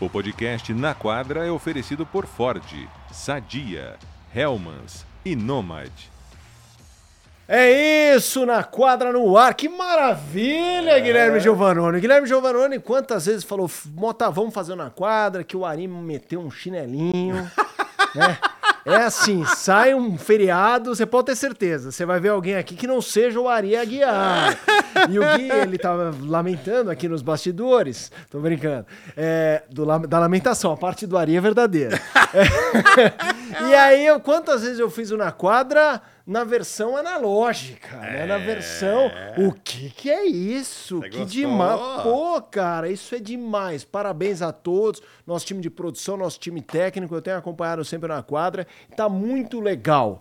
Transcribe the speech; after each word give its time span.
O 0.00 0.08
podcast 0.08 0.72
Na 0.72 0.94
Quadra 0.94 1.44
é 1.44 1.50
oferecido 1.50 2.06
por 2.06 2.24
Ford, 2.24 2.62
Sadia, 3.10 3.96
Hellmans 4.32 5.04
e 5.24 5.34
Nomad. 5.34 5.90
É 7.48 8.14
isso, 8.14 8.46
na 8.46 8.62
quadra 8.62 9.12
no 9.12 9.36
ar. 9.36 9.52
Que 9.54 9.68
maravilha, 9.68 10.92
é. 10.92 11.00
Guilherme 11.00 11.40
Giovanoni. 11.40 11.98
Guilherme 11.98 12.28
Giovanoni, 12.28 12.78
quantas 12.78 13.26
vezes 13.26 13.42
falou, 13.42 13.68
Mota, 13.86 14.30
vamos 14.30 14.54
fazer 14.54 14.76
na 14.76 14.88
quadra, 14.88 15.42
que 15.42 15.56
o 15.56 15.66
Ari 15.66 15.88
meteu 15.88 16.40
um 16.40 16.50
chinelinho, 16.50 17.50
né? 18.14 18.38
É 18.88 19.04
assim, 19.04 19.44
sai 19.44 19.94
um 19.94 20.16
feriado, 20.16 20.94
você 20.94 21.04
pode 21.04 21.26
ter 21.26 21.36
certeza. 21.36 21.92
Você 21.92 22.06
vai 22.06 22.18
ver 22.18 22.30
alguém 22.30 22.56
aqui 22.56 22.74
que 22.74 22.86
não 22.86 23.00
seja 23.02 23.38
o 23.38 23.48
Ari 23.48 23.76
Aguiar. 23.76 24.58
E 25.08 25.18
o 25.18 25.22
Gui, 25.36 25.50
ele 25.50 25.78
tava 25.78 26.14
lamentando 26.22 26.90
aqui 26.90 27.08
nos 27.08 27.22
bastidores. 27.22 28.10
Tô 28.30 28.40
brincando. 28.40 28.86
É, 29.16 29.62
do, 29.70 29.84
da 30.06 30.18
lamentação, 30.18 30.72
a 30.72 30.76
parte 30.76 31.06
do 31.06 31.16
Ari 31.16 31.36
é 31.36 31.40
verdadeira. 31.40 32.00
É, 33.60 33.64
e 33.70 33.74
aí, 33.74 34.06
eu, 34.06 34.20
quantas 34.20 34.62
vezes 34.62 34.78
eu 34.78 34.90
fiz 34.90 35.10
o 35.10 35.16
na 35.16 35.32
quadra 35.32 36.02
na 36.28 36.44
versão 36.44 36.94
analógica, 36.94 37.96
é... 37.96 38.12
né? 38.12 38.26
Na 38.26 38.34
é. 38.34 38.38
versão. 38.38 39.10
O 39.38 39.50
que 39.50 39.88
que 39.88 40.10
é 40.10 40.26
isso? 40.26 40.98
Você 41.00 41.08
que 41.08 41.24
demais. 41.24 41.80
Pô, 42.02 42.40
cara, 42.42 42.90
isso 42.90 43.14
é 43.14 43.18
demais. 43.18 43.82
Parabéns 43.82 44.42
a 44.42 44.52
todos, 44.52 45.02
nosso 45.26 45.46
time 45.46 45.62
de 45.62 45.70
produção, 45.70 46.18
nosso 46.18 46.38
time 46.38 46.60
técnico. 46.60 47.14
Eu 47.14 47.22
tenho 47.22 47.38
acompanhado 47.38 47.82
sempre 47.82 48.08
na 48.08 48.22
quadra. 48.22 48.66
Tá 48.94 49.08
muito 49.08 49.58
legal. 49.58 50.20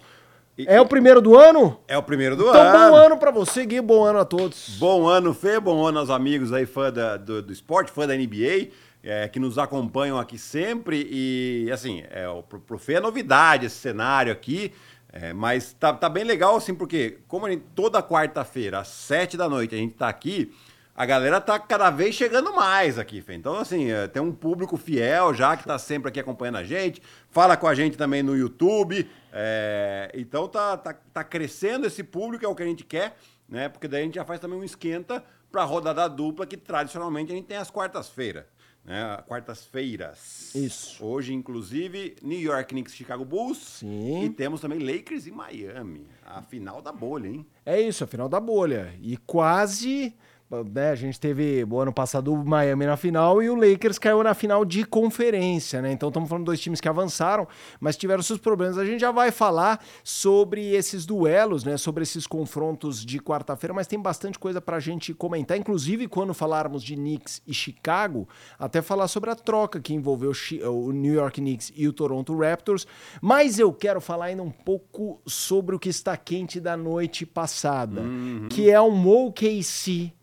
É 0.65 0.79
o 0.79 0.85
primeiro 0.87 1.21
do 1.21 1.37
ano? 1.37 1.77
É 1.87 1.97
o 1.97 2.01
primeiro 2.01 2.35
do 2.37 2.49
então, 2.49 2.61
ano. 2.61 2.69
Então, 2.69 2.91
bom 2.91 2.95
ano 2.95 3.17
para 3.17 3.29
você, 3.29 3.65
Gui. 3.65 3.81
Bom 3.81 4.03
ano 4.03 4.19
a 4.19 4.25
todos. 4.25 4.77
Bom 4.79 5.05
ano, 5.05 5.33
Fê. 5.33 5.59
Bom 5.59 5.85
ano 5.85 5.99
aos 5.99 6.09
amigos 6.09 6.53
aí, 6.53 6.65
fã 6.65 6.91
da, 6.91 7.17
do, 7.17 7.43
do 7.43 7.51
esporte, 7.51 7.91
fã 7.91 8.07
da 8.07 8.15
NBA. 8.15 8.69
É, 9.03 9.27
que 9.27 9.39
nos 9.39 9.57
acompanham 9.57 10.17
aqui 10.17 10.37
sempre. 10.37 11.07
E, 11.11 11.69
assim, 11.71 12.03
é, 12.09 12.25
pro, 12.47 12.59
pro 12.59 12.79
Fê 12.79 12.93
é 12.93 12.99
novidade 12.99 13.65
esse 13.65 13.75
cenário 13.75 14.31
aqui. 14.31 14.73
É, 15.11 15.33
mas 15.33 15.73
tá, 15.73 15.93
tá 15.93 16.09
bem 16.09 16.23
legal, 16.23 16.55
assim, 16.55 16.75
porque 16.75 17.19
como 17.27 17.49
gente, 17.49 17.63
toda 17.73 18.03
quarta-feira, 18.03 18.79
às 18.79 18.89
sete 18.89 19.37
da 19.37 19.47
noite, 19.47 19.73
a 19.73 19.77
gente 19.77 19.95
tá 19.95 20.09
aqui, 20.09 20.53
a 20.95 21.05
galera 21.05 21.39
tá 21.39 21.57
cada 21.59 21.89
vez 21.89 22.15
chegando 22.15 22.53
mais 22.53 22.99
aqui, 22.99 23.21
Fê. 23.21 23.35
Então, 23.35 23.55
assim, 23.55 23.91
é, 23.91 24.07
tem 24.07 24.21
um 24.21 24.33
público 24.33 24.75
fiel 24.77 25.33
já 25.33 25.55
que 25.55 25.63
tá 25.63 25.77
sempre 25.77 26.09
aqui 26.09 26.19
acompanhando 26.19 26.57
a 26.57 26.63
gente, 26.63 27.01
fala 27.29 27.55
com 27.55 27.67
a 27.67 27.75
gente 27.75 27.97
também 27.97 28.21
no 28.21 28.35
YouTube. 28.35 29.09
É, 29.31 30.11
então 30.13 30.47
tá, 30.47 30.75
tá, 30.75 30.93
tá 31.13 31.23
crescendo 31.23 31.87
esse 31.87 32.03
público, 32.03 32.45
é 32.45 32.47
o 32.47 32.55
que 32.55 32.63
a 32.63 32.65
gente 32.65 32.83
quer, 32.83 33.15
né? 33.47 33.69
Porque 33.69 33.87
daí 33.87 34.01
a 34.01 34.05
gente 34.05 34.15
já 34.15 34.25
faz 34.25 34.39
também 34.39 34.59
um 34.59 34.63
esquenta 34.63 35.23
pra 35.51 35.63
rodada 35.63 36.07
dupla 36.09 36.45
que 36.45 36.57
tradicionalmente 36.57 37.31
a 37.31 37.35
gente 37.35 37.45
tem 37.45 37.57
às 37.57 37.71
quartas-feiras 37.71 38.43
né? 38.87 39.21
Quartas-feiras. 39.27 40.55
Isso. 40.55 41.05
Hoje, 41.05 41.33
inclusive, 41.33 42.15
New 42.23 42.39
York 42.39 42.69
Knicks 42.69 42.95
Chicago 42.95 43.25
Bulls. 43.25 43.57
Sim. 43.79 44.23
E 44.23 44.29
temos 44.29 44.61
também 44.61 44.79
Lakers 44.79 45.27
e 45.27 45.31
Miami. 45.31 46.07
A 46.25 46.41
final 46.41 46.81
da 46.81 46.93
bolha, 46.93 47.27
hein? 47.27 47.45
É 47.65 47.79
isso, 47.79 48.05
a 48.05 48.07
final 48.07 48.29
da 48.29 48.39
bolha. 48.39 48.95
E 49.01 49.17
quase 49.17 50.15
né, 50.49 50.91
a 50.91 50.95
gente 50.95 51.19
teve 51.19 51.65
o 51.69 51.79
ano 51.79 51.91
passado 51.91 52.33
o 52.33 52.45
Miami 52.45 52.85
na 52.85 52.95
final 52.95 53.43
e 53.43 53.49
o 53.49 53.55
Lakers 53.55 53.99
caiu 53.99 54.23
na 54.23 54.33
final 54.33 54.63
de 54.63 54.85
conferência, 54.85 55.81
né? 55.81 55.91
Então 55.91 56.07
estamos 56.07 56.29
falando 56.29 56.43
de 56.43 56.47
dois 56.47 56.59
times 56.59 56.79
que 56.79 56.87
avançaram, 56.87 57.47
mas 57.79 57.97
tiveram 57.97 58.23
seus 58.23 58.39
problemas. 58.39 58.77
A 58.77 58.85
gente 58.85 59.01
já 59.01 59.11
vai 59.11 59.29
falar 59.29 59.83
sobre 60.03 60.73
esses 60.73 61.05
duelos, 61.05 61.65
né? 61.65 61.75
Sobre 61.75 62.03
esses 62.03 62.25
confrontos 62.25 63.05
de 63.05 63.19
quarta-feira, 63.19 63.73
mas 63.73 63.87
tem 63.87 63.99
bastante 63.99 64.39
coisa 64.39 64.61
para 64.61 64.77
a 64.77 64.79
gente 64.79 65.13
comentar. 65.13 65.57
Inclusive, 65.57 66.07
quando 66.07 66.33
falarmos 66.33 66.81
de 66.81 66.95
Knicks 66.95 67.41
e 67.45 67.53
Chicago, 67.53 68.27
até 68.57 68.81
falar 68.81 69.09
sobre 69.09 69.29
a 69.29 69.35
troca 69.35 69.81
que 69.81 69.93
envolveu 69.93 70.31
o 70.65 70.91
New 70.91 71.13
York 71.13 71.41
Knicks 71.41 71.73
e 71.75 71.87
o 71.87 71.93
Toronto 71.93 72.37
Raptors. 72.37 72.87
Mas 73.21 73.59
eu 73.59 73.73
quero 73.73 73.99
falar 73.99 74.25
ainda 74.25 74.43
um 74.43 74.51
pouco 74.51 75.21
sobre 75.25 75.75
o 75.75 75.79
que 75.79 75.89
está 75.89 76.15
quente 76.15 76.59
da 76.59 76.77
noite 76.77 77.25
passada, 77.25 78.01
uhum. 78.01 78.47
que 78.49 78.69
é 78.69 78.79
um 78.79 79.07
OKC 79.07 80.13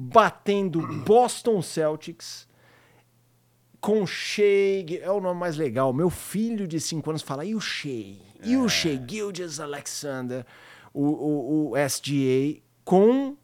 batendo 0.00 0.80
Boston 1.04 1.60
Celtics 1.60 2.46
com 3.80 4.06
Shea, 4.06 5.00
é 5.02 5.10
o 5.10 5.20
nome 5.20 5.40
mais 5.40 5.56
legal. 5.56 5.92
Meu 5.92 6.08
filho 6.08 6.68
de 6.68 6.80
5 6.80 7.10
anos 7.10 7.22
fala, 7.22 7.44
e 7.44 7.54
o 7.54 7.60
Shea? 7.60 8.16
E 8.44 8.56
o 8.56 8.66
é. 8.66 8.68
Shea 8.68 9.04
Gildas 9.08 9.58
Alexander, 9.58 10.46
o, 10.94 11.02
o, 11.04 11.70
o 11.70 11.76
SGA, 11.76 12.62
com 12.84 13.30
uh, 13.30 13.36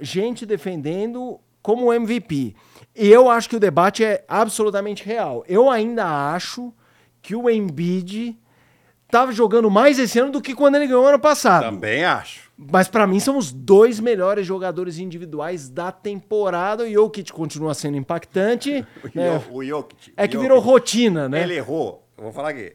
gente 0.00 0.44
defendendo 0.44 1.40
como 1.62 1.92
MVP. 1.92 2.54
E 2.94 3.08
eu 3.08 3.30
acho 3.30 3.48
que 3.48 3.56
o 3.56 3.60
debate 3.60 4.04
é 4.04 4.22
absolutamente 4.28 5.02
real. 5.02 5.44
Eu 5.48 5.70
ainda 5.70 6.34
acho 6.34 6.72
que 7.22 7.34
o 7.34 7.48
Embiid 7.48 8.38
estava 9.06 9.32
jogando 9.32 9.70
mais 9.70 9.98
esse 9.98 10.18
ano 10.18 10.30
do 10.30 10.42
que 10.42 10.54
quando 10.54 10.74
ele 10.74 10.86
ganhou 10.86 11.06
ano 11.06 11.18
passado. 11.18 11.62
Também 11.62 12.04
acho. 12.04 12.43
Mas 12.56 12.86
para 12.86 13.06
mim 13.06 13.18
são 13.18 13.36
os 13.36 13.52
dois 13.52 13.98
melhores 13.98 14.46
jogadores 14.46 14.98
individuais 14.98 15.68
da 15.68 15.90
temporada. 15.90 16.84
O 16.84 16.90
Jokic 16.90 17.32
continua 17.32 17.74
sendo 17.74 17.96
impactante. 17.96 18.86
o, 19.02 19.10
né? 19.14 19.42
o 19.50 19.64
Jokic. 19.64 20.12
É 20.16 20.28
que 20.28 20.38
virou 20.38 20.60
rotina, 20.60 21.28
né? 21.28 21.42
Ele 21.42 21.56
errou, 21.56 22.06
eu 22.16 22.24
vou 22.24 22.32
falar 22.32 22.50
aqui, 22.50 22.74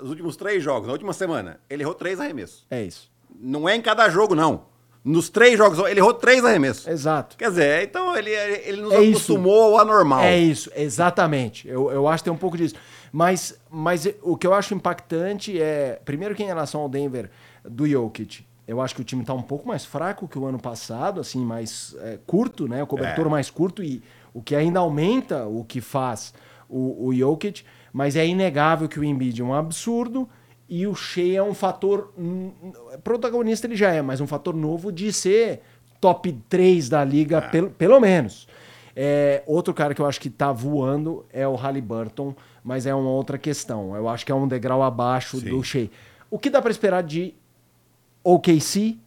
nos 0.00 0.10
últimos 0.10 0.36
três 0.36 0.62
jogos, 0.62 0.86
na 0.86 0.92
última 0.92 1.12
semana, 1.12 1.60
ele 1.68 1.82
errou 1.82 1.94
três 1.94 2.18
arremessos. 2.20 2.66
É 2.70 2.82
isso. 2.82 3.10
Não 3.38 3.68
é 3.68 3.76
em 3.76 3.80
cada 3.82 4.08
jogo, 4.08 4.34
não. 4.34 4.68
Nos 5.02 5.30
três 5.30 5.56
jogos, 5.56 5.78
ele 5.88 6.00
errou 6.00 6.12
três 6.12 6.44
arremessos. 6.44 6.86
Exato. 6.86 7.36
Quer 7.36 7.48
dizer, 7.48 7.84
então 7.84 8.14
ele, 8.16 8.30
ele 8.30 8.82
nos 8.82 8.92
é 8.92 8.98
acostumou 8.98 9.68
isso. 9.68 9.76
ao 9.76 9.78
anormal. 9.78 10.20
É 10.22 10.38
isso, 10.38 10.70
exatamente. 10.74 11.66
Eu, 11.66 11.90
eu 11.90 12.06
acho 12.06 12.22
que 12.22 12.28
tem 12.28 12.32
um 12.32 12.38
pouco 12.38 12.56
disso. 12.56 12.74
Mas, 13.10 13.58
mas 13.70 14.06
o 14.22 14.36
que 14.36 14.46
eu 14.46 14.52
acho 14.52 14.74
impactante 14.74 15.60
é, 15.60 16.00
primeiro 16.04 16.34
que 16.34 16.42
em 16.42 16.46
relação 16.46 16.82
ao 16.82 16.88
Denver 16.88 17.30
do 17.64 17.86
Jokic, 17.88 18.44
eu 18.70 18.80
acho 18.80 18.94
que 18.94 19.00
o 19.00 19.04
time 19.04 19.22
está 19.22 19.34
um 19.34 19.42
pouco 19.42 19.66
mais 19.66 19.84
fraco 19.84 20.28
que 20.28 20.38
o 20.38 20.46
ano 20.46 20.58
passado, 20.58 21.20
assim, 21.20 21.44
mais 21.44 21.96
é, 22.02 22.20
curto, 22.24 22.68
né? 22.68 22.80
O 22.80 22.86
cobertor 22.86 23.26
é. 23.26 23.28
mais 23.28 23.50
curto 23.50 23.82
e 23.82 24.00
o 24.32 24.40
que 24.40 24.54
ainda 24.54 24.78
aumenta 24.78 25.44
o 25.44 25.64
que 25.64 25.80
faz 25.80 26.32
o, 26.68 27.08
o 27.08 27.12
Jokic, 27.12 27.64
mas 27.92 28.14
é 28.14 28.24
inegável 28.24 28.88
que 28.88 29.00
o 29.00 29.02
Embiid 29.02 29.40
é 29.40 29.44
um 29.44 29.52
absurdo 29.52 30.28
e 30.68 30.86
o 30.86 30.94
Shea 30.94 31.38
é 31.38 31.42
um 31.42 31.52
fator 31.52 32.14
protagonista 33.02 33.66
ele 33.66 33.74
já 33.74 33.92
é, 33.92 34.00
mas 34.00 34.20
um 34.20 34.26
fator 34.28 34.54
novo 34.54 34.92
de 34.92 35.12
ser 35.12 35.62
top 36.00 36.32
3 36.48 36.88
da 36.88 37.04
liga 37.04 37.38
é. 37.38 37.40
pelo, 37.40 37.70
pelo 37.70 37.98
menos. 37.98 38.46
É, 38.94 39.42
outro 39.48 39.74
cara 39.74 39.94
que 39.94 40.00
eu 40.00 40.06
acho 40.06 40.20
que 40.20 40.28
está 40.28 40.52
voando 40.52 41.26
é 41.32 41.46
o 41.46 41.56
Halliburton, 41.56 42.36
mas 42.62 42.86
é 42.86 42.94
uma 42.94 43.10
outra 43.10 43.36
questão. 43.36 43.96
Eu 43.96 44.08
acho 44.08 44.24
que 44.24 44.30
é 44.30 44.34
um 44.34 44.46
degrau 44.46 44.80
abaixo 44.80 45.40
Sim. 45.40 45.50
do 45.50 45.60
Shea. 45.60 45.90
O 46.30 46.38
que 46.38 46.48
dá 46.48 46.62
para 46.62 46.70
esperar 46.70 47.02
de 47.02 47.34
OKC, 48.22 48.98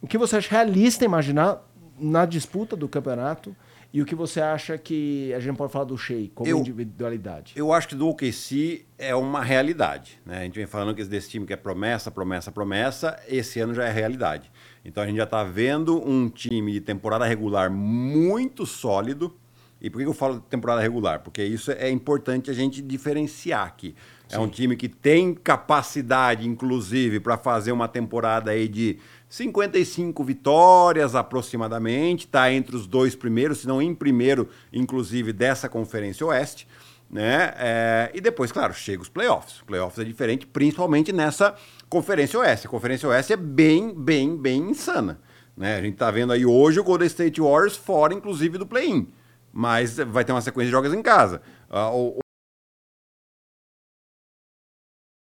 o 0.00 0.06
que 0.06 0.16
você 0.16 0.36
acha 0.36 0.50
realista 0.50 1.04
imaginar 1.04 1.66
na 1.98 2.24
disputa 2.24 2.76
do 2.76 2.88
campeonato 2.88 3.54
e 3.92 4.00
o 4.00 4.06
que 4.06 4.14
você 4.14 4.40
acha 4.40 4.78
que 4.78 5.34
a 5.34 5.40
gente 5.40 5.56
pode 5.56 5.72
falar 5.72 5.84
do 5.84 5.98
Shea 5.98 6.28
como 6.32 6.48
eu, 6.48 6.58
individualidade? 6.58 7.52
Eu 7.56 7.72
acho 7.72 7.88
que 7.88 7.96
do 7.96 8.08
OKC 8.08 8.86
é 8.96 9.14
uma 9.16 9.42
realidade. 9.42 10.20
Né? 10.24 10.38
A 10.38 10.42
gente 10.44 10.54
vem 10.54 10.66
falando 10.66 10.94
que 10.94 11.04
desse 11.04 11.28
time 11.28 11.44
que 11.44 11.52
é 11.52 11.56
promessa, 11.56 12.10
promessa, 12.10 12.52
promessa, 12.52 13.20
esse 13.26 13.58
ano 13.58 13.74
já 13.74 13.84
é 13.84 13.90
realidade. 13.90 14.50
Então 14.84 15.02
a 15.02 15.06
gente 15.06 15.16
já 15.16 15.24
está 15.24 15.42
vendo 15.42 16.00
um 16.08 16.28
time 16.28 16.72
de 16.72 16.80
temporada 16.80 17.26
regular 17.26 17.70
muito 17.70 18.64
sólido. 18.64 19.36
E 19.80 19.90
por 19.90 20.00
que 20.00 20.06
eu 20.06 20.14
falo 20.14 20.38
temporada 20.40 20.80
regular? 20.80 21.20
Porque 21.20 21.42
isso 21.42 21.72
é 21.72 21.90
importante 21.90 22.50
a 22.50 22.54
gente 22.54 22.80
diferenciar 22.80 23.66
aqui. 23.66 23.96
É 24.30 24.38
um 24.38 24.48
time 24.48 24.76
que 24.76 24.88
tem 24.88 25.34
capacidade, 25.34 26.46
inclusive, 26.46 27.18
para 27.18 27.36
fazer 27.36 27.72
uma 27.72 27.88
temporada 27.88 28.52
aí 28.52 28.68
de 28.68 28.98
55 29.28 30.22
vitórias 30.22 31.14
aproximadamente, 31.14 32.26
está 32.26 32.52
entre 32.52 32.76
os 32.76 32.86
dois 32.86 33.16
primeiros, 33.16 33.58
se 33.58 33.68
não 33.68 33.82
em 33.82 33.94
primeiro, 33.94 34.48
inclusive, 34.72 35.32
dessa 35.32 35.68
Conferência 35.68 36.24
Oeste. 36.26 36.66
Né? 37.10 37.52
É, 37.56 38.10
e 38.14 38.20
depois, 38.20 38.52
claro, 38.52 38.72
chega 38.72 39.02
os 39.02 39.08
playoffs. 39.08 39.62
Playoffs 39.66 39.98
é 39.98 40.04
diferente, 40.04 40.46
principalmente 40.46 41.12
nessa 41.12 41.56
Conferência 41.88 42.38
Oeste. 42.38 42.68
A 42.68 42.70
Conferência 42.70 43.08
Oeste 43.08 43.32
é 43.32 43.36
bem, 43.36 43.92
bem, 43.92 44.36
bem 44.36 44.70
insana. 44.70 45.18
Né? 45.56 45.76
A 45.76 45.82
gente 45.82 45.94
está 45.94 46.08
vendo 46.10 46.32
aí 46.32 46.46
hoje 46.46 46.78
o 46.78 46.84
Golden 46.84 47.08
State 47.08 47.40
Warriors 47.40 47.76
fora, 47.76 48.14
inclusive, 48.14 48.58
do 48.58 48.66
play-in. 48.66 49.08
Mas 49.52 49.96
vai 49.96 50.24
ter 50.24 50.30
uma 50.30 50.40
sequência 50.40 50.66
de 50.66 50.70
jogos 50.70 50.94
em 50.94 51.02
casa. 51.02 51.42
Uh, 51.68 52.16
o, 52.16 52.18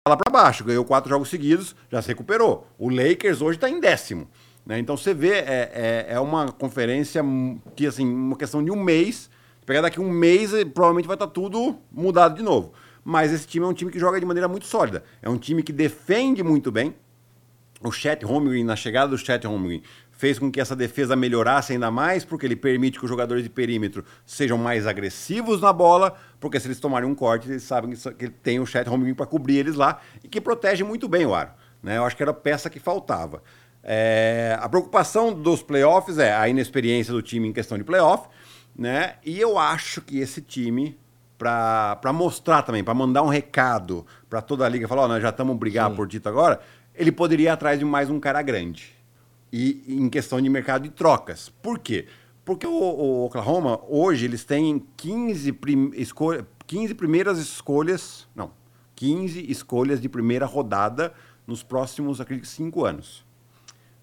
lá 0.08 0.18
para 0.18 0.32
baixo, 0.32 0.64
ganhou 0.64 0.84
quatro 0.86 1.10
jogos 1.10 1.30
seguidos, 1.30 1.76
já 1.92 2.02
se 2.02 2.08
recuperou. 2.10 2.68
O 2.78 2.90
Lakers 2.90 3.42
hoje 3.42 3.58
está 3.58 3.70
em 3.70 3.80
décimo. 3.80 4.28
Né? 4.66 4.80
Então 4.80 4.98
você 4.98 5.14
vê, 5.14 5.34
é, 5.34 5.72
é, 5.74 6.06
é, 6.10 6.20
uma 6.20 6.52
conferência 6.52 7.24
que, 7.76 7.88
assim, 7.88 8.06
uma 8.06 8.36
questão 8.36 8.64
de 8.64 8.70
um 8.70 8.76
mês. 8.76 9.30
Pegar 9.66 9.82
daqui 9.82 10.00
um 10.00 10.10
mês, 10.10 10.52
provavelmente 10.74 11.08
vai 11.08 11.16
estar 11.16 11.28
tá 11.28 11.32
tudo 11.32 11.78
mudado 11.92 12.36
de 12.36 12.42
novo. 12.42 12.74
Mas 13.04 13.32
esse 13.32 13.48
time 13.48 13.66
é 13.66 13.68
um 13.70 13.74
time 13.74 13.92
que 13.92 14.00
joga 14.00 14.20
de 14.20 14.26
maneira 14.26 14.48
muito 14.48 14.66
sólida. 14.66 15.04
É 15.22 15.30
um 15.30 15.38
time 15.38 15.64
que 15.64 15.72
defende 15.72 16.44
muito 16.44 16.72
bem. 16.72 16.96
O 17.82 17.92
Chet 17.92 18.26
Holmgren, 18.26 18.64
na 18.64 18.76
chegada 18.76 19.10
do 19.10 19.18
Chet 19.18 19.46
Holmgren, 19.46 19.82
fez 20.18 20.40
com 20.40 20.52
que 20.52 20.60
essa 20.60 20.76
defesa 20.76 21.16
melhorasse 21.16 21.74
ainda 21.74 21.90
mais, 21.92 22.26
porque 22.26 22.46
ele 22.46 22.56
permite 22.56 22.98
que 23.00 23.06
os 23.06 23.10
jogadores 23.10 23.44
de 23.44 23.50
perímetro 23.50 24.04
sejam 24.26 24.58
mais 24.58 24.88
agressivos 24.88 25.62
na 25.62 25.72
bola, 25.72 26.16
porque 26.40 26.60
se 26.60 26.68
eles 26.68 26.80
tomarem 26.80 27.08
um 27.08 27.16
corte, 27.16 27.48
eles 27.48 27.64
sabem 27.64 27.94
que 28.18 28.28
tem 28.28 28.60
o 28.60 28.66
Chet 28.66 28.90
Holmgren 28.90 29.14
para 29.14 29.28
cobrir 29.28 29.58
eles 29.58 29.76
lá 29.76 30.02
e 30.24 30.28
que 30.28 30.42
protege 30.42 30.84
muito 30.84 31.08
bem 31.08 31.26
o 31.26 31.36
aro. 31.36 31.52
Né? 31.82 31.98
Eu 31.98 32.04
acho 32.04 32.18
que 32.18 32.24
era 32.24 32.32
a 32.32 32.34
peça 32.34 32.70
que 32.70 32.80
faltava. 32.80 33.44
É, 33.84 34.58
a 34.60 34.68
preocupação 34.68 35.32
dos 35.32 35.62
playoffs 35.62 36.18
é 36.18 36.36
a 36.36 36.50
inexperiência 36.50 37.14
do 37.14 37.22
time 37.22 37.48
em 37.48 37.54
questão 37.54 37.78
de 37.78 37.84
playoff, 37.84 38.28
né? 38.76 39.16
E 39.24 39.40
eu 39.40 39.58
acho 39.58 40.02
que 40.02 40.20
esse 40.20 40.42
time, 40.42 41.00
para 41.38 42.12
mostrar 42.12 42.64
também, 42.64 42.84
para 42.84 42.94
mandar 42.94 43.22
um 43.22 43.30
recado 43.30 44.06
para 44.30 44.42
toda 44.42 44.66
a 44.66 44.70
liga, 44.70 44.88
falar, 44.88 45.06
oh, 45.06 45.08
nós 45.08 45.22
já 45.22 45.30
estamos 45.30 45.56
brigando 45.56 45.96
por 45.96 46.08
título 46.08 46.38
agora, 46.38 46.60
ele 46.94 47.12
poderia 47.12 47.46
ir 47.46 47.50
atrás 47.50 47.80
de 47.80 47.86
mais 47.86 48.10
um 48.10 48.20
cara 48.20 48.42
grande. 48.42 48.97
E 49.52 49.84
em 49.88 50.10
questão 50.10 50.42
de 50.42 50.50
mercado 50.50 50.84
de 50.84 50.90
trocas. 50.90 51.50
Por 51.62 51.80
quê? 51.80 52.08
Porque 52.44 52.66
o, 52.66 52.72
o 52.72 53.26
Oklahoma, 53.26 53.80
hoje, 53.88 54.26
eles 54.26 54.44
têm 54.44 54.86
15, 54.96 55.52
prim, 55.54 55.92
escolha, 55.96 56.48
15 56.66 56.94
primeiras 56.94 57.38
escolhas, 57.38 58.28
não, 58.36 58.52
15 58.96 59.52
escolhas 59.52 60.02
de 60.02 60.08
primeira 60.10 60.46
rodada 60.46 61.14
nos 61.46 61.64
próximos, 61.64 62.20
acredito, 62.20 62.48
cinco 62.48 62.86
anos. 62.86 63.26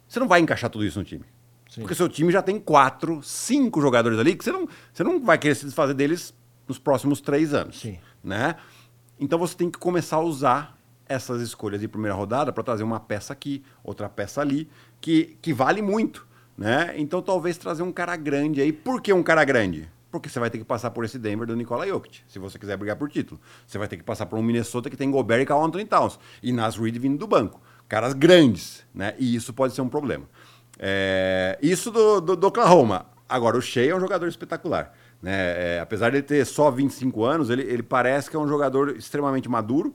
Você 0.08 0.20
não 0.20 0.29
vai 0.29 0.41
encaixar 0.41 0.70
tudo 0.70 0.85
isso 0.85 0.99
no 0.99 1.05
time. 1.05 1.25
Sim. 1.69 1.81
Porque 1.81 1.94
seu 1.94 2.08
time 2.08 2.32
já 2.32 2.43
tem 2.43 2.58
quatro, 2.58 3.23
cinco 3.23 3.81
jogadores 3.81 4.19
ali 4.19 4.37
que 4.37 4.44
você 4.44 4.52
não, 4.52 4.69
você 4.93 5.02
não 5.02 5.20
vai 5.20 5.37
querer 5.37 5.55
se 5.55 5.64
desfazer 5.64 5.94
deles 5.94 6.32
nos 6.69 6.79
próximos 6.79 7.20
três 7.20 7.52
anos. 7.52 7.81
Sim. 7.81 7.99
Né? 8.23 8.56
Então 9.19 9.38
você 9.38 9.56
tem 9.56 9.70
que 9.70 9.79
começar 9.79 10.17
a 10.17 10.20
usar 10.20 10.79
essas 11.06 11.43
escolhas 11.43 11.81
de 11.81 11.88
primeira 11.88 12.14
rodada 12.14 12.52
para 12.52 12.62
trazer 12.62 12.82
uma 12.82 13.00
peça 13.00 13.32
aqui, 13.32 13.62
outra 13.82 14.08
peça 14.08 14.40
ali, 14.40 14.70
que, 15.04 15.36
que 15.42 15.52
vale 15.52 15.82
muito. 15.82 16.26
Né? 16.56 16.94
Então 16.96 17.20
talvez 17.20 17.58
trazer 17.58 17.82
um 17.82 17.92
cara 17.92 18.16
grande 18.16 18.60
aí. 18.60 18.72
Por 18.72 19.02
que 19.02 19.12
um 19.12 19.22
cara 19.22 19.44
grande? 19.44 19.88
Porque 20.10 20.28
você 20.28 20.38
vai 20.38 20.48
ter 20.48 20.58
que 20.58 20.64
passar 20.64 20.90
por 20.92 21.04
esse 21.04 21.18
Denver 21.18 21.46
do 21.46 21.56
Nikola 21.56 21.86
Jokic, 21.86 22.20
se 22.28 22.38
você 22.38 22.58
quiser 22.58 22.76
brigar 22.76 22.96
por 22.96 23.10
título. 23.10 23.40
Você 23.66 23.76
vai 23.76 23.88
ter 23.88 23.96
que 23.96 24.04
passar 24.04 24.26
por 24.26 24.38
um 24.38 24.42
Minnesota 24.42 24.88
que 24.88 24.96
tem 24.96 25.10
Gobert 25.10 25.42
e 25.42 25.46
Carl 25.46 25.64
Anthony 25.64 25.84
Towns. 25.84 26.18
E 26.42 26.52
Nas 26.52 26.76
Reed 26.76 26.96
vindo 26.96 27.18
do 27.18 27.26
banco 27.26 27.60
caras 27.88 28.14
grandes, 28.14 28.84
né? 28.94 29.14
E 29.18 29.34
isso 29.34 29.52
pode 29.52 29.74
ser 29.74 29.82
um 29.82 29.88
problema. 29.88 30.24
É, 30.78 31.58
isso 31.62 31.90
do, 31.90 32.20
do, 32.20 32.36
do, 32.36 32.46
Oklahoma. 32.46 33.06
Agora, 33.28 33.56
o 33.56 33.62
Shea 33.62 33.90
é 33.90 33.94
um 33.94 34.00
jogador 34.00 34.26
espetacular. 34.26 34.94
Né? 35.22 35.76
É, 35.76 35.80
apesar 35.80 36.10
de 36.10 36.16
ele 36.16 36.22
ter 36.22 36.44
só 36.44 36.70
25 36.70 37.24
anos, 37.24 37.50
ele, 37.50 37.62
ele 37.62 37.82
parece 37.82 38.30
que 38.30 38.36
é 38.36 38.38
um 38.38 38.48
jogador 38.48 38.96
extremamente 38.96 39.48
maduro 39.48 39.94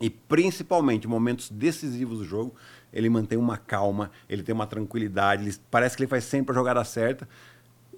e, 0.00 0.08
principalmente, 0.08 1.08
momentos 1.08 1.50
decisivos 1.50 2.18
do 2.18 2.24
jogo, 2.24 2.54
ele 2.92 3.08
mantém 3.08 3.38
uma 3.38 3.56
calma, 3.56 4.10
ele 4.28 4.42
tem 4.42 4.54
uma 4.54 4.66
tranquilidade, 4.66 5.44
ele, 5.44 5.56
parece 5.70 5.96
que 5.96 6.02
ele 6.02 6.08
faz 6.10 6.24
sempre 6.24 6.52
a 6.52 6.54
jogada 6.54 6.82
certa. 6.84 7.28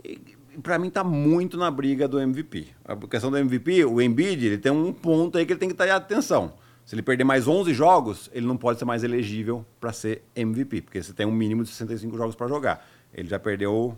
E, 0.04 0.38
para 0.62 0.78
mim 0.78 0.90
tá 0.90 1.04
muito 1.04 1.56
na 1.56 1.70
briga 1.70 2.08
do 2.08 2.18
MVP. 2.18 2.68
A 2.84 2.96
questão 2.96 3.30
do 3.30 3.38
MVP, 3.38 3.84
o 3.84 4.00
Embiid, 4.00 4.46
ele 4.46 4.58
tem 4.58 4.72
um 4.72 4.92
ponto 4.92 5.38
aí 5.38 5.46
que 5.46 5.52
ele 5.52 5.60
tem 5.60 5.68
que 5.68 5.74
estar 5.80 5.94
atenção. 5.94 6.52
Se 6.84 6.94
ele 6.94 7.02
perder 7.02 7.24
mais 7.24 7.46
11 7.46 7.72
jogos, 7.72 8.28
ele 8.32 8.46
não 8.46 8.56
pode 8.56 8.78
ser 8.78 8.84
mais 8.84 9.04
elegível 9.04 9.64
para 9.80 9.92
ser 9.92 10.24
MVP, 10.34 10.82
porque 10.82 11.02
você 11.02 11.12
tem 11.12 11.24
um 11.24 11.32
mínimo 11.32 11.62
de 11.62 11.70
65 11.70 12.16
jogos 12.16 12.34
para 12.34 12.48
jogar. 12.48 12.84
Ele 13.14 13.28
já 13.28 13.38
perdeu, 13.38 13.96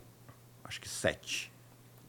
acho 0.63 0.81
que 0.81 0.89
7. 0.89 1.51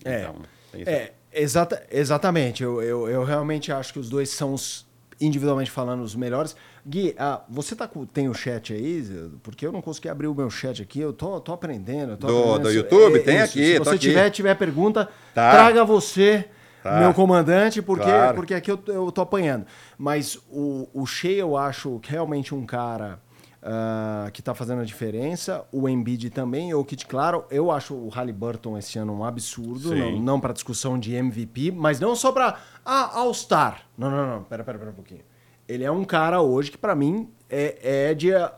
É, 0.04 0.24
então, 0.24 0.42
é 0.86 1.14
exata, 1.32 1.86
exatamente. 1.90 2.64
Eu, 2.64 2.82
eu, 2.82 3.10
eu, 3.10 3.24
realmente 3.24 3.72
acho 3.72 3.94
que 3.94 4.00
os 4.00 4.10
dois 4.10 4.30
são, 4.30 4.54
os, 4.54 4.86
individualmente 5.26 5.72
falando, 5.72 6.02
os 6.02 6.16
melhores. 6.16 6.56
Gui, 6.86 7.16
ah, 7.18 7.42
você 7.50 7.76
tá 7.76 7.88
com, 7.88 8.06
tem 8.06 8.28
o 8.28 8.34
chat 8.34 8.74
aí? 8.74 9.04
Porque 9.42 9.66
eu 9.66 9.72
não 9.72 9.82
consegui 9.82 10.10
abrir 10.10 10.28
o 10.28 10.36
meu 10.36 10.50
chat 10.50 10.82
aqui. 10.82 11.00
Eu 11.00 11.14
tô, 11.14 11.40
tô 11.40 11.54
aprendendo. 11.54 12.18
Tô 12.18 12.28
do, 12.28 12.40
aprendendo. 12.40 12.64
do 12.64 12.72
YouTube? 12.72 13.16
É, 13.16 13.20
tem 13.20 13.36
isso. 13.36 13.44
aqui. 13.46 13.66
Se 13.74 13.80
você 13.80 13.98
tiver, 13.98 14.30
tiver 14.30 14.56
pergunta, 14.56 15.10
tá. 15.34 15.52
traga 15.52 15.84
você 15.84 16.46
Tá. 16.84 17.00
meu 17.00 17.14
comandante, 17.14 17.82
porque, 17.82 18.04
claro. 18.04 18.36
porque 18.36 18.54
aqui 18.54 18.70
eu, 18.70 18.78
eu 18.88 19.10
tô 19.10 19.22
apanhando. 19.22 19.66
Mas 19.98 20.38
o, 20.52 20.90
o 20.94 21.06
Shea 21.06 21.38
eu 21.38 21.56
acho 21.56 22.02
realmente 22.04 22.54
um 22.54 22.66
cara 22.66 23.20
uh, 23.64 24.32
que 24.32 24.42
tá 24.42 24.54
fazendo 24.54 24.82
a 24.82 24.86
diferença. 24.86 25.66
O 25.72 25.88
Embiid 25.88 26.30
também, 26.30 26.74
o 26.74 26.84
Kit 26.84 27.08
Claro. 27.08 27.46
Eu 27.50 27.72
acho 27.72 27.96
o 27.96 28.10
Halliburton 28.10 28.78
esse 28.78 29.00
ano 29.00 29.14
um 29.14 29.24
absurdo, 29.24 29.90
Sim. 29.90 30.00
não, 30.00 30.20
não 30.20 30.40
para 30.40 30.54
discussão 30.54 31.00
de 31.00 31.16
MVP, 31.16 31.72
mas 31.72 32.00
não 32.00 32.16
só 32.16 32.32
para 32.32 32.58
ah, 32.86 33.18
All-Star. 33.18 33.82
Não, 33.98 34.12
não, 34.12 34.28
não, 34.28 34.44
pera, 34.44 34.64
pera, 34.64 34.78
pera 34.78 34.92
um 34.92 34.96
pouquinho. 34.96 35.22
Ele 35.68 35.84
é 35.84 35.92
um 35.92 36.04
cara 36.04 36.42
hoje 36.42 36.70
que 36.70 36.78
para 36.78 36.94
mim 36.94 37.30
é, 37.50 38.10
é 38.10 38.14
de 38.14 38.32
uh, 38.32 38.50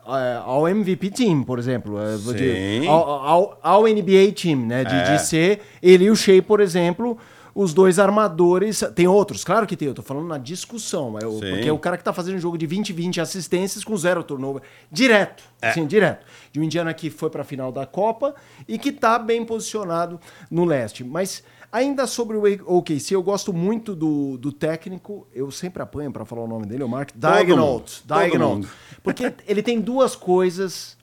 ao 0.44 0.68
MVP 0.68 1.12
team, 1.12 1.44
por 1.44 1.60
exemplo, 1.60 2.00
é, 2.00 2.18
de, 2.34 2.88
ao, 2.88 3.10
ao, 3.10 3.60
ao, 3.62 3.84
NBA 3.84 4.32
team, 4.36 4.66
né? 4.66 4.84
De, 4.84 4.96
é. 4.96 5.12
de 5.12 5.22
ser 5.22 5.62
ele 5.84 6.06
e 6.06 6.10
o 6.10 6.16
Shea, 6.16 6.42
por 6.42 6.60
exemplo, 6.60 7.18
os 7.56 7.74
dois 7.74 7.98
armadores. 7.98 8.84
Tem 8.94 9.08
outros, 9.08 9.46
claro 9.46 9.66
que 9.66 9.78
tem, 9.78 9.88
eu 9.88 9.94
tô 9.94 10.02
falando 10.02 10.28
na 10.28 10.38
discussão. 10.38 11.18
É 11.18 11.26
o, 11.26 11.40
porque 11.40 11.70
é 11.70 11.72
o 11.72 11.80
cara 11.80 11.98
que 11.98 12.04
tá 12.04 12.12
fazendo 12.12 12.36
um 12.36 12.40
jogo 12.40 12.58
de 12.58 12.68
20, 12.68 12.92
20 12.92 13.22
assistências 13.22 13.84
com 13.84 13.96
zero 13.96 14.22
turnover. 14.22 14.62
Direto. 14.92 15.42
É. 15.62 15.72
Sim, 15.72 15.88
direto. 15.88 16.26
De 16.52 16.60
um 16.60 16.64
indiano 16.64 16.94
que 16.94 17.10
foi 17.10 17.30
pra 17.30 17.46
final 17.46 17.72
da 17.72 17.86
Copa 17.86 18.36
e 18.68 18.78
que 18.78 18.92
tá 18.92 19.18
bem 19.18 19.46
posicionado 19.46 20.20
no 20.52 20.66
leste. 20.66 21.04
Mas. 21.04 21.42
Ainda 21.72 22.08
sobre 22.08 22.38
o 22.38 22.78
OKC, 22.78 23.16
eu 23.16 23.22
gosto 23.22 23.52
muito 23.52 23.94
do, 23.94 24.38
do 24.38 24.50
técnico, 24.50 25.28
eu 25.34 25.52
sempre 25.52 25.84
apanho 25.84 26.10
para 26.10 26.24
falar 26.24 26.44
o 26.44 26.48
nome 26.48 26.66
dele, 26.66 26.84
o 26.84 26.88
Mark 26.88 27.10
Daignault. 27.14 28.02
Daignault. 28.06 28.66
Porque 29.04 29.34
ele 29.46 29.62
tem 29.62 29.82
duas 29.82 30.16
coisas 30.16 30.96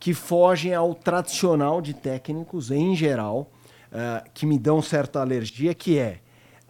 que 0.00 0.12
fogem 0.14 0.74
ao 0.74 0.92
tradicional 0.92 1.80
de 1.80 1.94
técnicos 1.94 2.72
em 2.72 2.96
geral, 2.96 3.48
uh, 3.92 4.28
que 4.32 4.46
me 4.46 4.58
dão 4.58 4.80
certa 4.82 5.20
alergia, 5.20 5.74
que 5.74 5.98
é 5.98 6.20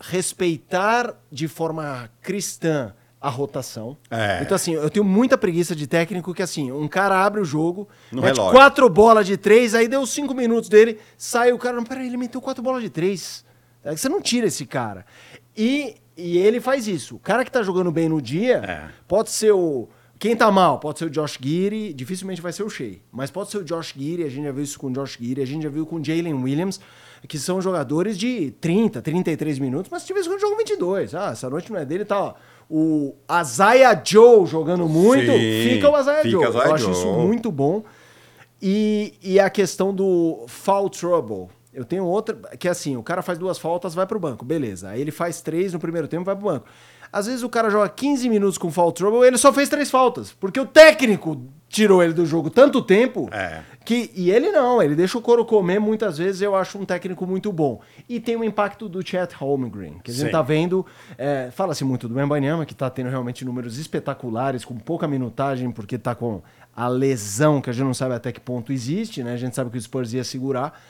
respeitar 0.00 1.14
de 1.30 1.48
forma 1.48 2.10
cristã 2.22 2.94
a 3.20 3.28
rotação. 3.28 3.96
É. 4.10 4.40
Então, 4.42 4.54
assim, 4.54 4.74
eu 4.74 4.88
tenho 4.88 5.04
muita 5.04 5.36
preguiça 5.36 5.74
de 5.74 5.86
técnico 5.86 6.32
que, 6.32 6.42
assim, 6.42 6.70
um 6.70 6.86
cara 6.86 7.24
abre 7.24 7.40
o 7.40 7.44
jogo, 7.44 7.88
no 8.12 8.22
mete 8.22 8.36
relógio. 8.36 8.52
quatro 8.52 8.88
bolas 8.88 9.26
de 9.26 9.36
três, 9.36 9.74
aí 9.74 9.88
deu 9.88 10.06
cinco 10.06 10.34
minutos 10.34 10.68
dele, 10.68 10.98
sai 11.16 11.52
o 11.52 11.58
cara, 11.58 11.76
não, 11.76 11.84
peraí, 11.84 12.06
ele 12.06 12.16
meteu 12.16 12.40
quatro 12.40 12.62
bolas 12.62 12.82
de 12.82 12.90
três. 12.90 13.44
É 13.82 13.94
você 13.96 14.08
não 14.08 14.20
tira 14.20 14.46
esse 14.46 14.64
cara. 14.64 15.04
E, 15.56 15.96
e 16.16 16.38
ele 16.38 16.60
faz 16.60 16.86
isso. 16.86 17.16
O 17.16 17.18
cara 17.18 17.44
que 17.44 17.50
tá 17.50 17.62
jogando 17.62 17.90
bem 17.90 18.08
no 18.08 18.22
dia 18.22 18.58
é. 18.58 18.88
pode 19.06 19.30
ser 19.30 19.52
o. 19.52 19.88
Quem 20.18 20.36
tá 20.36 20.50
mal? 20.50 20.80
Pode 20.80 20.98
ser 20.98 21.04
o 21.04 21.10
Josh 21.10 21.38
Geary, 21.40 21.94
dificilmente 21.94 22.42
vai 22.42 22.52
ser 22.52 22.64
o 22.64 22.68
Shea. 22.68 22.96
Mas 23.10 23.30
pode 23.30 23.50
ser 23.50 23.58
o 23.58 23.64
Josh 23.64 23.94
Geary, 23.96 24.24
a 24.24 24.28
gente 24.28 24.44
já 24.44 24.52
viu 24.52 24.64
isso 24.64 24.78
com 24.78 24.88
o 24.88 24.92
Josh 24.92 25.16
Geary, 25.20 25.42
a 25.42 25.46
gente 25.46 25.62
já 25.62 25.68
viu 25.68 25.86
com 25.86 25.96
o 25.96 26.04
Jalen 26.04 26.34
Williams 26.34 26.80
que 27.26 27.38
são 27.38 27.60
jogadores 27.60 28.16
de 28.16 28.52
30, 28.60 29.02
33 29.02 29.58
minutos, 29.58 29.90
mas 29.90 30.04
tivesse 30.04 30.28
um 30.28 30.38
jogo 30.38 30.56
22. 30.56 31.14
Ah, 31.14 31.30
essa 31.32 31.48
noite 31.50 31.72
não 31.72 31.78
é 31.78 31.84
dele, 31.84 32.04
tá. 32.04 32.34
O 32.70 33.14
Azaia 33.26 34.00
Joe 34.04 34.46
jogando 34.46 34.88
muito, 34.88 35.32
Sim, 35.32 35.70
fica 35.70 35.88
o 35.88 35.96
Azaia 35.96 36.28
Joe. 36.28 36.44
Eu 36.44 36.52
Joe. 36.52 36.62
acho 36.62 36.90
isso 36.90 37.06
muito 37.12 37.50
bom. 37.50 37.82
E, 38.60 39.14
e 39.22 39.40
a 39.40 39.48
questão 39.48 39.94
do 39.94 40.44
foul 40.48 40.90
trouble. 40.90 41.48
Eu 41.72 41.84
tenho 41.84 42.04
outra, 42.04 42.34
que 42.58 42.66
é 42.66 42.70
assim, 42.70 42.96
o 42.96 43.02
cara 43.02 43.22
faz 43.22 43.38
duas 43.38 43.58
faltas, 43.58 43.94
vai 43.94 44.06
pro 44.06 44.18
banco, 44.18 44.44
beleza. 44.44 44.88
Aí 44.90 45.00
ele 45.00 45.12
faz 45.12 45.40
três 45.40 45.72
no 45.72 45.78
primeiro 45.78 46.08
tempo, 46.08 46.24
vai 46.24 46.34
pro 46.34 46.46
banco. 46.46 46.66
Às 47.12 47.26
vezes 47.26 47.42
o 47.42 47.48
cara 47.48 47.70
joga 47.70 47.88
15 47.88 48.28
minutos 48.28 48.58
com 48.58 48.70
foul 48.70 48.92
trouble, 48.92 49.26
ele 49.26 49.38
só 49.38 49.52
fez 49.52 49.68
três 49.68 49.90
faltas, 49.90 50.32
porque 50.32 50.58
o 50.58 50.66
técnico 50.66 51.40
tirou 51.68 52.02
ele 52.02 52.12
do 52.12 52.24
jogo 52.24 52.48
tanto 52.48 52.80
tempo 52.80 53.28
é. 53.30 53.60
que 53.84 54.10
e 54.14 54.30
ele 54.30 54.50
não, 54.50 54.82
ele 54.82 54.94
deixa 54.94 55.18
o 55.18 55.22
couro 55.22 55.44
comer 55.44 55.78
muitas 55.78 56.16
vezes. 56.18 56.40
Eu 56.40 56.56
acho 56.56 56.78
um 56.78 56.84
técnico 56.84 57.26
muito 57.26 57.52
bom 57.52 57.80
e 58.08 58.18
tem 58.18 58.36
o 58.36 58.42
impacto 58.42 58.88
do 58.88 59.06
Chet 59.06 59.34
Holmgren 59.34 59.98
que 60.02 60.10
a 60.10 60.14
gente 60.14 60.26
Sim. 60.26 60.32
tá 60.32 60.42
vendo. 60.42 60.84
É, 61.16 61.50
Fala-se 61.52 61.84
muito 61.84 62.08
do 62.08 62.18
Mbanyama 62.18 62.64
que 62.64 62.74
tá 62.74 62.88
tendo 62.88 63.10
realmente 63.10 63.44
números 63.44 63.78
espetaculares 63.78 64.64
com 64.64 64.76
pouca 64.76 65.06
minutagem 65.06 65.70
porque 65.70 65.98
tá 65.98 66.14
com 66.14 66.42
a 66.74 66.88
lesão 66.88 67.60
que 67.60 67.68
a 67.68 67.72
gente 67.72 67.84
não 67.84 67.94
sabe 67.94 68.14
até 68.14 68.32
que 68.32 68.40
ponto 68.40 68.72
existe, 68.72 69.22
né? 69.22 69.34
A 69.34 69.36
gente 69.36 69.54
sabe 69.54 69.70
que 69.70 69.76
o 69.76 69.80
Spurs 69.80 70.12
ia 70.12 70.24
segurar. 70.24 70.80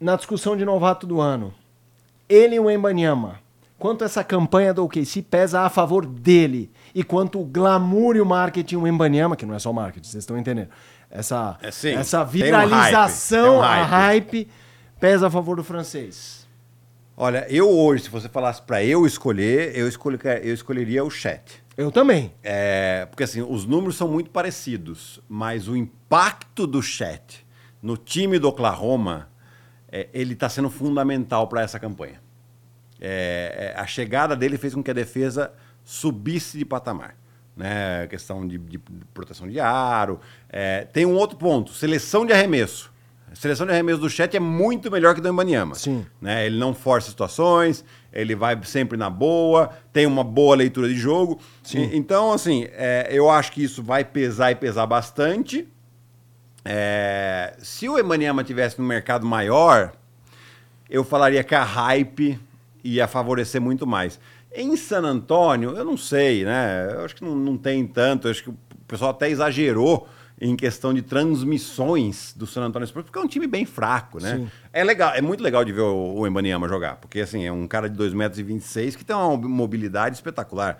Na 0.00 0.16
discussão 0.16 0.56
de 0.56 0.64
novato 0.64 1.06
do 1.06 1.20
ano, 1.20 1.52
ele 2.28 2.56
e 2.56 2.60
o 2.60 2.78
Mbanyama 2.78 3.40
quanto 3.78 4.04
essa 4.04 4.24
campanha 4.24 4.74
do 4.74 4.84
OKC 4.84 5.22
pesa 5.22 5.60
a 5.60 5.70
favor 5.70 6.04
dele 6.04 6.70
e 6.94 7.04
quanto 7.04 7.40
o 7.40 7.44
glamour 7.44 8.16
e 8.16 8.20
o 8.20 8.26
marketing, 8.26 8.76
o 8.76 8.86
Embanyama, 8.86 9.36
que 9.36 9.46
não 9.46 9.54
é 9.54 9.58
só 9.58 9.72
marketing, 9.72 10.08
vocês 10.08 10.22
estão 10.22 10.36
entendendo, 10.36 10.68
essa, 11.10 11.58
é, 11.62 11.92
essa 11.92 12.24
viralização, 12.24 13.58
um 13.58 13.60
hype. 13.60 13.80
Um 13.80 13.82
hype. 13.82 13.82
a 13.82 13.84
hype, 13.84 14.48
pesa 15.00 15.26
a 15.28 15.30
favor 15.30 15.56
do 15.56 15.64
francês. 15.64 16.46
Olha, 17.16 17.46
eu 17.48 17.68
hoje, 17.68 18.04
se 18.04 18.10
você 18.10 18.28
falasse 18.28 18.62
para 18.62 18.84
eu 18.84 19.04
escolher, 19.06 19.76
eu, 19.76 19.88
escolher, 19.88 20.44
eu 20.44 20.54
escolheria 20.54 21.04
o 21.04 21.10
Chat. 21.10 21.62
Eu 21.76 21.90
também. 21.90 22.32
É, 22.42 23.06
porque 23.06 23.24
assim, 23.24 23.42
os 23.42 23.64
números 23.64 23.96
são 23.96 24.08
muito 24.08 24.30
parecidos, 24.30 25.20
mas 25.28 25.68
o 25.68 25.76
impacto 25.76 26.66
do 26.66 26.82
Chat 26.82 27.46
no 27.82 27.96
time 27.96 28.38
do 28.38 28.48
Oklahoma, 28.48 29.28
é, 29.90 30.08
ele 30.12 30.34
está 30.34 30.48
sendo 30.48 30.70
fundamental 30.70 31.46
para 31.48 31.62
essa 31.62 31.78
campanha. 31.78 32.20
É, 33.00 33.72
é, 33.76 33.80
a 33.80 33.86
chegada 33.86 34.34
dele 34.36 34.58
fez 34.58 34.74
com 34.74 34.82
que 34.82 34.90
a 34.90 34.94
defesa 34.94 35.52
subisse 35.84 36.58
de 36.58 36.64
patamar. 36.64 37.14
né? 37.56 38.06
Questão 38.08 38.46
de, 38.46 38.58
de 38.58 38.78
proteção 39.14 39.48
de 39.48 39.58
aro. 39.60 40.20
É, 40.48 40.84
tem 40.84 41.06
um 41.06 41.14
outro 41.14 41.36
ponto: 41.38 41.72
seleção 41.72 42.26
de 42.26 42.32
arremesso. 42.32 42.92
A 43.30 43.34
seleção 43.34 43.66
de 43.66 43.72
arremesso 43.72 43.98
do 44.00 44.08
chat 44.08 44.34
é 44.36 44.40
muito 44.40 44.90
melhor 44.90 45.14
que 45.14 45.20
do 45.20 45.28
Embanyama. 45.28 45.74
Sim. 45.74 46.06
Né? 46.20 46.46
Ele 46.46 46.58
não 46.58 46.72
força 46.74 47.10
situações, 47.10 47.84
ele 48.10 48.34
vai 48.34 48.58
sempre 48.64 48.96
na 48.96 49.10
boa, 49.10 49.68
tem 49.92 50.06
uma 50.06 50.24
boa 50.24 50.56
leitura 50.56 50.88
de 50.88 50.94
jogo. 50.96 51.38
Sim. 51.62 51.90
E- 51.90 51.96
então, 51.96 52.32
assim, 52.32 52.66
é, 52.72 53.06
eu 53.10 53.28
acho 53.30 53.52
que 53.52 53.62
isso 53.62 53.82
vai 53.82 54.02
pesar 54.02 54.50
e 54.50 54.54
pesar 54.54 54.86
bastante. 54.86 55.68
É, 56.64 57.54
se 57.58 57.88
o 57.88 57.98
Embanyama 57.98 58.42
tivesse 58.44 58.78
no 58.80 58.86
mercado 58.86 59.24
maior, 59.26 59.92
eu 60.88 61.04
falaria 61.04 61.44
que 61.44 61.54
a 61.54 61.62
hype 61.62 62.38
ia 62.84 63.06
favorecer 63.08 63.60
muito 63.60 63.86
mais. 63.86 64.18
Em 64.54 64.76
San 64.76 65.02
Antônio, 65.02 65.76
eu 65.76 65.84
não 65.84 65.96
sei, 65.96 66.44
né? 66.44 66.88
Eu 66.94 67.04
acho 67.04 67.14
que 67.16 67.24
não, 67.24 67.34
não 67.36 67.56
tem 67.56 67.86
tanto. 67.86 68.26
Eu 68.28 68.30
acho 68.32 68.42
que 68.44 68.50
o 68.50 68.56
pessoal 68.86 69.10
até 69.10 69.28
exagerou 69.28 70.08
em 70.40 70.54
questão 70.56 70.94
de 70.94 71.02
transmissões 71.02 72.32
do 72.36 72.46
San 72.46 72.62
Antonio 72.62 72.86
Spurs, 72.86 73.04
porque 73.06 73.18
é 73.18 73.22
um 73.22 73.26
time 73.26 73.46
bem 73.46 73.64
fraco, 73.66 74.20
né? 74.22 74.36
Sim. 74.36 74.48
É 74.72 74.84
legal, 74.84 75.12
é 75.14 75.20
muito 75.20 75.42
legal 75.42 75.64
de 75.64 75.72
ver 75.72 75.80
o, 75.82 76.14
o 76.20 76.26
Embanyama 76.26 76.68
jogar, 76.68 76.96
porque 76.96 77.20
assim, 77.20 77.44
é 77.44 77.52
um 77.52 77.66
cara 77.66 77.88
de 77.90 77.96
2,26 77.98 78.14
metros 78.14 78.38
e 78.38 78.42
26 78.44 78.96
que 78.96 79.04
tem 79.04 79.16
uma 79.16 79.36
mobilidade 79.36 80.14
espetacular. 80.16 80.78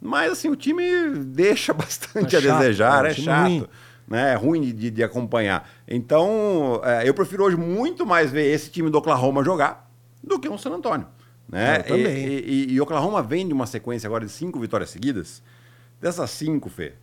Mas 0.00 0.32
assim, 0.32 0.48
o 0.48 0.56
time 0.56 0.82
deixa 1.26 1.74
bastante 1.74 2.36
É 2.36 2.38
a 2.38 2.42
chato, 2.42 2.58
desejar, 2.58 3.04
é 3.06 3.10
é 3.10 3.14
chato 3.14 3.42
ruim. 3.48 3.66
né? 4.08 4.32
É 4.32 4.34
ruim 4.36 4.60
de- 4.60 4.72
de, 4.72 4.90
de 4.90 5.02
acompanhar. 5.02 5.68
Então, 5.86 6.80
é, 6.84 7.08
eu 7.08 7.12
prefiro 7.12 7.44
hoje 7.44 7.56
muito 7.56 8.06
mais 8.06 8.30
ver 8.30 8.46
esse 8.52 8.70
time 8.70 8.88
do 8.90 8.96
Oklahoma 8.98 9.42
jogar 9.44 9.90
do 10.22 10.38
que 10.38 10.48
um 10.48 10.56
San 10.56 10.70
Antônio. 10.70 11.06
Né? 11.50 11.78
Eu 11.78 11.84
também. 11.84 12.26
E, 12.26 12.66
e, 12.70 12.72
e 12.74 12.80
Oklahoma 12.80 13.22
vem 13.22 13.46
de 13.46 13.52
uma 13.52 13.66
sequência 13.66 14.06
agora 14.06 14.24
de 14.24 14.30
cinco 14.32 14.60
vitórias 14.60 14.90
seguidas. 14.90 15.42
Dessas 16.00 16.30
cinco, 16.30 16.68
Fê, 16.70 16.94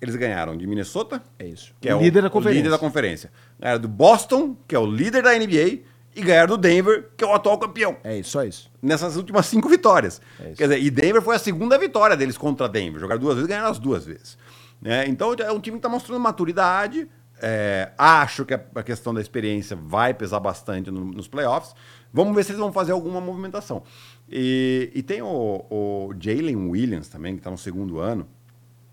eles 0.00 0.14
ganharam 0.16 0.56
de 0.56 0.66
Minnesota, 0.66 1.22
É 1.38 1.46
isso. 1.46 1.74
que 1.80 1.88
O 1.92 1.98
é 1.98 2.02
líder 2.02 2.22
da 2.22 2.28
o 2.28 2.30
conferência. 2.30 2.58
líder 2.58 2.70
da 2.70 2.78
conferência. 2.78 3.32
Ganharam 3.58 3.80
do 3.80 3.88
Boston, 3.88 4.56
que 4.68 4.74
é 4.74 4.78
o 4.78 4.86
líder 4.86 5.22
da 5.22 5.32
NBA, 5.36 5.80
e 6.16 6.22
ganharam 6.22 6.48
do 6.54 6.58
Denver, 6.58 7.08
que 7.16 7.24
é 7.24 7.26
o 7.26 7.32
atual 7.34 7.58
campeão 7.58 7.96
É 8.04 8.16
isso, 8.18 8.30
só 8.30 8.44
isso. 8.44 8.70
nessas 8.80 9.16
últimas 9.16 9.46
cinco 9.46 9.68
vitórias. 9.68 10.20
É. 10.38 10.50
Quer 10.52 10.68
dizer, 10.68 10.80
e 10.82 10.90
Denver 10.90 11.20
foi 11.22 11.34
a 11.34 11.38
segunda 11.40 11.76
vitória 11.78 12.16
deles 12.16 12.36
contra 12.38 12.68
Denver. 12.68 13.00
Jogaram 13.00 13.20
duas 13.20 13.34
vezes 13.34 13.48
e 13.48 13.50
ganharam 13.50 13.70
as 13.70 13.78
duas 13.80 14.04
vezes. 14.06 14.38
Né? 14.80 15.06
Então 15.08 15.34
é 15.38 15.50
um 15.50 15.58
time 15.58 15.76
que 15.76 15.78
está 15.78 15.88
mostrando 15.88 16.20
maturidade. 16.20 17.08
É, 17.42 17.92
acho 17.98 18.44
que 18.44 18.54
a, 18.54 18.82
questão 18.82 19.12
da 19.12 19.20
experiência 19.20 19.76
vai 19.76 20.14
pesar 20.14 20.40
bastante 20.40 20.90
no- 20.90 21.04
nos 21.04 21.28
playoffs. 21.28 21.74
Vamos 22.12 22.34
ver 22.34 22.44
se 22.44 22.52
eles 22.52 22.60
vão 22.60 22.72
fazer 22.72 22.92
alguma 22.92 23.20
movimentação. 23.20 23.82
E, 24.30 24.90
e 24.94 25.02
tem 25.02 25.20
o, 25.20 25.66
o 25.70 26.14
Jalen 26.18 26.56
Williams 26.70 27.08
também, 27.08 27.34
que 27.34 27.40
está 27.40 27.50
no 27.50 27.58
segundo 27.58 27.98
ano. 27.98 28.26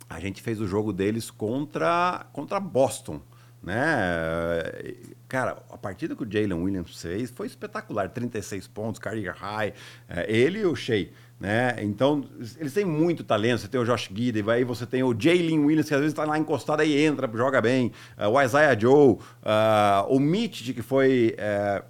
A 0.10 0.20
gente 0.20 0.42
fez 0.42 0.60
o 0.60 0.68
jogo 0.68 0.92
deles 0.92 1.32
contra, 1.32 2.26
contra 2.34 2.60
Boston, 2.60 3.22
né? 3.64 3.80
Cara, 5.28 5.64
a 5.70 5.78
partida 5.78 6.16
que 6.16 6.24
o 6.24 6.28
Jalen 6.30 6.62
Williams 6.62 7.00
fez 7.02 7.32
foi 7.32 7.48
espetacular. 7.48 8.10
36 8.10 8.68
pontos, 8.68 9.00
career 9.00 9.34
high. 9.38 9.74
É, 10.10 10.30
ele 10.30 10.60
e 10.60 10.66
o 10.66 10.76
Shea, 10.76 11.10
né? 11.42 11.76
Então, 11.80 12.24
eles 12.58 12.74
têm 12.74 12.86
muito 12.86 13.24
talento. 13.24 13.62
Você 13.62 13.68
tem 13.68 13.82
o 13.82 13.84
Josh 13.84 14.10
Giddey, 14.14 14.44
aí 14.50 14.64
você 14.64 14.86
tem 14.86 15.04
o 15.04 15.14
Jalen 15.18 15.66
Williams, 15.66 15.88
que 15.88 15.94
às 15.94 16.00
vezes 16.00 16.14
está 16.14 16.24
lá 16.24 16.38
encostado 16.38 16.84
e 16.84 17.04
entra, 17.04 17.30
joga 17.36 17.60
bem. 17.60 17.92
É, 18.16 18.28
o 18.28 18.42
Isaiah 18.42 18.80
Joe, 18.80 19.18
ah, 19.44 20.06
o 20.08 20.20
Mitch, 20.20 20.74
que 20.74 20.82
foi... 20.82 21.36
é, 21.38 21.84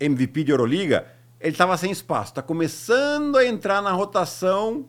MVP 0.00 0.44
de 0.44 0.50
Euroliga, 0.50 1.06
ele 1.38 1.52
estava 1.52 1.76
sem 1.76 1.90
espaço. 1.90 2.32
Está 2.32 2.42
começando 2.42 3.36
a 3.36 3.44
entrar 3.44 3.82
na 3.82 3.92
rotação 3.92 4.86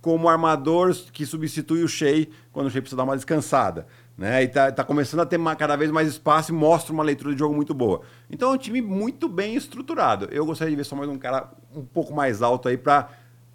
como 0.00 0.28
armador 0.28 0.94
que 1.12 1.24
substitui 1.24 1.82
o 1.82 1.88
Shea 1.88 2.26
quando 2.52 2.66
o 2.66 2.70
Shea 2.70 2.82
precisa 2.82 2.96
dar 2.96 3.04
uma 3.04 3.16
descansada. 3.16 3.86
Né? 4.16 4.42
E 4.42 4.48
tá, 4.48 4.72
tá 4.72 4.82
começando 4.82 5.20
a 5.20 5.26
ter 5.26 5.38
cada 5.56 5.76
vez 5.76 5.92
mais 5.92 6.08
espaço 6.08 6.50
e 6.50 6.54
mostra 6.54 6.92
uma 6.92 7.04
leitura 7.04 7.32
de 7.32 7.38
jogo 7.38 7.54
muito 7.54 7.72
boa. 7.72 8.00
Então 8.28 8.50
é 8.50 8.54
um 8.54 8.58
time 8.58 8.82
muito 8.82 9.28
bem 9.28 9.54
estruturado. 9.54 10.28
Eu 10.32 10.44
gostaria 10.44 10.70
de 10.70 10.76
ver 10.76 10.84
só 10.84 10.96
mais 10.96 11.08
um 11.08 11.16
cara 11.16 11.52
um 11.74 11.84
pouco 11.84 12.12
mais 12.12 12.42
alto 12.42 12.68
aí 12.68 12.76
para 12.76 13.08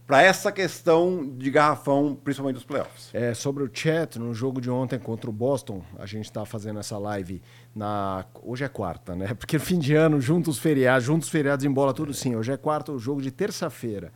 essa 0.10 0.52
questão 0.52 1.26
de 1.38 1.50
garrafão, 1.50 2.18
principalmente 2.22 2.56
dos 2.56 2.66
playoffs. 2.66 3.10
É, 3.14 3.34
sobre 3.34 3.64
o 3.64 3.70
chat, 3.72 4.20
no 4.20 4.34
jogo 4.34 4.60
de 4.60 4.70
ontem 4.70 5.00
contra 5.00 5.30
o 5.30 5.34
Boston, 5.34 5.82
a 5.98 6.06
gente 6.06 6.26
está 6.26 6.46
fazendo 6.46 6.80
essa 6.80 6.98
live 6.98 7.42
na. 7.76 8.26
Hoje 8.42 8.64
é 8.64 8.68
quarta, 8.68 9.16
né? 9.16 9.34
Porque 9.36 9.58
fim 9.58 9.80
de 9.80 9.96
ano, 9.96 10.20
junto 10.20 10.50
os 10.50 10.60
feriados, 10.60 11.06
juntos 11.06 11.28
os 11.28 11.32
feriados 11.32 11.66
embola 11.66 11.94
tudo 11.94 12.14
sim. 12.14 12.36
Hoje 12.36 12.52
é 12.52 12.58
quarta, 12.58 12.92
o 12.92 13.00
jogo 13.00 13.22
de 13.22 13.32
terça-feira. 13.32 14.12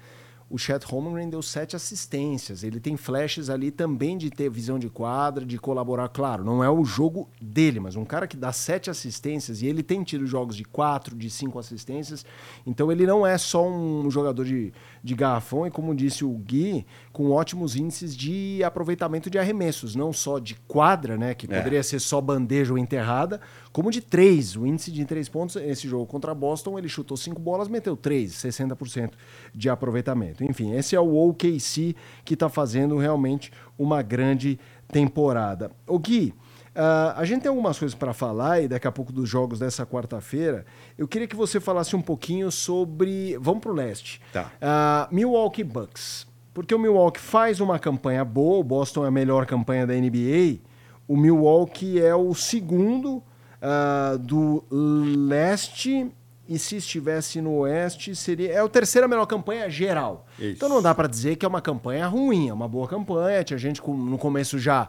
O 0.49 0.57
Chet 0.57 0.85
Holmgren 0.85 1.29
deu 1.29 1.41
sete 1.41 1.75
assistências. 1.75 2.63
Ele 2.63 2.79
tem 2.79 2.95
flashes 2.95 3.49
ali 3.49 3.69
também 3.69 4.17
de 4.17 4.29
ter 4.29 4.49
visão 4.49 4.79
de 4.79 4.89
quadra, 4.89 5.45
de 5.45 5.57
colaborar. 5.57 6.07
Claro, 6.07 6.41
não 6.41 6.63
é 6.63 6.69
o 6.69 6.85
jogo 6.85 7.29
dele, 7.41 7.81
mas 7.81 7.97
um 7.97 8.05
cara 8.05 8.25
que 8.25 8.37
dá 8.37 8.53
sete 8.53 8.89
assistências 8.89 9.61
e 9.61 9.67
ele 9.67 9.83
tem 9.83 10.03
tido 10.03 10.25
jogos 10.25 10.55
de 10.55 10.63
quatro, 10.63 11.17
de 11.17 11.29
cinco 11.29 11.59
assistências. 11.59 12.25
Então 12.65 12.89
ele 12.89 13.05
não 13.05 13.27
é 13.27 13.37
só 13.37 13.67
um 13.67 14.09
jogador 14.09 14.45
de, 14.45 14.71
de 15.07 15.15
garrafão 15.15 15.65
e, 15.65 15.71
como 15.71 15.95
disse 15.95 16.25
o 16.25 16.29
Gui, 16.33 16.85
com 17.13 17.31
ótimos 17.31 17.75
índices 17.77 18.15
de 18.15 18.61
aproveitamento 18.63 19.29
de 19.29 19.39
arremessos, 19.39 19.95
não 19.95 20.11
só 20.11 20.37
de 20.37 20.55
quadra, 20.67 21.17
né, 21.17 21.33
que 21.33 21.45
É. 21.49 21.57
poderia 21.57 21.81
ser 21.81 21.99
só 21.99 22.19
bandeja 22.19 22.73
ou 22.73 22.77
enterrada, 22.77 23.39
como 23.71 23.89
de 23.89 24.01
três. 24.01 24.55
O 24.57 24.67
índice 24.67 24.91
de 24.91 25.05
três 25.05 25.29
pontos, 25.29 25.55
nesse 25.55 25.87
jogo 25.87 26.05
contra 26.05 26.35
Boston, 26.35 26.77
ele 26.77 26.89
chutou 26.89 27.15
cinco 27.15 27.39
bolas, 27.39 27.69
meteu 27.69 27.95
três, 27.95 28.33
60% 28.33 29.13
de 29.55 29.69
aproveitamento. 29.69 30.43
Enfim, 30.43 30.73
esse 30.73 30.95
é 30.95 30.99
o 30.99 31.15
OKC 31.15 31.95
que 32.25 32.33
está 32.33 32.49
fazendo 32.49 32.97
realmente 32.97 33.49
uma 33.79 34.01
grande 34.01 34.59
temporada. 34.91 35.71
O 35.87 35.97
Gui, 35.99 36.33
ah, 36.79 37.15
a 37.17 37.25
gente 37.25 37.41
tem 37.41 37.49
algumas 37.49 37.79
coisas 37.79 37.95
para 37.95 38.13
falar 38.13 38.61
e 38.61 38.67
daqui 38.67 38.87
a 38.87 38.91
pouco 38.91 39.11
dos 39.11 39.27
jogos 39.27 39.57
dessa 39.57 39.83
quarta-feira. 39.83 40.63
Eu 40.95 41.07
queria 41.07 41.27
que 41.27 41.35
você 41.35 41.59
falasse 41.59 41.95
um 41.95 42.01
pouquinho 42.01 42.51
sobre. 42.51 43.35
Vamos 43.39 43.61
para 43.61 43.71
o 43.71 43.73
leste. 43.73 44.21
Tá. 44.31 44.51
Ah, 44.61 45.07
Milwaukee 45.11 45.63
Bucks. 45.63 46.27
Porque 46.53 46.75
o 46.75 46.79
Milwaukee 46.79 47.19
faz 47.19 47.59
uma 47.59 47.79
campanha 47.79 48.23
boa, 48.23 48.59
o 48.59 48.63
Boston 48.63 49.05
é 49.05 49.07
a 49.07 49.11
melhor 49.11 49.47
campanha 49.47 49.87
da 49.87 49.93
NBA. 49.95 50.59
O 51.07 51.17
Milwaukee 51.17 51.99
é 51.99 52.13
o 52.13 52.35
segundo 52.35 53.23
ah, 53.59 54.15
do 54.19 54.63
leste. 54.69 56.11
E 56.49 56.57
se 56.57 56.77
estivesse 56.77 57.41
no 57.41 57.57
oeste, 57.57 58.15
seria. 58.15 58.53
É 58.53 58.59
a 58.59 58.69
terceira 58.69 59.05
melhor 59.05 59.25
campanha 59.25 59.69
geral. 59.69 60.25
Isso. 60.39 60.53
Então 60.53 60.69
não 60.69 60.81
dá 60.81 60.95
para 60.95 61.05
dizer 61.07 61.35
que 61.35 61.45
é 61.45 61.49
uma 61.49 61.59
campanha 61.59 62.07
ruim, 62.07 62.47
é 62.47 62.53
uma 62.53 62.69
boa 62.69 62.87
campanha. 62.87 63.43
Tinha 63.43 63.57
gente 63.57 63.81
no 63.85 64.17
começo 64.17 64.57
já 64.57 64.87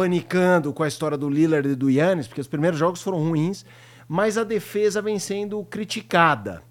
panicando 0.00 0.72
com 0.72 0.82
a 0.82 0.88
história 0.88 1.18
do 1.18 1.28
Lillard 1.28 1.68
e 1.68 1.74
do 1.74 1.90
Yannis, 1.90 2.26
porque 2.26 2.40
os 2.40 2.46
primeiros 2.46 2.78
jogos 2.78 3.02
foram 3.02 3.18
ruins, 3.18 3.66
mas 4.08 4.38
a 4.38 4.44
defesa 4.44 5.02
vem 5.02 5.18
sendo 5.18 5.62
criticada. 5.64 6.62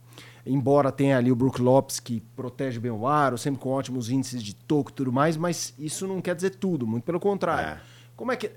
Embora 0.43 0.91
tenha 0.91 1.15
ali 1.15 1.31
o 1.31 1.35
Brook 1.35 1.61
Lopes 1.61 1.99
que 1.99 2.21
protege 2.35 2.79
bem 2.79 2.89
o 2.89 3.07
aro, 3.07 3.37
sempre 3.37 3.61
com 3.61 3.69
ótimos 3.69 4.09
índices 4.09 4.41
de 4.41 4.55
toco 4.55 4.89
e 4.89 4.93
tudo 4.95 5.13
mais, 5.13 5.37
mas 5.37 5.75
isso 5.77 6.07
não 6.07 6.19
quer 6.21 6.33
dizer 6.33 6.55
tudo, 6.55 6.87
muito 6.87 7.03
pelo 7.03 7.19
contrário. 7.19 7.77
É. 7.77 7.81
Como 8.15 8.31
é 8.31 8.35
que 8.35 8.49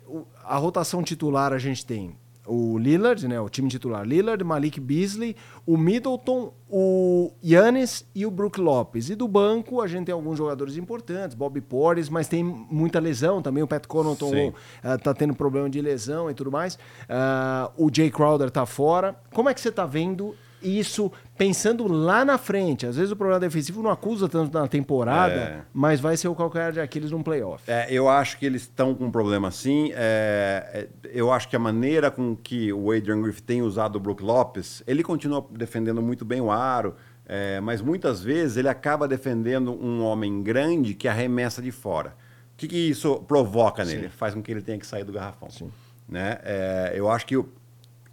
a 0.42 0.56
rotação 0.56 1.02
titular 1.02 1.52
a 1.52 1.58
gente 1.58 1.84
tem? 1.84 2.16
O 2.46 2.76
Lillard, 2.76 3.28
né, 3.28 3.40
o 3.40 3.48
time 3.48 3.68
titular 3.68 4.04
Lillard, 4.04 4.42
Malik 4.42 4.80
Beasley, 4.80 5.36
o 5.64 5.76
Middleton, 5.76 6.52
o 6.68 7.32
Yannis 7.44 8.04
e 8.14 8.26
o 8.26 8.30
Brook 8.30 8.60
Lopes. 8.60 9.10
E 9.10 9.14
do 9.14 9.28
banco 9.28 9.80
a 9.80 9.86
gente 9.86 10.06
tem 10.06 10.12
alguns 10.12 10.38
jogadores 10.38 10.76
importantes, 10.76 11.36
Bobby 11.36 11.60
Portis, 11.60 12.08
mas 12.08 12.26
tem 12.26 12.42
muita 12.42 12.98
lesão 12.98 13.40
também, 13.40 13.62
o 13.62 13.66
Pat 13.66 13.86
Connaughton 13.86 14.30
Sim. 14.30 14.52
ah, 14.82 14.98
tá 14.98 15.14
tendo 15.14 15.34
problema 15.34 15.70
de 15.70 15.80
lesão 15.80 16.28
e 16.30 16.34
tudo 16.34 16.50
mais. 16.50 16.78
Ah, 17.08 17.70
o 17.76 17.88
Jay 17.94 18.10
Crowder 18.10 18.50
tá 18.50 18.66
fora. 18.66 19.14
Como 19.32 19.48
é 19.48 19.54
que 19.54 19.60
você 19.60 19.70
tá 19.70 19.86
vendo 19.86 20.34
isso 20.62 21.12
pensando 21.42 21.88
lá 21.88 22.24
na 22.24 22.38
frente? 22.38 22.86
Às 22.86 22.96
vezes 22.96 23.10
o 23.10 23.16
problema 23.16 23.40
defensivo 23.40 23.82
não 23.82 23.90
acusa 23.90 24.28
tanto 24.28 24.56
na 24.56 24.68
temporada, 24.68 25.34
É. 25.34 25.60
mas 25.74 25.98
vai 25.98 26.16
ser 26.16 26.28
o 26.28 26.34
calcanhar 26.36 26.70
de 26.72 26.78
Aquiles 26.78 27.10
num 27.10 27.20
playoff. 27.22 27.68
É, 27.68 27.92
eu 27.92 28.08
acho 28.08 28.38
que 28.38 28.46
eles 28.46 28.62
estão 28.62 28.94
com 28.94 29.06
um 29.06 29.10
problema 29.10 29.50
sim. 29.50 29.90
É, 29.92 30.88
é, 31.04 31.10
eu 31.12 31.32
acho 31.32 31.48
que 31.48 31.56
a 31.56 31.58
maneira 31.58 32.12
com 32.12 32.36
que 32.36 32.72
o 32.72 32.92
Adrian 32.92 33.20
Griffith 33.20 33.42
tem 33.42 33.60
usado 33.60 33.96
o 33.96 34.00
Brook 34.00 34.22
Lopes, 34.22 34.84
ele 34.86 35.02
continua 35.02 35.44
defendendo 35.50 36.00
muito 36.00 36.24
bem 36.24 36.40
o 36.40 36.48
aro, 36.52 36.94
é, 37.26 37.60
mas 37.60 37.82
muitas 37.82 38.22
vezes 38.22 38.56
ele 38.56 38.68
acaba 38.68 39.08
defendendo 39.08 39.72
um 39.72 40.04
homem 40.04 40.44
grande 40.44 40.94
que 40.94 41.08
arremessa 41.08 41.60
de 41.60 41.72
fora. 41.72 42.10
O 42.54 42.56
que, 42.56 42.68
que 42.68 42.76
isso 42.90 43.16
provoca 43.26 43.84
nele? 43.84 44.08
Faz 44.10 44.32
com 44.32 44.40
que 44.40 44.52
ele 44.52 44.62
tenha 44.62 44.78
que 44.78 44.86
sair 44.86 45.02
do 45.02 45.12
garrafão. 45.12 45.50
Sim. 45.50 45.72
Né? 46.08 46.38
É, 46.44 46.92
eu 46.94 47.10
acho 47.10 47.26
que 47.26 47.36
o, 47.36 47.48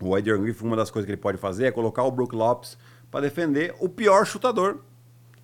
o 0.02 0.16
Adrian 0.16 0.42
Griffith, 0.42 0.64
uma 0.66 0.76
das 0.76 0.90
coisas 0.90 1.06
que 1.06 1.12
ele 1.12 1.22
pode 1.22 1.38
fazer 1.38 1.66
é 1.66 1.72
colocar 1.72 2.04
o 2.04 2.10
Brook 2.10 2.36
Lopes 2.36 2.76
para 3.12 3.22
defender 3.22 3.76
o 3.80 3.90
pior 3.90 4.26
chutador 4.26 4.80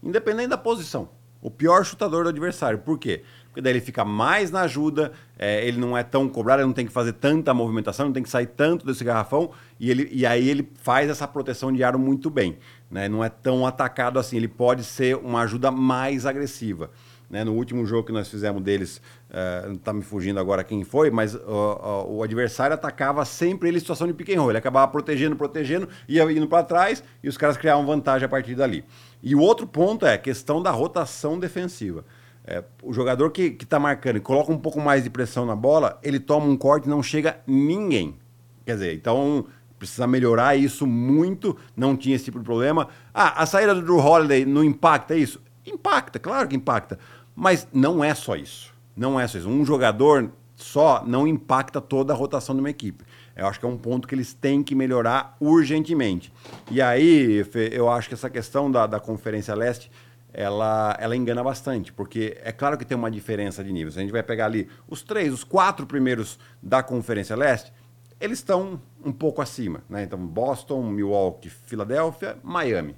independente 0.05 0.49
da 0.49 0.57
posição. 0.57 1.09
O 1.41 1.49
pior 1.49 1.83
chutador 1.83 2.23
do 2.23 2.29
adversário. 2.29 2.79
Por 2.79 2.97
quê? 2.97 3.23
Porque 3.47 3.61
daí 3.61 3.73
ele 3.73 3.81
fica 3.81 4.03
mais 4.03 4.51
na 4.51 4.61
ajuda, 4.61 5.13
é, 5.37 5.65
ele 5.65 5.77
não 5.79 5.97
é 5.97 6.03
tão 6.03 6.27
cobrado, 6.27 6.61
ele 6.61 6.67
não 6.67 6.73
tem 6.73 6.85
que 6.85 6.91
fazer 6.91 7.13
tanta 7.13 7.53
movimentação, 7.53 8.07
não 8.07 8.13
tem 8.13 8.23
que 8.23 8.29
sair 8.29 8.47
tanto 8.47 8.85
desse 8.85 9.03
garrafão, 9.03 9.51
e, 9.79 9.89
ele, 9.89 10.09
e 10.11 10.25
aí 10.25 10.49
ele 10.49 10.69
faz 10.81 11.09
essa 11.09 11.27
proteção 11.27 11.71
de 11.71 11.83
aro 11.83 11.97
muito 11.97 12.29
bem. 12.29 12.57
Né? 12.89 13.07
Não 13.07 13.23
é 13.23 13.29
tão 13.29 13.65
atacado 13.65 14.19
assim, 14.19 14.37
ele 14.37 14.47
pode 14.47 14.83
ser 14.83 15.15
uma 15.15 15.41
ajuda 15.41 15.71
mais 15.71 16.25
agressiva. 16.25 16.91
Né? 17.29 17.43
No 17.43 17.53
último 17.53 17.85
jogo 17.85 18.07
que 18.07 18.13
nós 18.13 18.27
fizemos 18.27 18.61
deles, 18.61 19.01
uh, 19.29 19.67
não 19.67 19.75
está 19.75 19.93
me 19.93 20.01
fugindo 20.01 20.39
agora 20.39 20.63
quem 20.63 20.83
foi, 20.83 21.09
mas 21.09 21.33
uh, 21.33 21.39
uh, 21.39 22.11
o 22.11 22.23
adversário 22.23 22.73
atacava 22.73 23.25
sempre 23.25 23.69
ele 23.69 23.77
em 23.77 23.79
situação 23.79 24.07
de 24.07 24.13
pick 24.13 24.29
and 24.29 24.39
roll. 24.39 24.51
Ele 24.51 24.57
acabava 24.57 24.91
protegendo, 24.91 25.35
protegendo, 25.35 25.89
ia 26.07 26.23
indo 26.31 26.47
para 26.47 26.63
trás 26.63 27.03
e 27.23 27.29
os 27.29 27.37
caras 27.37 27.57
criavam 27.57 27.85
vantagem 27.85 28.25
a 28.25 28.29
partir 28.29 28.55
dali. 28.55 28.83
E 29.21 29.35
o 29.35 29.39
outro 29.39 29.65
ponto 29.65 30.05
é 30.05 30.13
a 30.13 30.17
questão 30.17 30.61
da 30.61 30.71
rotação 30.71 31.39
defensiva. 31.39 32.05
É, 32.47 32.63
o 32.83 32.93
jogador 32.93 33.31
que 33.31 33.57
está 33.59 33.79
marcando 33.79 34.17
e 34.17 34.19
coloca 34.19 34.51
um 34.51 34.57
pouco 34.57 34.79
mais 34.79 35.03
de 35.03 35.09
pressão 35.09 35.47
na 35.47 35.55
bola, 35.55 35.99
ele 36.03 36.19
toma 36.19 36.45
um 36.45 36.55
corte 36.55 36.85
e 36.85 36.89
não 36.89 37.01
chega 37.01 37.39
ninguém. 37.47 38.15
Quer 38.63 38.73
dizer, 38.73 38.93
então 38.93 39.47
precisa 39.79 40.05
melhorar 40.05 40.55
isso 40.55 40.85
muito. 40.85 41.57
Não 41.75 41.95
tinha 41.95 42.15
esse 42.15 42.25
tipo 42.25 42.39
de 42.39 42.45
problema. 42.45 42.87
Ah, 43.13 43.41
a 43.41 43.45
saída 43.45 43.73
do 43.73 43.81
Drew 43.81 43.97
Holiday 43.97 44.45
não 44.45 44.63
impacta 44.63 45.15
isso? 45.15 45.41
Impacta, 45.65 46.19
claro 46.19 46.47
que 46.47 46.55
impacta. 46.55 46.99
Mas 47.35 47.67
não 47.73 48.03
é 48.03 48.15
só 48.15 48.35
isso. 48.35 48.73
Não 48.95 49.19
é 49.19 49.27
só 49.27 49.37
isso. 49.37 49.49
Um 49.49 49.65
jogador 49.65 50.31
só 50.55 51.03
não 51.05 51.27
impacta 51.27 51.81
toda 51.81 52.13
a 52.13 52.15
rotação 52.15 52.55
de 52.55 52.61
uma 52.61 52.69
equipe. 52.69 53.03
Eu 53.35 53.47
acho 53.47 53.59
que 53.59 53.65
é 53.65 53.69
um 53.69 53.77
ponto 53.77 54.07
que 54.07 54.15
eles 54.15 54.33
têm 54.33 54.63
que 54.63 54.73
melhorar 54.73 55.35
urgentemente. 55.39 56.31
E 56.71 56.81
aí, 56.81 57.43
Fê, 57.43 57.69
eu 57.73 57.89
acho 57.89 58.07
que 58.07 58.13
essa 58.13 58.29
questão 58.29 58.71
da, 58.71 58.87
da 58.87 58.99
Conferência 58.99 59.53
Leste, 59.53 59.91
ela, 60.31 60.95
ela 60.99 61.15
engana 61.15 61.43
bastante, 61.43 61.91
porque 61.91 62.37
é 62.41 62.51
claro 62.53 62.77
que 62.77 62.85
tem 62.85 62.97
uma 62.97 63.11
diferença 63.11 63.61
de 63.61 63.73
níveis. 63.73 63.97
A 63.97 64.01
gente 64.01 64.11
vai 64.11 64.23
pegar 64.23 64.45
ali 64.45 64.69
os 64.87 65.01
três, 65.01 65.33
os 65.33 65.43
quatro 65.43 65.85
primeiros 65.85 66.39
da 66.63 66.81
Conferência 66.81 67.35
Leste, 67.35 67.73
eles 68.19 68.39
estão 68.39 68.81
um 69.03 69.11
pouco 69.11 69.41
acima. 69.41 69.83
Né? 69.89 70.03
Então, 70.03 70.19
Boston, 70.25 70.83
Milwaukee, 70.83 71.49
Filadélfia, 71.49 72.37
Miami. 72.41 72.95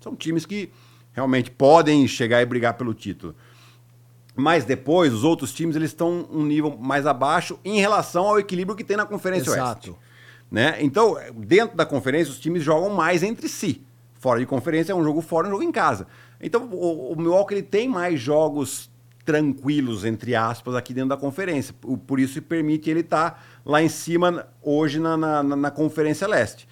São 0.00 0.16
times 0.16 0.46
que 0.46 0.70
realmente 1.12 1.50
podem 1.50 2.06
chegar 2.08 2.40
e 2.40 2.46
brigar 2.46 2.74
pelo 2.74 2.94
título. 2.94 3.34
Mas 4.36 4.66
depois, 4.66 5.14
os 5.14 5.24
outros 5.24 5.52
times 5.52 5.74
eles 5.74 5.90
estão 5.90 6.28
um 6.30 6.44
nível 6.44 6.76
mais 6.78 7.06
abaixo 7.06 7.58
em 7.64 7.80
relação 7.80 8.26
ao 8.26 8.38
equilíbrio 8.38 8.76
que 8.76 8.84
tem 8.84 8.96
na 8.96 9.06
Conferência 9.06 9.50
Exato. 9.50 9.90
Oeste. 9.90 10.06
Né? 10.50 10.76
Então, 10.80 11.16
dentro 11.34 11.76
da 11.76 11.84
conferência, 11.84 12.30
os 12.30 12.38
times 12.38 12.62
jogam 12.62 12.90
mais 12.90 13.22
entre 13.22 13.48
si. 13.48 13.82
Fora 14.14 14.38
de 14.38 14.46
conferência 14.46 14.92
é 14.92 14.94
um 14.94 15.02
jogo 15.02 15.20
fora, 15.20 15.48
um 15.48 15.50
jogo 15.50 15.62
em 15.62 15.72
casa. 15.72 16.06
Então, 16.40 16.68
o, 16.70 17.12
o 17.12 17.16
Milwaukee 17.16 17.54
ele 17.54 17.62
tem 17.62 17.88
mais 17.88 18.20
jogos 18.20 18.90
tranquilos, 19.24 20.04
entre 20.04 20.34
aspas, 20.34 20.74
aqui 20.74 20.94
dentro 20.94 21.10
da 21.10 21.16
conferência. 21.16 21.74
Por 22.06 22.20
isso 22.20 22.40
permite 22.40 22.88
ele 22.88 23.00
estar 23.00 23.32
tá 23.32 23.38
lá 23.64 23.82
em 23.82 23.88
cima 23.88 24.46
hoje 24.62 25.00
na, 25.00 25.16
na, 25.16 25.42
na, 25.42 25.70
Conferência 25.70 26.28
Leste. 26.28 26.68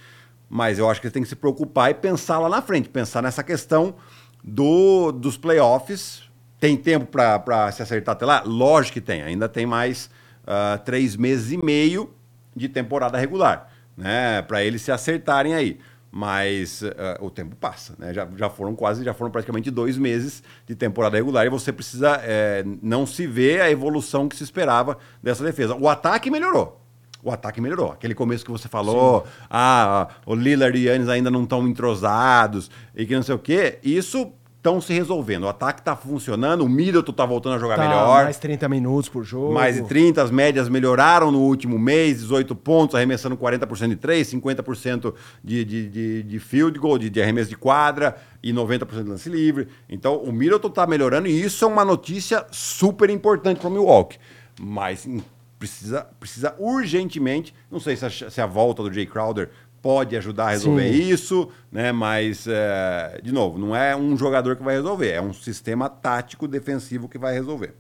Mas 0.49 0.79
eu 0.79 0.89
acho 0.89 1.01
que 1.01 1.09
ele 1.09 1.15
tem 1.15 1.23
que 1.23 1.29
se 1.29 1.35
preocupar 1.35 1.91
e 1.91 1.95
pensar 1.95 2.39
lá 2.39 2.49
na 2.49 2.63
frente, 2.63 2.89
pensar 2.89 3.23
nessa 3.23 3.43
questão 3.43 3.97
do, 4.43 5.11
dos 5.11 5.37
playoffs 5.37 6.23
tem 6.65 6.79
tempo 6.79 7.05
para 7.05 7.71
se 7.73 7.83
acertar 7.83 8.15
até 8.15 8.25
lá? 8.25 8.43
Lógico 8.43 8.95
que 8.95 9.01
tem. 9.03 9.21
Ainda 9.21 9.47
tem 9.51 9.67
mais 9.67 10.09
uh, 10.45 10.83
três 10.83 11.15
meses 11.15 11.53
e 11.53 11.63
meio 11.63 12.11
de 12.57 12.71
temporada 12.71 13.19
regular, 13.19 13.71
né? 13.95 14.41
Para 14.41 14.65
eles 14.65 14.81
se 14.81 14.91
acertarem 14.91 15.53
aí. 15.53 15.79
Mas 16.11 16.81
uh, 16.81 16.89
o 17.21 17.29
tempo 17.29 17.55
passa, 17.55 17.95
né? 17.99 18.15
Já, 18.15 18.27
já 18.35 18.49
foram 18.49 18.75
quase, 18.75 19.05
já 19.05 19.13
foram 19.13 19.31
praticamente 19.31 19.71
dois 19.71 19.99
meses 19.99 20.43
de 20.67 20.75
temporada 20.75 21.19
regular 21.19 21.45
e 21.45 21.51
você 21.51 21.71
precisa 21.71 22.19
é, 22.23 22.65
não 22.81 23.05
se 23.05 23.27
ver 23.27 23.61
a 23.61 23.71
evolução 23.71 24.27
que 24.27 24.35
se 24.35 24.43
esperava 24.43 24.97
dessa 25.23 25.45
defesa. 25.45 25.75
O 25.75 25.87
ataque 25.87 26.31
melhorou. 26.31 26.81
O 27.23 27.31
ataque 27.31 27.61
melhorou. 27.61 27.93
Aquele 27.93 28.15
começo 28.15 28.43
que 28.43 28.51
você 28.51 28.69
falou, 28.69 29.21
Sim. 29.21 29.33
ah, 29.51 30.09
o 30.25 30.35
Lillard 30.35 30.79
e 30.79 30.87
Yannis 30.87 31.11
ainda 31.11 31.31
não 31.31 31.43
estão 31.43 31.69
entrosados 31.69 32.71
e 32.95 33.05
que 33.05 33.15
não 33.15 33.23
sei 33.23 33.35
o 33.35 33.39
quê. 33.39 33.79
Isso 33.83 34.33
estão 34.65 34.81
se 34.81 34.95
resolvendo. 34.95 35.43
O 35.43 35.49
ataque 35.49 35.81
está 35.81 35.95
funcionando, 35.95 36.63
o 36.63 36.69
Middleton 36.69 37.11
está 37.11 37.27
voltando 37.27 37.57
a 37.57 37.59
jogar 37.59 37.77
tá, 37.77 37.87
melhor. 37.87 38.25
Mais 38.25 38.39
30 38.39 38.67
minutos 38.67 39.11
por 39.11 39.23
jogo. 39.23 39.53
Mais 39.53 39.77
de 39.77 39.83
30, 39.83 40.23
as 40.23 40.31
médias 40.31 40.71
melhoraram 40.71 41.31
no 41.31 41.41
último 41.41 41.79
mês, 41.79 42.21
18 42.21 42.57
pontos, 42.57 42.95
arremessando 42.95 43.37
40% 43.37 43.89
de 43.89 43.97
3, 43.97 44.27
50% 44.33 45.15
de, 45.45 45.65
de, 45.67 45.89
de, 45.91 46.23
de 46.23 46.39
field 46.39 46.79
goal, 46.79 46.97
de, 46.97 47.11
de 47.11 47.21
arremesso 47.21 47.51
de 47.51 47.57
quadra 47.59 48.17
e 48.43 48.55
90% 48.55 48.87
de 49.03 49.11
lance 49.11 49.29
livre. 49.29 49.69
Então 49.87 50.17
o 50.17 50.33
Middleton 50.33 50.69
está 50.69 50.87
melhorando 50.87 51.29
e 51.29 51.43
isso 51.43 51.63
é 51.63 51.69
uma 51.69 51.85
notícia 51.85 52.47
super 52.51 53.11
importante 53.11 53.61
para 53.61 53.69
o 53.69 53.73
Milwaukee. 53.73 54.19
Mas 54.59 55.05
hum, 55.05 55.21
precisa, 55.59 56.07
precisa 56.19 56.55
urgentemente, 56.59 57.55
não 57.71 57.81
sei 57.81 57.97
se 57.97 58.07
a, 58.07 58.11
se 58.11 58.41
a 58.41 58.47
volta 58.47 58.83
do 58.83 58.93
Jay 58.93 59.05
Crowder 59.05 59.51
pode 59.85 60.17
ajudar 60.17 60.47
a 60.47 60.51
resolver 60.53 60.91
Sim. 60.91 61.11
isso, 61.11 61.51
né? 61.71 61.93
Mas, 61.93 62.47
é, 62.49 63.21
de 63.23 63.31
novo, 63.31 63.59
não 63.59 63.77
é 63.77 63.95
um 63.95 64.17
jogador 64.17 64.57
que 64.57 64.63
vai 64.63 64.77
resolver, 64.77 65.11
é 65.11 65.21
um 65.21 65.35
sistema 65.35 65.91
tático 65.91 66.49
defensivo 66.49 67.07
que 67.07 67.19
vai 67.19 67.35
resolver. 67.35 67.75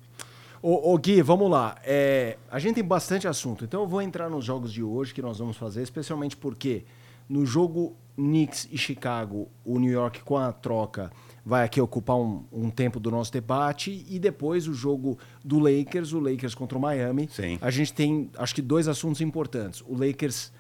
Ô, 0.61 0.93
ô 0.93 0.99
Gui, 0.99 1.23
vamos 1.23 1.51
lá. 1.51 1.77
É, 1.83 2.37
a 2.51 2.59
gente 2.59 2.75
tem 2.75 2.85
bastante 2.85 3.27
assunto, 3.27 3.64
então 3.64 3.81
eu 3.81 3.87
vou 3.87 4.03
entrar 4.03 4.29
nos 4.29 4.45
jogos 4.45 4.71
de 4.71 4.83
hoje 4.83 5.14
que 5.14 5.23
nós 5.23 5.38
vamos 5.38 5.57
fazer, 5.57 5.81
especialmente 5.81 6.37
porque 6.37 6.85
no 7.27 7.47
jogo 7.47 7.97
Knicks 8.19 8.69
e 8.71 8.77
Chicago, 8.77 9.49
o 9.64 9.79
New 9.79 9.90
York 9.90 10.21
com 10.25 10.37
a 10.37 10.53
troca 10.53 11.11
vai 11.43 11.64
aqui 11.64 11.81
ocupar 11.81 12.17
um, 12.17 12.45
um, 12.53 12.69
tempo 12.69 13.01
do 13.01 13.11
nosso 13.11 13.33
debate 13.33 14.05
e 14.11 14.19
depois 14.19 14.69
o 14.69 14.75
jogo 14.75 15.19
do 15.43 15.59
Lakers, 15.59 16.12
o 16.12 16.21
Lakers 16.21 16.55
contra 16.55 16.77
o 16.77 16.81
Miami. 16.81 17.31
Sim. 17.33 17.59
A 17.62 17.71
gente 17.71 17.95
tem, 17.95 18.31
acho 18.37 18.55
que 18.55 18.61
dois 18.61 18.88
assuntos 18.88 19.23
importantes. 19.23 19.83
O 19.87 19.97
Lakers 19.97 20.53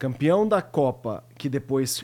campeão 0.00 0.48
da 0.48 0.62
Copa 0.62 1.22
que 1.36 1.48
depois 1.48 2.02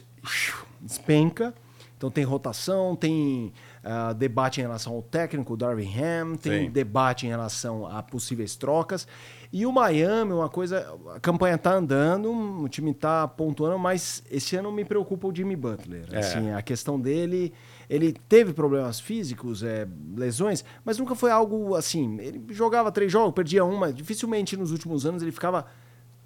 despenca. 0.80 1.52
Então 1.96 2.10
tem 2.10 2.24
rotação, 2.24 2.94
tem 2.94 3.54
uh, 3.82 4.12
debate 4.12 4.60
em 4.60 4.64
relação 4.64 4.92
ao 4.92 5.00
técnico, 5.00 5.56
Darvin 5.56 5.90
Ham, 5.98 6.36
tem 6.36 6.66
Sim. 6.66 6.70
debate 6.70 7.24
em 7.24 7.30
relação 7.30 7.86
a 7.86 8.02
possíveis 8.02 8.54
trocas. 8.54 9.08
E 9.50 9.64
o 9.64 9.72
Miami, 9.72 10.34
uma 10.34 10.50
coisa, 10.50 10.94
a 11.14 11.20
campanha 11.20 11.56
tá 11.56 11.72
andando, 11.72 12.30
o 12.30 12.68
time 12.68 12.92
tá 12.92 13.26
pontuando, 13.26 13.78
mas 13.78 14.22
esse 14.30 14.56
ano 14.56 14.70
me 14.70 14.84
preocupa 14.84 15.26
o 15.26 15.34
Jimmy 15.34 15.56
Butler. 15.56 16.04
É. 16.12 16.18
Assim, 16.18 16.50
a 16.50 16.60
questão 16.60 17.00
dele, 17.00 17.54
ele 17.88 18.12
teve 18.28 18.52
problemas 18.52 19.00
físicos, 19.00 19.62
é, 19.62 19.88
lesões, 20.14 20.62
mas 20.84 20.98
nunca 20.98 21.14
foi 21.14 21.30
algo 21.30 21.74
assim. 21.74 22.18
Ele 22.20 22.44
jogava 22.50 22.92
três 22.92 23.10
jogos, 23.10 23.32
perdia 23.32 23.64
um, 23.64 23.78
mas 23.78 23.94
dificilmente 23.94 24.54
nos 24.54 24.70
últimos 24.70 25.06
anos 25.06 25.22
ele 25.22 25.32
ficava 25.32 25.64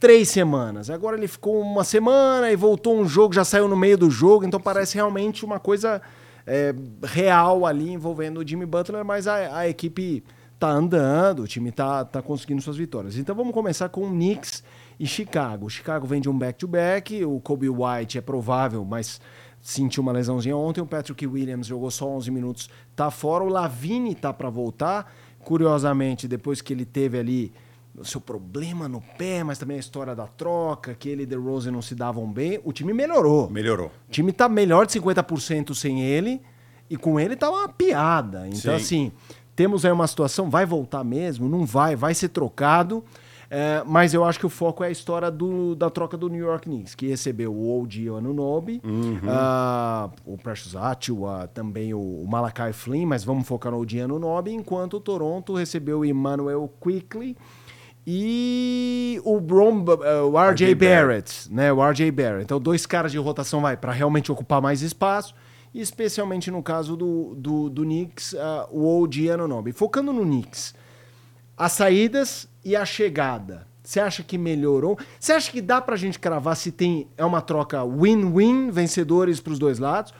três 0.00 0.30
semanas. 0.30 0.88
Agora 0.88 1.16
ele 1.16 1.28
ficou 1.28 1.60
uma 1.60 1.84
semana 1.84 2.50
e 2.50 2.56
voltou 2.56 2.98
um 2.98 3.06
jogo, 3.06 3.34
já 3.34 3.44
saiu 3.44 3.68
no 3.68 3.76
meio 3.76 3.98
do 3.98 4.10
jogo, 4.10 4.44
então 4.46 4.58
parece 4.58 4.94
realmente 4.94 5.44
uma 5.44 5.60
coisa 5.60 6.00
é, 6.46 6.74
real 7.04 7.66
ali 7.66 7.92
envolvendo 7.92 8.40
o 8.40 8.46
Jimmy 8.46 8.64
Butler, 8.64 9.04
mas 9.04 9.28
a, 9.28 9.58
a, 9.58 9.68
equipe 9.68 10.24
tá 10.58 10.68
andando, 10.68 11.42
o 11.42 11.46
time 11.46 11.70
tá, 11.70 12.04
tá 12.04 12.22
conseguindo 12.22 12.62
suas 12.62 12.78
vitórias. 12.78 13.16
Então 13.16 13.34
vamos 13.34 13.52
começar 13.52 13.90
com 13.90 14.06
o 14.06 14.08
Knicks 14.08 14.64
e 14.98 15.06
Chicago. 15.06 15.66
O 15.66 15.70
Chicago 15.70 16.06
vem 16.06 16.20
de 16.20 16.28
um 16.28 16.36
back-to-back, 16.36 17.18
-back, 17.20 17.26
o 17.26 17.38
Kobe 17.40 17.68
White 17.68 18.16
é 18.18 18.20
provável, 18.22 18.84
mas 18.84 19.20
sentiu 19.60 20.02
uma 20.02 20.12
lesãozinha 20.12 20.56
ontem, 20.56 20.80
o 20.80 20.86
Patrick 20.86 21.26
Williams 21.26 21.66
jogou 21.66 21.90
só 21.90 22.08
11 22.08 22.30
minutos, 22.30 22.70
tá 22.96 23.10
fora, 23.10 23.44
o 23.44 23.48
Lavine 23.48 24.14
tá 24.14 24.32
para 24.32 24.48
voltar. 24.48 25.12
Curiosamente, 25.44 26.28
depois 26.28 26.60
que 26.60 26.72
ele 26.72 26.84
teve 26.84 27.18
ali 27.18 27.52
o 28.00 28.04
seu 28.04 28.20
problema 28.20 28.88
no 28.88 29.00
pé, 29.18 29.44
mas 29.44 29.58
também 29.58 29.76
a 29.76 29.80
história 29.80 30.14
da 30.14 30.26
troca, 30.26 30.94
que 30.94 31.08
ele 31.08 31.28
e 31.30 31.36
Rose 31.36 31.70
não 31.70 31.82
se 31.82 31.94
davam 31.94 32.30
bem, 32.30 32.58
o 32.64 32.72
time 32.72 32.94
melhorou. 32.94 33.50
Melhorou. 33.50 33.88
O 34.08 34.10
time 34.10 34.32
tá 34.32 34.48
melhor 34.48 34.86
de 34.86 34.98
50% 34.98 35.74
sem 35.74 36.02
ele, 36.02 36.40
e 36.88 36.96
com 36.96 37.20
ele 37.20 37.36
tá 37.36 37.50
uma 37.50 37.68
piada. 37.68 38.48
Então, 38.48 38.58
Sim. 38.58 38.70
assim, 38.70 39.12
temos 39.54 39.84
aí 39.84 39.92
uma 39.92 40.06
situação, 40.06 40.48
vai 40.48 40.64
voltar 40.64 41.04
mesmo? 41.04 41.48
Não 41.48 41.66
vai, 41.66 41.94
vai 41.94 42.14
ser 42.14 42.30
trocado. 42.30 43.04
É, 43.52 43.82
mas 43.84 44.14
eu 44.14 44.24
acho 44.24 44.38
que 44.38 44.46
o 44.46 44.48
foco 44.48 44.84
é 44.84 44.86
a 44.86 44.90
história 44.92 45.28
do, 45.28 45.74
da 45.74 45.90
troca 45.90 46.16
do 46.16 46.28
New 46.28 46.44
York 46.44 46.68
Knicks, 46.68 46.94
que 46.94 47.08
recebeu 47.08 47.52
o 47.52 47.82
OG 47.82 48.08
Anunobi, 48.16 48.80
uhum. 48.84 49.16
uh, 49.16 50.08
o 50.24 50.38
Precious 50.38 50.76
Achiuwa, 50.76 51.50
também 51.52 51.92
o, 51.92 51.98
o 51.98 52.28
Malachi 52.28 52.72
Flynn, 52.72 53.06
mas 53.06 53.24
vamos 53.24 53.48
focar 53.48 53.72
no 53.72 53.80
OG 53.80 54.02
Anunobi, 54.02 54.52
enquanto 54.52 54.98
o 54.98 55.00
Toronto 55.00 55.54
recebeu 55.54 55.98
o 55.98 56.04
Emmanuel 56.04 56.72
Quickly, 56.80 57.36
e 58.06 59.20
o, 59.24 59.38
Brom, 59.40 59.84
uh, 59.84 60.30
o 60.30 60.38
RJ, 60.38 60.74
Barrett, 60.74 61.52
né? 61.52 61.72
O 61.72 61.86
RJ 61.86 62.10
Barrett. 62.10 62.44
Então, 62.44 62.60
dois 62.60 62.86
caras 62.86 63.12
de 63.12 63.18
rotação 63.18 63.60
vai 63.60 63.76
para 63.76 63.92
realmente 63.92 64.32
ocupar 64.32 64.60
mais 64.60 64.82
espaço. 64.82 65.34
E 65.72 65.80
especialmente 65.80 66.50
no 66.50 66.62
caso 66.62 66.96
do, 66.96 67.34
do, 67.36 67.70
do 67.70 67.82
Knicks, 67.82 68.32
uh, 68.32 68.66
o 68.70 69.02
OG 69.02 69.30
Anunobi. 69.30 69.72
Focando 69.72 70.12
no 70.12 70.22
Knicks, 70.22 70.74
as 71.56 71.72
saídas 71.72 72.48
e 72.64 72.74
a 72.74 72.84
chegada. 72.84 73.68
Você 73.82 74.00
acha 74.00 74.22
que 74.22 74.36
melhorou? 74.36 74.98
Você 75.18 75.32
acha 75.32 75.50
que 75.50 75.60
dá 75.60 75.80
pra 75.80 75.96
gente 75.96 76.18
cravar 76.18 76.56
se 76.56 76.70
tem 76.72 77.08
é 77.16 77.24
uma 77.24 77.40
troca 77.40 77.84
win-win, 77.84 78.70
vencedores 78.70 79.40
para 79.40 79.52
os 79.52 79.58
dois 79.58 79.78
lados? 79.78 80.12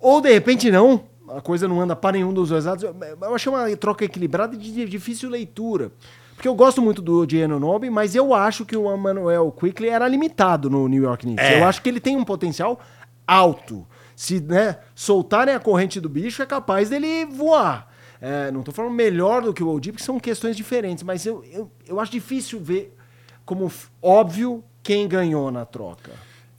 Ou 0.00 0.20
de 0.20 0.32
repente 0.32 0.70
não? 0.70 1.04
A 1.28 1.40
coisa 1.40 1.66
não 1.66 1.80
anda 1.80 1.96
para 1.96 2.12
nenhum 2.12 2.32
dos 2.32 2.50
dois 2.50 2.64
lados. 2.64 2.84
Eu 2.84 3.34
achei 3.34 3.50
uma 3.50 3.74
troca 3.76 4.04
equilibrada 4.04 4.54
e 4.54 4.58
de 4.58 4.84
difícil 4.84 5.30
leitura. 5.30 5.90
Porque 6.34 6.48
eu 6.48 6.54
gosto 6.54 6.82
muito 6.82 7.00
do 7.00 7.26
Giannonobi, 7.28 7.90
mas 7.90 8.14
eu 8.14 8.34
acho 8.34 8.64
que 8.64 8.76
o 8.76 8.92
Emmanuel 8.92 9.50
Quickly 9.52 9.88
era 9.88 10.06
limitado 10.08 10.68
no 10.68 10.88
New 10.88 11.02
York 11.02 11.24
Knicks. 11.24 11.44
É. 11.44 11.60
Eu 11.60 11.64
acho 11.64 11.80
que 11.80 11.88
ele 11.88 12.00
tem 12.00 12.16
um 12.16 12.24
potencial 12.24 12.80
alto. 13.26 13.86
Se 14.16 14.40
né, 14.40 14.78
soltarem 14.94 15.54
a 15.54 15.60
corrente 15.60 16.00
do 16.00 16.08
bicho, 16.08 16.42
é 16.42 16.46
capaz 16.46 16.90
dele 16.90 17.24
voar. 17.26 17.92
É, 18.20 18.50
não 18.50 18.62
tô 18.62 18.72
falando 18.72 18.92
melhor 18.92 19.42
do 19.42 19.52
que 19.52 19.62
o 19.62 19.68
OG, 19.68 19.92
porque 19.92 20.04
são 20.04 20.18
questões 20.18 20.56
diferentes, 20.56 21.02
mas 21.02 21.26
eu, 21.26 21.44
eu, 21.52 21.70
eu 21.86 22.00
acho 22.00 22.10
difícil 22.10 22.60
ver 22.60 22.96
como 23.44 23.70
óbvio 24.00 24.64
quem 24.82 25.06
ganhou 25.06 25.50
na 25.50 25.64
troca. 25.64 26.12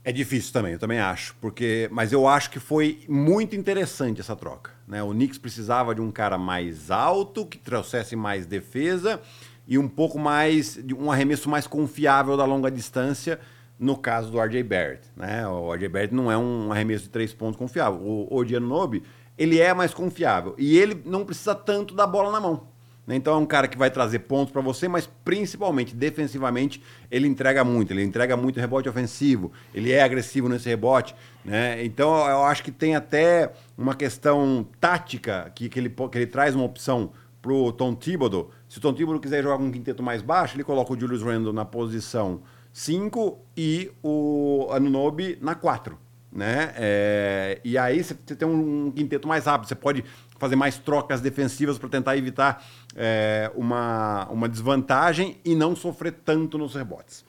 É 0.04 0.12
difícil 0.12 0.52
também, 0.52 0.74
eu 0.74 0.78
também 0.78 1.00
acho, 1.00 1.34
porque, 1.40 1.88
mas 1.90 2.12
eu 2.12 2.28
acho 2.28 2.50
que 2.50 2.60
foi 2.60 3.00
muito 3.08 3.56
interessante 3.56 4.20
essa 4.20 4.36
troca. 4.36 4.70
Né? 4.86 5.02
O 5.02 5.10
Knicks 5.10 5.38
precisava 5.38 5.92
de 5.92 6.00
um 6.00 6.12
cara 6.12 6.38
mais 6.38 6.90
alto, 6.92 7.44
que 7.44 7.58
trouxesse 7.58 8.14
mais 8.14 8.46
defesa 8.46 9.20
e 9.66 9.78
um 9.78 9.88
pouco 9.88 10.18
mais, 10.18 10.78
um 10.96 11.10
arremesso 11.10 11.48
mais 11.48 11.66
confiável 11.66 12.36
da 12.36 12.44
longa 12.44 12.70
distância, 12.70 13.40
no 13.78 13.96
caso 13.96 14.30
do 14.30 14.40
RJ 14.40 14.62
Barrett. 14.62 15.08
Né? 15.16 15.46
O 15.46 15.72
RJ 15.72 15.88
Barrett 15.88 16.14
não 16.14 16.30
é 16.30 16.38
um 16.38 16.72
arremesso 16.72 17.04
de 17.04 17.10
três 17.10 17.32
pontos 17.32 17.56
confiável. 17.56 18.00
O 18.00 18.34
Odianobi, 18.34 19.02
ele 19.36 19.60
é 19.60 19.74
mais 19.74 19.92
confiável 19.92 20.54
e 20.56 20.78
ele 20.78 21.02
não 21.04 21.24
precisa 21.24 21.54
tanto 21.54 21.94
da 21.94 22.06
bola 22.06 22.32
na 22.32 22.40
mão. 22.40 22.68
né? 23.06 23.16
Então 23.16 23.34
é 23.34 23.36
um 23.36 23.44
cara 23.44 23.68
que 23.68 23.76
vai 23.76 23.90
trazer 23.90 24.20
pontos 24.20 24.52
para 24.52 24.62
você, 24.62 24.88
mas 24.88 25.08
principalmente 25.24 25.94
defensivamente 25.94 26.82
ele 27.10 27.26
entrega 27.26 27.62
muito. 27.64 27.92
Ele 27.92 28.02
entrega 28.02 28.36
muito 28.36 28.58
rebote 28.58 28.88
ofensivo, 28.88 29.52
ele 29.74 29.92
é 29.92 30.02
agressivo 30.02 30.48
nesse 30.48 30.68
rebote. 30.68 31.14
Né? 31.44 31.84
Então 31.84 32.16
eu 32.28 32.44
acho 32.44 32.62
que 32.62 32.72
tem 32.72 32.96
até 32.96 33.52
uma 33.76 33.94
questão 33.94 34.66
tática 34.80 35.50
que, 35.54 35.68
que, 35.68 35.78
ele, 35.78 35.90
que 35.90 36.18
ele 36.18 36.26
traz 36.26 36.54
uma 36.54 36.64
opção 36.64 37.10
pro 37.42 37.70
Tom 37.72 37.94
Thibodeau. 37.94 38.50
Se 38.76 38.78
o 38.78 38.82
Tom 38.82 38.92
Thibodeau 38.92 39.18
quiser 39.18 39.42
jogar 39.42 39.56
um 39.56 39.72
quinteto 39.72 40.02
mais 40.02 40.20
baixo, 40.20 40.54
ele 40.54 40.62
coloca 40.62 40.92
o 40.92 41.00
Julius 41.00 41.22
Randle 41.22 41.50
na 41.50 41.64
posição 41.64 42.42
5 42.74 43.38
e 43.56 43.90
o 44.02 44.68
Anunobi 44.70 45.38
na 45.40 45.54
4 45.54 45.98
né? 46.30 46.74
É, 46.76 47.58
e 47.64 47.78
aí 47.78 48.04
você 48.04 48.14
tem 48.14 48.46
um, 48.46 48.92
quinteto 48.92 49.26
mais 49.26 49.46
rápido, 49.46 49.68
você 49.68 49.74
pode 49.74 50.04
fazer 50.38 50.56
mais 50.56 50.76
trocas 50.76 51.22
defensivas 51.22 51.78
para 51.78 51.88
tentar 51.88 52.18
evitar 52.18 52.62
é, 52.94 53.50
uma, 53.54 54.28
uma 54.28 54.46
desvantagem 54.46 55.38
e 55.42 55.54
não 55.54 55.74
sofrer 55.74 56.12
tanto 56.12 56.58
nos 56.58 56.74
rebotes. 56.74 57.24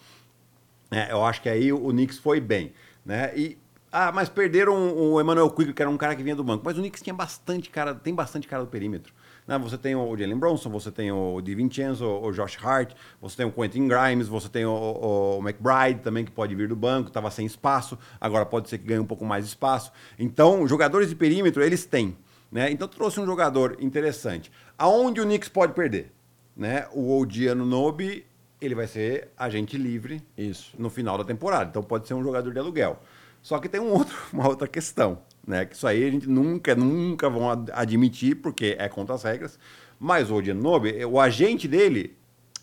É, 0.91 1.13
eu 1.13 1.23
acho 1.23 1.41
que 1.41 1.47
aí 1.47 1.71
o 1.71 1.88
Knicks 1.91 2.17
foi 2.17 2.41
bem, 2.41 2.73
né? 3.05 3.31
E 3.38 3.57
ah, 3.89 4.12
mas 4.12 4.27
perderam 4.27 4.93
o 4.97 5.21
Emmanuel 5.21 5.49
Quigley, 5.49 5.73
que 5.73 5.81
era 5.81 5.89
um 5.89 5.95
cara 5.95 6.13
que 6.13 6.21
vinha 6.21 6.36
do 6.36 6.43
banco. 6.43 6.63
Mas 6.65 6.77
o 6.77 6.81
Knicks 6.81 7.01
tinha 7.01 7.13
bastante 7.13 7.69
cara, 7.69 7.95
tem 7.95 8.13
bastante 8.13 8.49
cara 8.49 8.65
do 8.65 8.69
perímetro. 8.69 9.13
Né? 9.47 9.57
Você 9.57 9.77
tem 9.77 9.95
o 9.95 10.15
Jalen 10.17 10.38
Bronson, 10.38 10.69
você 10.69 10.91
tem 10.91 11.12
o 11.12 11.39
DiVincenzo, 11.41 12.05
o 12.05 12.31
Josh 12.31 12.57
Hart, 12.62 12.93
você 13.21 13.38
tem 13.38 13.45
o 13.45 13.51
Quentin 13.51 13.88
Grimes, 13.88 14.27
você 14.27 14.49
tem 14.49 14.65
o, 14.65 14.71
o, 14.71 15.39
o 15.39 15.47
McBride 15.47 16.01
também, 16.01 16.25
que 16.25 16.31
pode 16.31 16.53
vir 16.53 16.67
do 16.67 16.75
banco, 16.75 17.07
estava 17.07 17.31
sem 17.31 17.45
espaço, 17.45 17.97
agora 18.19 18.45
pode 18.45 18.69
ser 18.69 18.77
que 18.77 18.86
ganhe 18.86 18.99
um 18.99 19.05
pouco 19.05 19.25
mais 19.25 19.45
de 19.45 19.49
espaço. 19.49 19.91
Então, 20.19 20.67
jogadores 20.67 21.10
de 21.10 21.15
perímetro, 21.15 21.63
eles 21.63 21.86
têm. 21.86 22.17
Né? 22.51 22.71
Então, 22.71 22.88
trouxe 22.88 23.19
um 23.19 23.25
jogador 23.25 23.77
interessante. 23.79 24.51
Aonde 24.77 25.21
o 25.21 25.23
Knicks 25.23 25.49
pode 25.49 25.73
perder? 25.73 26.12
Né? 26.55 26.88
O 26.93 27.17
Odi 27.17 27.47
Anunobi, 27.47 28.25
ele 28.60 28.75
vai 28.75 28.88
ser 28.88 29.29
agente 29.38 29.77
livre 29.77 30.21
Isso. 30.38 30.73
no 30.77 30.89
final 30.89 31.17
da 31.17 31.23
temporada. 31.23 31.69
Então 31.69 31.83
pode 31.83 32.07
ser 32.07 32.13
um 32.13 32.23
jogador 32.23 32.51
de 32.51 32.60
aluguel. 32.60 32.99
Só 33.41 33.60
que 33.60 33.69
tem 33.69 33.79
um 33.79 33.91
outro, 33.91 34.17
uma 34.33 34.47
outra 34.47 34.67
questão, 34.67 35.19
né? 35.47 35.65
Que 35.65 35.75
isso 35.75 35.88
aí 35.88 36.05
a 36.05 36.12
gente 36.12 36.27
nunca, 36.29 36.75
nunca 36.75 37.29
vão 37.29 37.49
ad- 37.49 37.71
admitir, 37.73 38.36
porque 38.36 38.75
é 38.77 38.88
contra 38.89 39.15
as 39.15 39.23
regras. 39.23 39.57
Mas 39.99 40.29
o 40.29 40.36
Odianobi, 40.36 41.03
o 41.05 41.19
agente 41.19 41.67
dele 41.67 42.15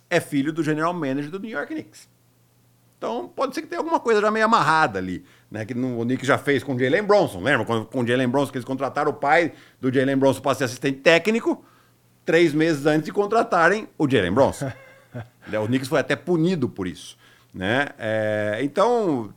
é 0.08 0.20
filho 0.20 0.52
do 0.52 0.62
general 0.62 0.92
manager 0.94 1.30
do 1.30 1.40
New 1.40 1.50
York 1.50 1.72
Knicks. 1.74 2.08
Então 2.98 3.26
pode 3.28 3.54
ser 3.54 3.62
que 3.62 3.66
tenha 3.68 3.80
alguma 3.80 3.98
coisa 4.00 4.20
já 4.20 4.30
meio 4.30 4.44
amarrada 4.44 4.98
ali, 4.98 5.24
né? 5.50 5.64
Que 5.64 5.74
no- 5.74 6.00
o 6.00 6.04
Knicks 6.04 6.26
já 6.26 6.38
fez 6.38 6.62
com 6.62 6.74
o 6.74 6.78
Jalen 6.78 7.02
Bronson. 7.02 7.42
Lembra 7.42 7.66
quando- 7.66 7.86
com 7.86 8.02
o 8.02 8.06
Jalen 8.06 8.28
Bronson 8.28 8.52
que 8.52 8.58
eles 8.58 8.64
contrataram 8.66 9.10
o 9.10 9.14
pai 9.14 9.52
do 9.80 9.92
Jalen 9.92 10.16
Bronson 10.16 10.40
para 10.40 10.54
ser 10.54 10.64
assistente 10.64 11.00
técnico, 11.00 11.64
três 12.24 12.54
meses 12.54 12.86
antes 12.86 13.06
de 13.06 13.12
contratarem 13.12 13.88
o 13.98 14.08
Jalen 14.08 14.32
Bronson. 14.32 14.70
O 15.62 15.66
Knicks 15.66 15.88
foi 15.88 16.00
até 16.00 16.16
punido 16.16 16.68
por 16.68 16.86
isso. 16.88 17.16
Né? 17.52 17.88
É, 17.98 18.58
então, 18.62 19.32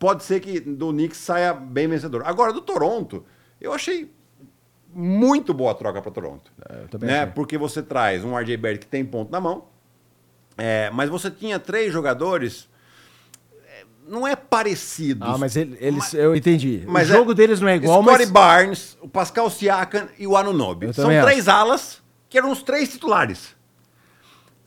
pode 0.00 0.24
ser 0.24 0.40
que 0.40 0.58
do 0.58 0.90
Knicks 0.90 1.18
saia 1.18 1.52
bem 1.52 1.86
vencedor. 1.86 2.22
Agora, 2.24 2.52
do 2.54 2.62
Toronto, 2.62 3.22
eu 3.60 3.72
achei 3.72 4.10
muito 4.92 5.52
boa 5.54 5.70
a 5.72 5.74
troca 5.74 6.00
para 6.00 6.10
Toronto. 6.10 6.50
É, 6.68 6.82
eu 6.82 6.88
também 6.88 7.08
né? 7.10 7.20
achei. 7.20 7.32
Porque 7.34 7.56
você 7.58 7.82
traz 7.82 8.24
um 8.24 8.36
RJ 8.36 8.56
Barrett 8.56 8.80
que 8.80 8.86
tem 8.86 9.04
ponto 9.04 9.30
na 9.30 9.38
mão, 9.38 9.66
é, 10.56 10.90
mas 10.90 11.10
você 11.10 11.30
tinha 11.30 11.60
três 11.60 11.92
jogadores. 11.92 12.66
é, 13.68 13.84
Não 14.08 14.26
é 14.26 14.34
parecidos. 14.34 15.28
Ah, 15.28 15.36
mas 15.38 15.54
ele- 15.54 15.76
eles, 15.78 16.14
eu 16.14 16.34
entendi. 16.34 16.82
Mas 16.88 17.10
o 17.10 17.12
jogo 17.12 17.34
deles 17.34 17.60
não 17.60 17.68
é 17.68 17.76
igual, 17.76 18.02
Scottie 18.02 18.20
mas... 18.20 18.30
Barnes, 18.30 18.98
o 19.02 19.08
Pascal 19.08 19.50
Siakam 19.50 20.08
e 20.18 20.26
o 20.26 20.34
Anunobi. 20.34 20.86
Eu 20.86 20.94
São 20.94 21.08
três 21.08 21.46
alas 21.46 22.02
que 22.28 22.38
eram 22.38 22.50
os 22.50 22.62
três 22.62 22.88
titulares. 22.88 23.54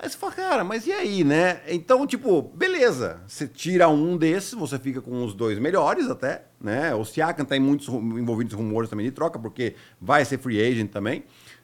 Aí 0.03 0.09
você 0.09 0.17
fala, 0.17 0.33
cara, 0.33 0.63
mas 0.65 0.85
e 0.85 0.91
aí, 0.91 1.23
né? 1.23 1.61
Então, 1.65 2.05
tipo, 2.05 2.41
beleza. 2.41 3.21
Você 3.25 3.47
tira 3.47 3.87
um 3.87 4.17
desses, 4.17 4.53
você 4.53 4.77
fica 4.77 5.01
com 5.01 5.23
os 5.23 5.33
dois 5.33 5.57
melhores 5.57 6.09
até, 6.09 6.43
né? 6.59 6.93
O 6.93 7.05
Siakam 7.05 7.45
tá 7.45 7.55
em 7.55 7.61
muitos 7.61 7.87
envolvidos 7.87 8.53
rumores 8.53 8.89
também 8.89 9.05
de 9.05 9.13
troca, 9.13 9.39
porque 9.39 9.75
vai 10.01 10.25
ser 10.25 10.39
free 10.39 10.61
agent 10.61 10.91
também. 10.91 11.23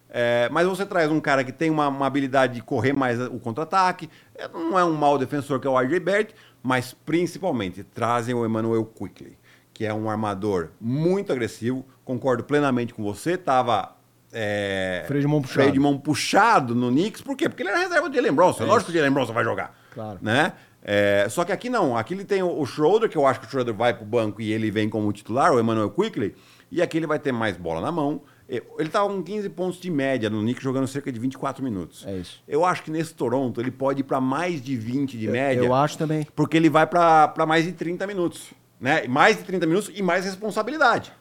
É, 0.10 0.48
mas 0.54 0.66
você 0.66 0.86
traz 0.86 1.12
um 1.12 1.20
cara 1.20 1.44
que 1.44 1.52
tem 1.52 1.70
uma, 1.70 1.90
uma 1.90 2.06
habilidade 2.06 2.54
de 2.54 2.62
correr 2.62 2.94
mais 2.94 3.20
o 3.20 3.40
contra-ataque, 3.40 4.10
é, 4.34 4.48
não 4.48 4.80
é 4.80 4.86
um 4.86 4.94
mau 4.94 5.18
defensor 5.18 5.60
que 5.60 5.68
é 5.68 5.70
o 5.70 5.78
RJ 5.78 6.00
Barrett, 6.00 6.34
mas 6.64 6.94
principalmente 6.94 7.84
trazem 7.84 8.34
o 8.34 8.46
Emmanuel 8.46 8.86
Quickly, 8.86 9.38
que 9.74 9.86
é 9.86 9.94
um 9.94 10.10
armador 10.10 10.70
muito 10.80 11.34
agressivo. 11.34 11.86
Concordo 12.06 12.46
plenamente 12.46 12.94
com 12.94 13.04
você, 13.04 13.38
tava 13.38 13.99
é, 14.32 15.04
Freio 15.08 15.22
de 15.22 15.28
mão 15.28 15.42
puxado. 15.42 15.54
freio 15.54 15.72
de 15.72 15.80
mão 15.80 15.98
puxado 15.98 16.76
no 16.76 16.90
Knicks, 16.90 17.22
por 17.22 17.36
quê? 17.36 17.50
Porque 17.50 17.64
ele 17.64 17.70
era 17.70 17.80
reserva 17.80 18.10
de 18.10 18.16
Jalen 18.16 18.34
Bronson. 18.34 18.64
É 18.64 18.66
lógico 18.68 18.92
que 18.92 18.98
o 18.98 19.00
Jalen 19.00 19.14
Bronson 19.14 19.34
vai 19.34 19.44
jogar. 19.44 19.76
Claro. 19.94 20.20
Né? 20.22 20.54
É, 20.84 21.28
só 21.30 21.44
que 21.44 21.52
aqui 21.52 21.70
não. 21.70 21.98
Aqui 21.98 22.14
ele 22.14 22.24
tem 22.24 22.42
o, 22.42 22.60
o 22.60 22.66
Schroeder, 22.66 23.10
que 23.10 23.18
eu 23.18 23.26
acho 23.26 23.40
que 23.40 23.48
o 23.48 23.50
Schroeder 23.50 23.74
vai 23.74 23.94
pro 23.94 24.06
banco 24.06 24.42
e 24.42 24.52
ele 24.52 24.72
vem 24.72 24.90
como 24.90 25.12
titular, 25.12 25.52
o 25.54 25.60
Emmanuel 25.60 25.90
Quickly. 25.90 26.36
E 26.72 26.82
aqui 26.82 26.98
ele 26.98 27.08
vai 27.08 27.18
ter 27.18 27.32
mais 27.32 27.58
bola 27.58 27.82
na 27.82 27.92
mão. 27.92 28.22
Ele 28.48 28.90
tá 28.90 29.02
com 29.02 29.22
15 29.22 29.48
pontos 29.50 29.80
de 29.80 29.92
média 29.92 30.28
no 30.28 30.40
Knicks, 30.42 30.64
jogando 30.64 30.88
cerca 30.88 31.12
de 31.12 31.20
24 31.20 31.64
minutos. 31.64 32.04
É 32.08 32.18
isso. 32.18 32.42
Eu 32.48 32.66
acho 32.66 32.82
que 32.82 32.90
nesse 32.90 33.14
Toronto 33.14 33.62
ele 33.62 33.70
pode 33.70 34.02
ir 34.02 34.04
para 34.04 34.20
mais 34.20 34.60
de 34.60 34.76
20 34.76 35.18
de 35.18 35.28
média. 35.28 35.64
Eu 35.64 35.74
acho 35.74 35.98
também. 35.98 36.28
Porque 36.36 36.58
ele 36.58 36.70
vai 36.70 36.88
para 36.88 37.46
mais 37.48 37.66
de 37.66 37.74
30 37.74 38.08
minutos. 38.08 38.48
Né? 38.80 39.08
Mais 39.08 39.38
de 39.38 39.44
30 39.44 39.68
minutos 39.68 39.92
e 39.94 40.02
mais 40.02 40.26
responsabilidade. 40.26 41.12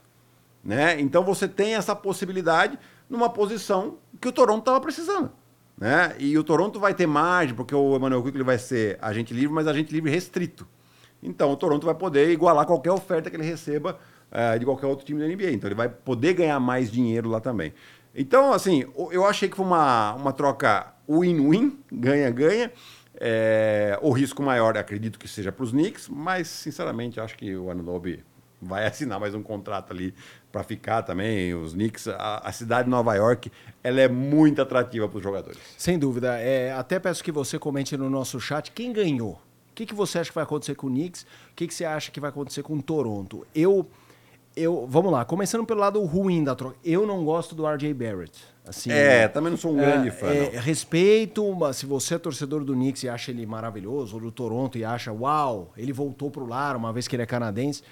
Né? 0.64 0.98
Então 1.00 1.22
você 1.22 1.46
tem 1.46 1.74
essa 1.74 1.94
possibilidade 1.94 2.78
numa 3.08 3.30
posição 3.30 3.98
que 4.20 4.28
o 4.28 4.32
Toronto 4.32 4.60
estava 4.60 4.80
precisando. 4.80 5.30
Né? 5.76 6.14
E 6.18 6.36
o 6.36 6.42
Toronto 6.42 6.80
vai 6.80 6.92
ter 6.92 7.06
margem, 7.06 7.54
porque 7.54 7.74
o 7.74 7.96
Emmanuel 7.96 8.22
Quickly 8.22 8.42
vai 8.42 8.58
ser 8.58 8.98
agente 9.00 9.32
livre, 9.32 9.54
mas 9.54 9.66
agente 9.66 9.92
livre 9.92 10.10
restrito. 10.10 10.66
Então 11.22 11.52
o 11.52 11.56
Toronto 11.56 11.86
vai 11.86 11.94
poder 11.94 12.30
igualar 12.30 12.66
qualquer 12.66 12.90
oferta 12.90 13.30
que 13.30 13.36
ele 13.36 13.44
receba 13.44 13.98
eh, 14.30 14.58
de 14.58 14.64
qualquer 14.64 14.86
outro 14.86 15.06
time 15.06 15.20
da 15.20 15.26
NBA. 15.26 15.52
Então 15.52 15.68
ele 15.68 15.74
vai 15.74 15.88
poder 15.88 16.34
ganhar 16.34 16.58
mais 16.60 16.90
dinheiro 16.90 17.28
lá 17.28 17.40
também. 17.40 17.72
Então, 18.14 18.52
assim, 18.52 18.84
eu 19.12 19.24
achei 19.24 19.48
que 19.48 19.56
foi 19.56 19.64
uma, 19.64 20.14
uma 20.14 20.32
troca 20.32 20.92
win-win, 21.08 21.78
ganha-ganha. 21.90 22.72
É, 23.20 23.98
o 24.00 24.12
risco 24.12 24.42
maior, 24.42 24.76
acredito 24.76 25.18
que 25.18 25.26
seja 25.26 25.50
para 25.50 25.64
os 25.64 25.70
Knicks, 25.70 26.08
mas 26.08 26.48
sinceramente 26.48 27.20
acho 27.20 27.36
que 27.36 27.56
o 27.56 27.70
Anunobi 27.70 28.24
vai 28.60 28.86
assinar 28.86 29.18
mais 29.20 29.34
um 29.34 29.42
contrato 29.42 29.92
ali 29.92 30.14
para 30.50 30.62
ficar 30.62 31.02
também. 31.02 31.54
Os 31.54 31.72
Knicks, 31.72 32.08
a, 32.08 32.38
a 32.48 32.52
cidade 32.52 32.84
de 32.84 32.90
Nova 32.90 33.14
York, 33.14 33.50
ela 33.82 34.00
é 34.00 34.08
muito 34.08 34.60
atrativa 34.62 35.08
para 35.08 35.18
os 35.18 35.22
jogadores. 35.22 35.58
Sem 35.76 35.98
dúvida. 35.98 36.38
É, 36.38 36.72
até 36.72 36.98
peço 36.98 37.22
que 37.22 37.32
você 37.32 37.58
comente 37.58 37.96
no 37.96 38.08
nosso 38.10 38.40
chat 38.40 38.70
quem 38.72 38.92
ganhou. 38.92 39.32
O 39.70 39.74
que, 39.74 39.86
que 39.86 39.94
você 39.94 40.18
acha 40.18 40.30
que 40.30 40.34
vai 40.34 40.44
acontecer 40.44 40.74
com 40.74 40.88
o 40.88 40.90
Knicks? 40.90 41.22
O 41.22 41.54
que, 41.54 41.66
que 41.68 41.74
você 41.74 41.84
acha 41.84 42.10
que 42.10 42.18
vai 42.18 42.30
acontecer 42.30 42.62
com 42.64 42.74
o 42.74 42.82
Toronto? 42.82 43.46
Eu, 43.54 43.86
eu, 44.56 44.86
vamos 44.88 45.12
lá, 45.12 45.24
começando 45.24 45.64
pelo 45.64 45.78
lado 45.78 46.02
ruim 46.02 46.42
da 46.42 46.56
troca. 46.56 46.76
Eu 46.84 47.06
não 47.06 47.24
gosto 47.24 47.54
do 47.54 47.64
RJ 47.64 47.94
Barrett. 47.94 48.32
Assim, 48.66 48.90
É, 48.90 49.28
também 49.28 49.50
não 49.50 49.56
sou 49.56 49.72
um 49.72 49.76
grande 49.76 50.08
é, 50.08 50.10
fã. 50.10 50.26
é, 50.26 50.58
respeito, 50.58 51.54
mas 51.54 51.76
se 51.76 51.86
você 51.86 52.16
é 52.16 52.18
torcedor 52.18 52.64
do 52.64 52.74
Knicks 52.74 53.02
e 53.04 53.08
acha 53.08 53.30
ele 53.30 53.46
maravilhoso, 53.46 54.16
ou 54.16 54.20
do 54.20 54.32
Toronto 54.32 54.76
e 54.76 54.84
acha, 54.84 55.12
uau, 55.12 55.72
ele 55.76 55.92
voltou 55.92 56.28
pro 56.30 56.44
lar 56.44 56.74
uma 56.76 56.92
vez 56.92 57.06
que 57.06 57.14
ele 57.14 57.22
é 57.22 57.26
canadense. 57.26 57.82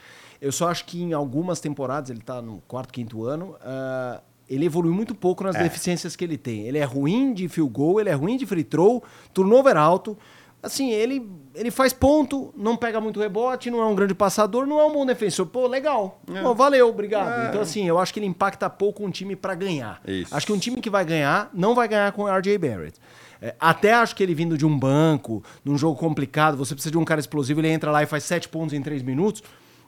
Eu 0.40 0.53
só 0.53 0.68
acho 0.68 0.85
que 0.85 1.03
em 1.03 1.12
algumas 1.12 1.61
temporadas, 1.61 2.11
ele 2.11 2.20
tá 2.20 2.40
no 2.42 2.62
quarto, 2.68 2.92
quinto 2.92 3.25
ano, 3.25 3.57
ah, 3.62 4.20
ele 4.49 4.64
evoluiu 4.66 4.94
muito 4.94 5.14
pouco 5.14 5.42
nas 5.44 5.57
É. 5.57 5.62
deficiências 5.62 6.14
que 6.14 6.25
ele 6.25 6.37
tem. 6.38 6.66
Ele 6.66 6.79
é 6.79 6.85
ruim 6.85 7.33
de 7.33 7.49
field 7.49 7.72
goal, 7.72 8.01
ele 8.01 8.09
é 8.11 8.14
ruim 8.14 8.37
de 8.37 8.46
free 8.46 8.64
throw, 8.64 9.03
turnover 9.33 9.77
alto. 9.77 10.16
Assim, 10.62 10.90
ele, 10.90 11.29
ele 11.55 11.70
faz 11.70 11.92
ponto, 11.92 12.53
não 12.57 12.77
pega 12.77 13.01
muito 13.01 13.20
rebote, 13.20 13.70
não 13.70 13.81
é 13.81 13.87
um 13.87 13.94
grande 13.94 14.14
passador, 14.14 14.66
não 14.66 14.81
é 14.81 14.85
um 14.87 14.92
bom 14.92 15.07
defensor. 15.07 15.46
Pô, 15.46 15.66
legal. 15.66 16.20
Pô, 16.42 16.55
valeu, 16.55 16.88
obrigado. 16.88 17.49
Então, 17.49 17.61
assim, 17.61 17.87
eu 17.87 17.99
acho 17.99 18.12
que 18.12 18.18
ele 18.18 18.27
impacta 18.27 18.68
pouco 18.68 19.05
um 19.05 19.11
time 19.11 19.37
pra 19.37 19.55
ganhar. 19.55 20.01
Isso. 20.07 20.35
Acho 20.35 20.46
que 20.46 20.53
um 20.53 20.59
time 20.59 20.81
que 20.81 20.90
vai 20.90 21.05
ganhar, 21.05 21.51
não 21.55 21.75
vai 21.75 21.87
ganhar 21.87 22.11
com 22.12 22.22
o 22.22 22.29
RJ 22.29 22.59
Barrett. 22.59 22.99
É, 23.40 23.55
até 23.61 23.92
acho 23.92 24.16
que 24.16 24.22
ele 24.22 24.35
vindo 24.35 24.57
de 24.59 24.64
um 24.66 24.77
banco, 24.77 25.42
num 25.64 25.77
jogo 25.79 25.96
complicado, 25.99 26.57
você 26.57 26.75
precisa 26.75 26.90
de 26.90 26.99
um 26.99 27.05
cara 27.05 27.20
explosivo, 27.20 27.61
ele 27.61 27.68
entra 27.68 27.90
lá 27.92 28.03
e 28.03 28.07
faz 28.07 28.25
sete 28.25 28.49
pontos 28.49 28.72
em 28.72 28.81
três 28.83 29.03
minutos. 29.03 29.42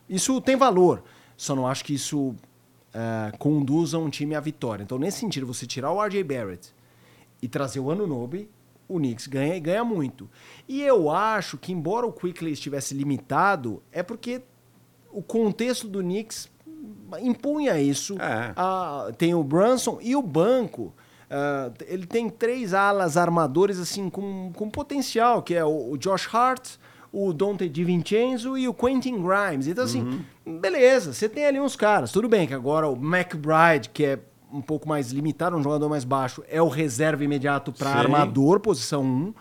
Isso 0.09 0.41
tem 0.41 0.57
valor. 0.57 1.03
Só 1.37 1.55
não 1.55 1.67
acho 1.67 1.85
que 1.85 1.95
isso 1.95 2.31
uh, 2.31 3.37
conduzam 3.39 4.05
um 4.05 4.11
time 4.11 4.35
à 4.35 4.41
vitória. 4.41 4.83
Então, 4.83 4.99
nesse 4.99 5.19
sentido, 5.19 5.47
você 5.47 5.67
tirar 5.67 5.93
o 5.93 6.03
RJ 6.03 6.23
Barrett 6.25 6.75
e 7.41 7.49
trazer 7.49 7.81
o 7.81 7.91
Anunobi, 7.91 8.51
o 8.89 8.97
Knicks 8.99 9.27
ganha 9.27 9.57
e 9.57 9.61
ganha 9.61 9.85
muito. 9.85 10.29
E 10.67 10.83
eu 10.83 11.11
acho 11.11 11.59
que, 11.59 11.73
embora 11.73 12.07
o 12.07 12.13
Quickly 12.13 12.53
estivesse 12.53 12.95
limitado, 12.95 13.83
é 13.93 14.03
porque 14.03 14.43
o 15.13 15.23
contexto 15.23 15.87
do 15.87 16.01
Knicks 16.01 16.49
impunha 17.21 17.81
isso. 17.81 18.17
É. 18.21 19.13
Tem 19.13 19.35
o 19.35 19.43
Brunson 19.43 19.99
e 20.01 20.17
o 20.17 20.23
banco. 20.23 20.95
Uh, 21.29 21.75
ele 21.87 22.07
tem 22.07 22.31
três 22.31 22.73
alas 22.73 23.19
armadores 23.19 23.79
assim 23.79 24.09
com, 24.09 24.51
com 24.55 24.71
potencial, 24.71 25.43
que 25.43 25.55
é 25.55 25.63
o, 25.63 25.91
o 25.91 25.99
Josh 25.99 26.27
Hart, 26.35 26.77
o 27.13 27.33
Dante 27.33 27.69
DiVincenzo 27.69 28.57
e 28.57 28.69
o 28.69 28.75
Quentin 28.75 29.23
Grimes. 29.23 29.67
Então, 29.67 29.85
assim, 29.85 30.03
uhum. 30.47 30.59
beleza, 30.59 31.13
você 31.13 31.29
tem 31.29 31.47
ali 31.47 31.61
uns 31.61 31.77
caras. 31.77 32.13
Tudo 32.13 32.29
bem 32.29 32.47
que 32.47 32.55
agora 32.55 32.89
o 32.89 32.95
McBride, 32.95 33.89
que 33.93 34.05
é 34.05 34.19
um 34.53 34.61
pouco 34.61 34.89
mais 34.89 35.11
limitado, 35.11 35.57
um 35.57 35.63
jogador 35.63 35.89
mais 35.89 36.05
baixo, 36.05 36.43
é 36.49 36.61
o 36.61 36.69
reserva 36.69 37.25
imediato 37.25 37.73
para 37.73 37.91
armador, 37.91 38.61
posição 38.61 39.03
1. 39.03 39.35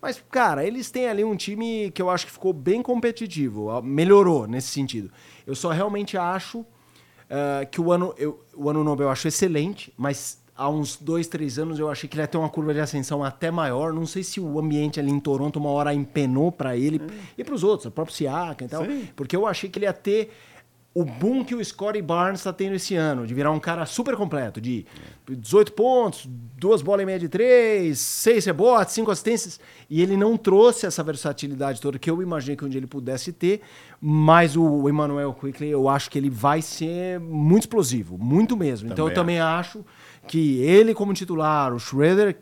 Mas, 0.00 0.22
cara, 0.30 0.64
eles 0.66 0.90
têm 0.90 1.08
ali 1.08 1.24
um 1.24 1.34
time 1.34 1.90
que 1.90 2.02
eu 2.02 2.10
acho 2.10 2.26
que 2.26 2.32
ficou 2.32 2.52
bem 2.52 2.82
competitivo, 2.82 3.80
melhorou 3.82 4.46
nesse 4.46 4.68
sentido. 4.68 5.10
Eu 5.46 5.54
só 5.54 5.70
realmente 5.70 6.16
acho 6.18 6.58
uh, 6.58 7.66
que 7.70 7.80
o 7.80 7.90
ano, 7.90 8.14
eu, 8.18 8.38
o 8.54 8.68
ano 8.68 8.84
Nobel 8.84 9.06
eu 9.06 9.10
acho 9.10 9.28
excelente, 9.28 9.92
mas 9.96 10.43
há 10.56 10.68
uns 10.68 10.96
dois, 10.96 11.26
três 11.26 11.58
anos 11.58 11.78
eu 11.78 11.90
achei 11.90 12.08
que 12.08 12.14
ele 12.14 12.22
ia 12.22 12.28
ter 12.28 12.38
uma 12.38 12.48
curva 12.48 12.72
de 12.72 12.80
ascensão 12.80 13.24
até 13.24 13.50
maior. 13.50 13.92
Não 13.92 14.06
sei 14.06 14.22
se 14.22 14.40
o 14.40 14.58
ambiente 14.58 15.00
ali 15.00 15.10
em 15.10 15.20
Toronto 15.20 15.58
uma 15.58 15.70
hora 15.70 15.92
empenou 15.92 16.52
para 16.52 16.76
ele 16.76 17.00
hum. 17.02 17.06
e 17.36 17.44
para 17.44 17.54
os 17.54 17.64
outros, 17.64 17.86
o 17.86 17.90
próprio 17.90 18.14
Siaka 18.14 18.64
e 18.64 18.68
tal, 18.68 18.84
Sim. 18.84 19.08
porque 19.16 19.34
eu 19.34 19.46
achei 19.46 19.68
que 19.68 19.78
ele 19.78 19.86
ia 19.86 19.92
ter 19.92 20.30
o 20.94 21.04
boom 21.04 21.44
que 21.44 21.56
o 21.56 21.64
Scottie 21.64 22.00
Barnes 22.00 22.38
está 22.38 22.52
tendo 22.52 22.76
esse 22.76 22.94
ano, 22.94 23.26
de 23.26 23.34
virar 23.34 23.50
um 23.50 23.58
cara 23.58 23.84
super 23.84 24.14
completo, 24.14 24.60
de 24.60 24.86
18 25.28 25.72
pontos, 25.72 26.24
duas 26.56 26.82
bolas 26.82 27.02
e 27.02 27.06
meia 27.06 27.18
de 27.18 27.28
três, 27.28 27.98
seis 27.98 28.44
rebotes, 28.44 28.94
cinco 28.94 29.10
assistências, 29.10 29.58
e 29.90 30.00
ele 30.00 30.16
não 30.16 30.36
trouxe 30.36 30.86
essa 30.86 31.02
versatilidade 31.02 31.80
toda 31.80 31.98
que 31.98 32.08
eu 32.08 32.22
imaginei 32.22 32.56
que 32.56 32.64
um 32.64 32.68
dia 32.68 32.78
ele 32.78 32.86
pudesse 32.86 33.32
ter, 33.32 33.60
mas 34.00 34.56
o 34.56 34.88
Emmanuel 34.88 35.34
Quickly, 35.34 35.68
eu 35.68 35.88
acho 35.88 36.08
que 36.08 36.16
ele 36.16 36.30
vai 36.30 36.62
ser 36.62 37.18
muito 37.18 37.64
explosivo, 37.64 38.16
muito 38.16 38.56
mesmo. 38.56 38.88
Também 38.88 38.92
então 38.92 39.08
eu 39.08 39.14
também 39.14 39.40
acho 39.40 39.84
que 40.26 40.60
ele 40.60 40.94
como 40.94 41.12
titular, 41.12 41.72
o 41.72 41.78
Schroeder 41.78 42.36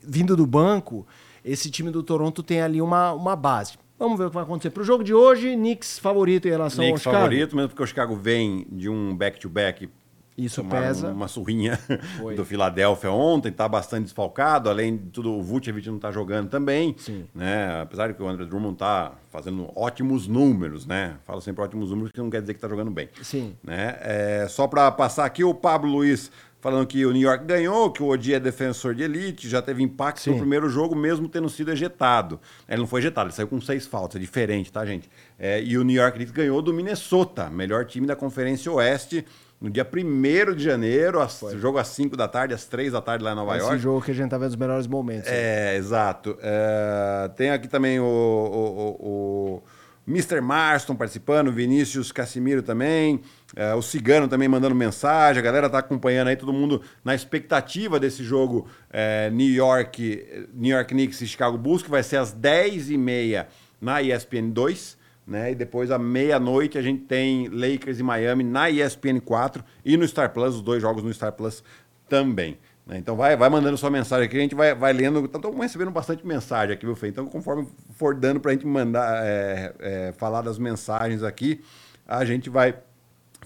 vindo 0.00 0.36
do 0.36 0.46
banco, 0.46 1.06
esse 1.44 1.70
time 1.70 1.90
do 1.90 2.02
Toronto 2.02 2.42
tem 2.42 2.60
ali 2.60 2.80
uma, 2.80 3.12
uma 3.12 3.36
base. 3.36 3.74
Vamos 3.98 4.18
ver 4.18 4.26
o 4.26 4.28
que 4.28 4.34
vai 4.34 4.44
acontecer. 4.44 4.70
Para 4.70 4.82
o 4.82 4.84
jogo 4.84 5.04
de 5.04 5.14
hoje, 5.14 5.54
Knicks 5.54 5.98
favorito 5.98 6.46
em 6.46 6.50
relação 6.50 6.84
Knicks 6.84 7.06
ao 7.06 7.12
Chicago? 7.12 7.24
favorito, 7.24 7.56
mesmo 7.56 7.68
porque 7.68 7.82
o 7.82 7.86
Chicago 7.86 8.16
vem 8.16 8.66
de 8.70 8.88
um 8.88 9.16
back-to-back. 9.16 9.86
-back, 9.86 9.92
Isso 10.36 10.64
pesa. 10.64 11.12
Uma 11.12 11.28
surrinha 11.28 11.78
Foi. 12.18 12.34
do 12.34 12.44
Philadelphia 12.44 13.10
ontem, 13.12 13.50
está 13.50 13.68
bastante 13.68 14.04
desfalcado. 14.04 14.68
Além 14.68 14.96
de 14.96 15.10
tudo, 15.10 15.32
o 15.32 15.42
Vucevic 15.42 15.86
não 15.86 15.96
está 15.96 16.10
jogando 16.10 16.48
também. 16.50 16.94
Sim. 16.98 17.24
Né? 17.32 17.80
Apesar 17.80 18.08
de 18.08 18.14
que 18.14 18.22
o 18.22 18.26
André 18.26 18.44
Drummond 18.46 18.74
está 18.74 19.12
fazendo 19.30 19.70
ótimos 19.76 20.26
números, 20.26 20.86
né? 20.86 21.16
Falo 21.24 21.40
sempre 21.40 21.62
ótimos 21.62 21.90
números, 21.90 22.10
que 22.10 22.18
não 22.18 22.30
quer 22.30 22.40
dizer 22.40 22.54
que 22.54 22.58
está 22.58 22.68
jogando 22.68 22.90
bem. 22.90 23.08
Sim. 23.22 23.54
Né? 23.62 23.96
É, 24.00 24.46
só 24.48 24.66
para 24.66 24.90
passar 24.90 25.24
aqui, 25.24 25.44
o 25.44 25.54
Pablo 25.54 25.88
Luiz 25.90 26.32
falando 26.64 26.86
que 26.86 27.04
o 27.04 27.12
New 27.12 27.20
York 27.20 27.44
ganhou, 27.44 27.90
que 27.90 28.02
o 28.02 28.06
Odi 28.06 28.32
é 28.32 28.40
defensor 28.40 28.94
de 28.94 29.02
elite, 29.02 29.46
já 29.46 29.60
teve 29.60 29.82
impacto 29.82 30.22
Sim. 30.22 30.30
no 30.30 30.38
primeiro 30.38 30.66
jogo, 30.70 30.96
mesmo 30.96 31.28
tendo 31.28 31.46
sido 31.50 31.70
ejetado. 31.70 32.40
Ele 32.66 32.78
não 32.78 32.86
foi 32.86 33.00
ejetado, 33.02 33.26
ele 33.26 33.34
saiu 33.34 33.48
com 33.48 33.60
seis 33.60 33.86
faltas, 33.86 34.16
é 34.16 34.18
diferente, 34.18 34.72
tá, 34.72 34.86
gente? 34.86 35.10
É, 35.38 35.62
e 35.62 35.76
o 35.76 35.84
New 35.84 35.94
York 35.94 36.16
Knicks 36.16 36.32
ganhou 36.34 36.62
do 36.62 36.72
Minnesota, 36.72 37.50
melhor 37.50 37.84
time 37.84 38.06
da 38.06 38.16
Conferência 38.16 38.72
Oeste, 38.72 39.26
no 39.60 39.68
dia 39.68 39.86
1 39.86 40.54
de 40.54 40.64
janeiro, 40.64 41.18
jogo 41.58 41.76
às 41.76 41.88
5 41.88 42.16
da 42.16 42.28
tarde, 42.28 42.54
às 42.54 42.64
3 42.64 42.92
da 42.92 43.02
tarde 43.02 43.22
lá 43.22 43.32
em 43.32 43.34
Nova 43.34 43.56
Esse 43.56 43.60
York. 43.60 43.74
Esse 43.74 43.82
jogo 43.82 44.00
que 44.00 44.10
a 44.12 44.14
gente 44.14 44.30
tá 44.30 44.38
vendo 44.38 44.48
os 44.48 44.56
melhores 44.56 44.86
momentos. 44.86 45.28
É, 45.28 45.72
né? 45.72 45.76
exato. 45.76 46.38
É, 46.40 47.30
tem 47.36 47.50
aqui 47.50 47.68
também 47.68 48.00
o, 48.00 48.04
o, 48.04 48.08
o, 48.08 49.58
o 49.58 49.62
Mr. 50.06 50.40
Marston 50.40 50.94
participando, 50.94 51.50
Vinícius 51.50 52.12
Casimiro 52.12 52.62
também, 52.62 53.20
é, 53.56 53.74
o 53.74 53.80
Cigano 53.80 54.28
também 54.28 54.46
mandando 54.48 54.74
mensagem, 54.74 55.40
a 55.40 55.44
galera 55.44 55.70
tá 55.70 55.78
acompanhando 55.78 56.28
aí, 56.28 56.36
todo 56.36 56.52
mundo 56.52 56.82
na 57.02 57.14
expectativa 57.14 57.98
desse 57.98 58.22
jogo 58.22 58.66
é, 58.90 59.30
New 59.30 59.50
York, 59.50 60.48
New 60.52 60.76
York 60.76 60.92
Knicks 60.92 61.20
e 61.22 61.26
Chicago 61.26 61.56
Bulls, 61.56 61.82
que 61.82 61.90
vai 61.90 62.02
ser 62.02 62.18
às 62.18 62.34
10h30 62.34 63.46
na 63.80 64.02
ESPN 64.02 64.50
2, 64.50 64.98
né? 65.26 65.52
E 65.52 65.54
depois 65.54 65.90
à 65.90 65.98
meia-noite 65.98 66.76
a 66.76 66.82
gente 66.82 67.04
tem 67.04 67.48
Lakers 67.48 67.98
e 67.98 68.02
Miami 68.02 68.44
na 68.44 68.70
ESPN 68.70 69.20
4 69.24 69.64
e 69.84 69.96
no 69.96 70.06
Star 70.06 70.32
Plus, 70.32 70.56
os 70.56 70.62
dois 70.62 70.82
jogos 70.82 71.02
no 71.02 71.12
Star 71.12 71.32
Plus 71.32 71.64
também. 72.08 72.58
Né? 72.86 72.98
Então 72.98 73.16
vai, 73.16 73.36
vai 73.36 73.48
mandando 73.48 73.76
sua 73.76 73.90
mensagem 73.90 74.26
aqui, 74.26 74.36
a 74.36 74.40
gente 74.40 74.54
vai, 74.54 74.74
vai 74.74 74.92
lendo. 74.92 75.24
Estamos 75.24 75.58
recebendo 75.58 75.90
bastante 75.90 76.26
mensagem 76.26 76.74
aqui, 76.74 76.84
viu, 76.84 76.94
Fê? 76.94 77.08
Então, 77.08 77.26
conforme 77.26 77.66
for 77.94 78.14
dando 78.14 78.40
para 78.40 78.50
a 78.50 78.54
gente 78.54 78.66
mandar, 78.66 79.24
é, 79.24 79.74
é, 79.80 80.12
falar 80.12 80.42
das 80.42 80.58
mensagens 80.58 81.22
aqui, 81.22 81.62
a 82.06 82.24
gente 82.24 82.50
vai 82.50 82.74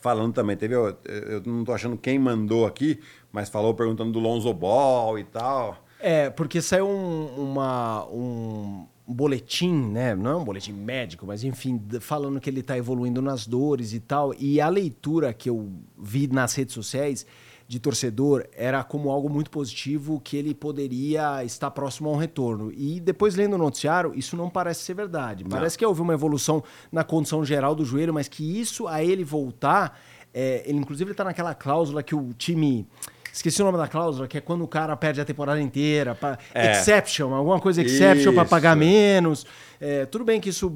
falando 0.00 0.32
também. 0.32 0.56
Teve, 0.56 0.74
eu, 0.74 0.96
eu 1.04 1.42
não 1.46 1.60
estou 1.60 1.74
achando 1.74 1.96
quem 1.96 2.18
mandou 2.18 2.66
aqui, 2.66 3.00
mas 3.32 3.48
falou 3.48 3.74
perguntando 3.74 4.12
do 4.12 4.18
Lonzo 4.18 4.52
Ball 4.52 5.18
e 5.18 5.24
tal. 5.24 5.84
É, 6.00 6.30
porque 6.30 6.62
saiu 6.62 6.88
um, 6.88 7.50
uma, 7.50 8.06
um 8.06 8.86
boletim, 9.06 9.74
né? 9.74 10.14
Não 10.14 10.30
é 10.30 10.36
um 10.36 10.44
boletim 10.44 10.72
médico, 10.72 11.26
mas 11.26 11.42
enfim, 11.42 11.80
falando 12.00 12.40
que 12.40 12.48
ele 12.48 12.60
está 12.60 12.76
evoluindo 12.76 13.20
nas 13.20 13.46
dores 13.46 13.92
e 13.92 14.00
tal. 14.00 14.32
E 14.38 14.60
a 14.60 14.68
leitura 14.68 15.32
que 15.32 15.48
eu 15.48 15.68
vi 15.96 16.28
nas 16.28 16.54
redes 16.54 16.74
sociais 16.74 17.26
de 17.68 17.78
torcedor 17.78 18.46
era 18.56 18.82
como 18.82 19.10
algo 19.10 19.28
muito 19.28 19.50
positivo 19.50 20.18
que 20.18 20.38
ele 20.38 20.54
poderia 20.54 21.44
estar 21.44 21.70
próximo 21.70 22.08
a 22.08 22.12
um 22.12 22.16
retorno. 22.16 22.72
E 22.74 22.98
depois 22.98 23.34
lendo 23.36 23.54
o 23.54 23.58
noticiário, 23.58 24.14
isso 24.16 24.38
não 24.38 24.48
parece 24.48 24.80
ser 24.80 24.94
verdade. 24.94 25.44
Parece 25.44 25.76
não. 25.76 25.78
que 25.78 25.84
houve 25.86 26.00
uma 26.00 26.14
evolução 26.14 26.64
na 26.90 27.04
condição 27.04 27.44
geral 27.44 27.74
do 27.74 27.84
joelho, 27.84 28.14
mas 28.14 28.26
que 28.26 28.58
isso 28.58 28.88
a 28.88 29.04
ele 29.04 29.22
voltar, 29.22 30.00
é, 30.32 30.62
ele 30.64 30.78
inclusive 30.78 31.10
está 31.10 31.22
naquela 31.22 31.54
cláusula 31.54 32.02
que 32.02 32.14
o 32.14 32.32
time 32.32 32.88
Esqueci 33.30 33.62
o 33.62 33.64
nome 33.64 33.78
da 33.78 33.86
cláusula, 33.86 34.26
que 34.26 34.36
é 34.36 34.40
quando 34.40 34.64
o 34.64 34.66
cara 34.66 34.96
perde 34.96 35.20
a 35.20 35.24
temporada 35.24 35.60
inteira. 35.60 36.12
Pra, 36.12 36.36
é. 36.52 36.72
Exception, 36.72 37.32
alguma 37.32 37.60
coisa 37.60 37.80
exception 37.80 38.34
para 38.34 38.44
pagar 38.44 38.74
menos. 38.74 39.46
É, 39.80 40.06
tudo 40.06 40.24
bem 40.24 40.40
que 40.40 40.48
isso 40.48 40.72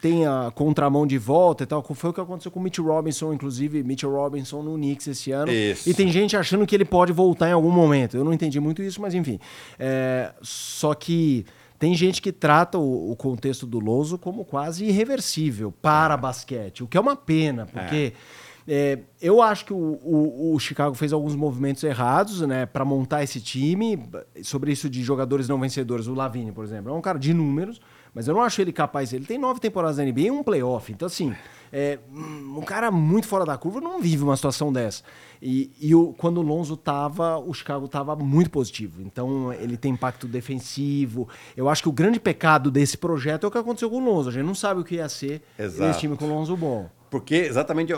tem 0.00 0.26
a 0.26 0.50
contramão 0.54 1.06
de 1.06 1.18
volta 1.18 1.64
e 1.64 1.66
tal. 1.66 1.82
Foi 1.82 2.10
o 2.10 2.12
que 2.12 2.20
aconteceu 2.20 2.50
com 2.50 2.58
o 2.58 2.62
Mitch 2.62 2.78
Robinson, 2.78 3.32
inclusive, 3.32 3.82
Mitch 3.82 4.02
Robinson 4.02 4.62
no 4.62 4.74
Knicks 4.74 5.06
esse 5.06 5.30
ano. 5.30 5.50
Isso. 5.50 5.88
E 5.88 5.94
tem 5.94 6.10
gente 6.10 6.36
achando 6.36 6.66
que 6.66 6.74
ele 6.74 6.84
pode 6.84 7.12
voltar 7.12 7.48
em 7.48 7.52
algum 7.52 7.70
momento. 7.70 8.16
Eu 8.16 8.24
não 8.24 8.32
entendi 8.32 8.58
muito 8.58 8.82
isso, 8.82 9.00
mas 9.00 9.14
enfim. 9.14 9.38
É, 9.78 10.32
só 10.42 10.94
que 10.94 11.46
tem 11.78 11.94
gente 11.94 12.20
que 12.20 12.32
trata 12.32 12.78
o, 12.78 13.12
o, 13.12 13.16
contexto 13.16 13.66
do 13.66 13.78
Loso 13.78 14.18
como 14.18 14.44
quase 14.44 14.84
irreversível 14.84 15.72
para 15.72 16.14
é. 16.14 16.16
basquete, 16.16 16.82
o 16.82 16.86
que 16.86 16.96
é 16.96 17.00
uma 17.00 17.16
pena, 17.16 17.66
porque. 17.66 18.12
É 18.16 18.50
é, 18.72 19.00
eu 19.20 19.42
acho 19.42 19.64
que 19.64 19.72
o, 19.72 19.76
o, 19.76 20.54
o, 20.54 20.58
Chicago 20.60 20.94
fez 20.94 21.12
alguns 21.12 21.34
movimentos 21.34 21.82
errados 21.82 22.40
né, 22.42 22.66
para 22.66 22.84
montar 22.84 23.22
esse 23.22 23.40
time. 23.40 23.98
Sobre 24.44 24.70
isso 24.70 24.88
de 24.88 25.02
jogadores 25.02 25.48
não 25.48 25.58
vencedores, 25.58 26.06
o 26.06 26.14
Lavigne, 26.14 26.52
por 26.52 26.64
exemplo, 26.64 26.92
é 26.92 26.94
um 26.94 27.00
cara 27.00 27.18
de 27.18 27.34
números, 27.34 27.80
mas 28.14 28.28
eu 28.28 28.34
não 28.34 28.42
acho 28.42 28.60
ele 28.60 28.72
capaz. 28.72 29.12
Ele 29.12 29.24
tem 29.24 29.38
nove 29.38 29.60
temporadas 29.60 29.98
na 29.98 30.04
NBA 30.04 30.20
e 30.20 30.30
um 30.30 30.42
playoff. 30.42 30.92
Então, 30.92 31.06
assim, 31.06 31.34
é, 31.72 31.98
um 32.12 32.62
cara 32.62 32.90
muito 32.90 33.26
fora 33.26 33.44
da 33.44 33.56
curva 33.56 33.80
não 33.80 34.00
vive 34.00 34.22
uma 34.22 34.36
situação 34.36 34.72
dessa. 34.72 35.02
E, 35.40 35.70
e 35.80 35.94
o, 35.94 36.12
quando 36.14 36.38
o 36.38 36.42
Lonzo 36.42 36.76
tava, 36.76 37.38
o 37.38 37.54
Chicago 37.54 37.86
tava 37.88 38.16
muito 38.16 38.50
positivo. 38.50 39.00
Então, 39.02 39.52
ele 39.52 39.76
tem 39.76 39.92
impacto 39.92 40.26
defensivo. 40.26 41.28
Eu 41.56 41.68
acho 41.68 41.82
que 41.82 41.88
o 41.88 41.92
grande 41.92 42.18
pecado 42.18 42.70
desse 42.70 42.98
projeto 42.98 43.44
é 43.44 43.48
o 43.48 43.50
que 43.50 43.58
aconteceu 43.58 43.88
com 43.88 43.96
o 43.96 44.04
Lonzo. 44.04 44.28
A 44.28 44.32
gente 44.32 44.44
não 44.44 44.54
sabe 44.54 44.80
o 44.80 44.84
que 44.84 44.96
ia 44.96 45.08
ser 45.08 45.42
Exato. 45.58 45.90
esse 45.90 46.00
time 46.00 46.16
com 46.16 46.24
o 46.26 46.28
Lonzo 46.28 46.56
bom. 46.56 46.88
Porque 47.10 47.34
exatamente 47.34 47.92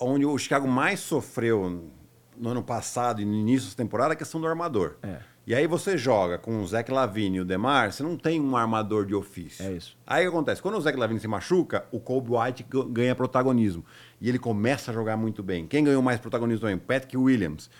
onde 0.00 0.26
o 0.26 0.36
Chicago 0.38 0.66
mais 0.66 0.98
sofreu 1.00 1.84
no 2.38 2.50
ano 2.50 2.62
passado 2.62 3.20
e 3.20 3.24
no 3.24 3.34
início 3.34 3.70
da 3.70 3.76
temporada 3.76 4.12
a 4.12 4.16
questão 4.16 4.40
do 4.40 4.46
armador. 4.46 4.96
É. 5.02 5.18
E 5.46 5.54
aí 5.54 5.66
você 5.68 5.96
joga 5.96 6.38
com 6.38 6.60
o 6.60 6.66
Zach 6.66 6.90
Lavine 6.90 7.36
e 7.36 7.40
o 7.40 7.44
Demar, 7.44 7.92
você 7.92 8.02
não 8.02 8.16
tem 8.16 8.40
um 8.40 8.56
armador 8.56 9.06
de 9.06 9.14
ofício. 9.14 9.64
É 9.64 9.72
isso. 9.72 9.96
Aí 10.04 10.26
o 10.26 10.30
que 10.30 10.36
acontece? 10.36 10.60
Quando 10.60 10.76
o 10.76 10.80
Zach 10.80 10.98
Lavine 10.98 11.20
se 11.20 11.28
machuca, 11.28 11.84
o 11.92 12.00
Kobe 12.00 12.32
White 12.32 12.66
ganha 12.90 13.14
protagonismo. 13.14 13.84
E 14.20 14.28
ele 14.28 14.40
começa 14.40 14.90
a 14.90 14.94
jogar 14.94 15.16
muito 15.16 15.44
bem. 15.44 15.64
Quem 15.64 15.84
ganhou 15.84 16.02
mais 16.02 16.18
protagonismo 16.18 16.62
também? 16.62 16.78
Patrick 16.78 17.16
Williams. 17.16 17.70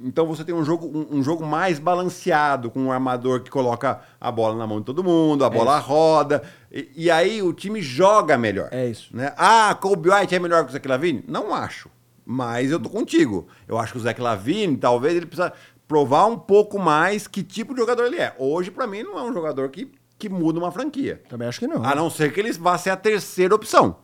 Então 0.00 0.26
você 0.26 0.44
tem 0.44 0.54
um 0.54 0.64
jogo, 0.64 0.86
um, 0.86 1.18
um, 1.18 1.22
jogo 1.22 1.46
mais 1.46 1.78
balanceado, 1.78 2.68
com 2.68 2.80
um 2.80 2.92
armador 2.92 3.42
que 3.42 3.50
coloca 3.50 4.00
a 4.20 4.30
bola 4.30 4.56
na 4.56 4.66
mão 4.66 4.80
de 4.80 4.86
todo 4.86 5.02
mundo, 5.02 5.44
a 5.44 5.48
é 5.48 5.50
bola 5.50 5.78
roda. 5.78 6.42
E, 6.70 6.90
e, 6.96 7.10
aí 7.10 7.42
o 7.42 7.52
time 7.52 7.80
joga 7.80 8.36
melhor. 8.36 8.68
É 8.72 8.86
isso. 8.86 9.16
Né? 9.16 9.32
Ah, 9.36 9.76
Kobe 9.80 10.10
White 10.10 10.34
é 10.34 10.38
melhor 10.38 10.64
que 10.64 10.70
o 10.70 10.72
Zach 10.72 10.86
Lavine? 10.86 11.24
Não 11.26 11.54
acho. 11.54 11.88
Mas 12.30 12.70
eu 12.70 12.78
tô 12.78 12.90
contigo. 12.90 13.48
Eu 13.66 13.78
acho 13.78 13.92
que 13.92 13.98
o 13.98 14.02
Zach 14.02 14.20
Lavine, 14.20 14.76
talvez 14.76 15.16
ele 15.16 15.24
precisa 15.24 15.50
provar 15.88 16.26
um 16.26 16.38
pouco 16.38 16.78
mais 16.78 17.26
que 17.26 17.42
tipo 17.42 17.72
de 17.72 17.80
jogador 17.80 18.04
ele 18.04 18.18
é. 18.18 18.34
Hoje, 18.38 18.70
para 18.70 18.86
mim, 18.86 19.02
não 19.02 19.18
é 19.18 19.22
um 19.22 19.32
jogador 19.32 19.70
que, 19.70 19.90
que 20.18 20.28
muda 20.28 20.58
uma 20.58 20.70
franquia. 20.70 21.22
Também 21.26 21.48
acho 21.48 21.58
que 21.58 21.66
não. 21.66 21.82
A 21.82 21.94
não 21.94 22.10
ser 22.10 22.30
que 22.30 22.38
ele 22.38 22.52
vá 22.52 22.76
ser 22.76 22.90
a 22.90 22.96
terceira 22.98 23.54
opção. 23.54 23.96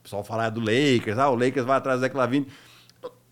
O 0.00 0.02
pessoal 0.02 0.24
falar 0.24 0.48
do 0.48 0.60
Lakers, 0.60 1.18
ah, 1.18 1.28
o 1.28 1.34
Lakers 1.34 1.66
vai 1.66 1.76
atrás 1.76 2.00
do 2.00 2.04
Zach 2.04 2.16
Lavine. 2.16 2.46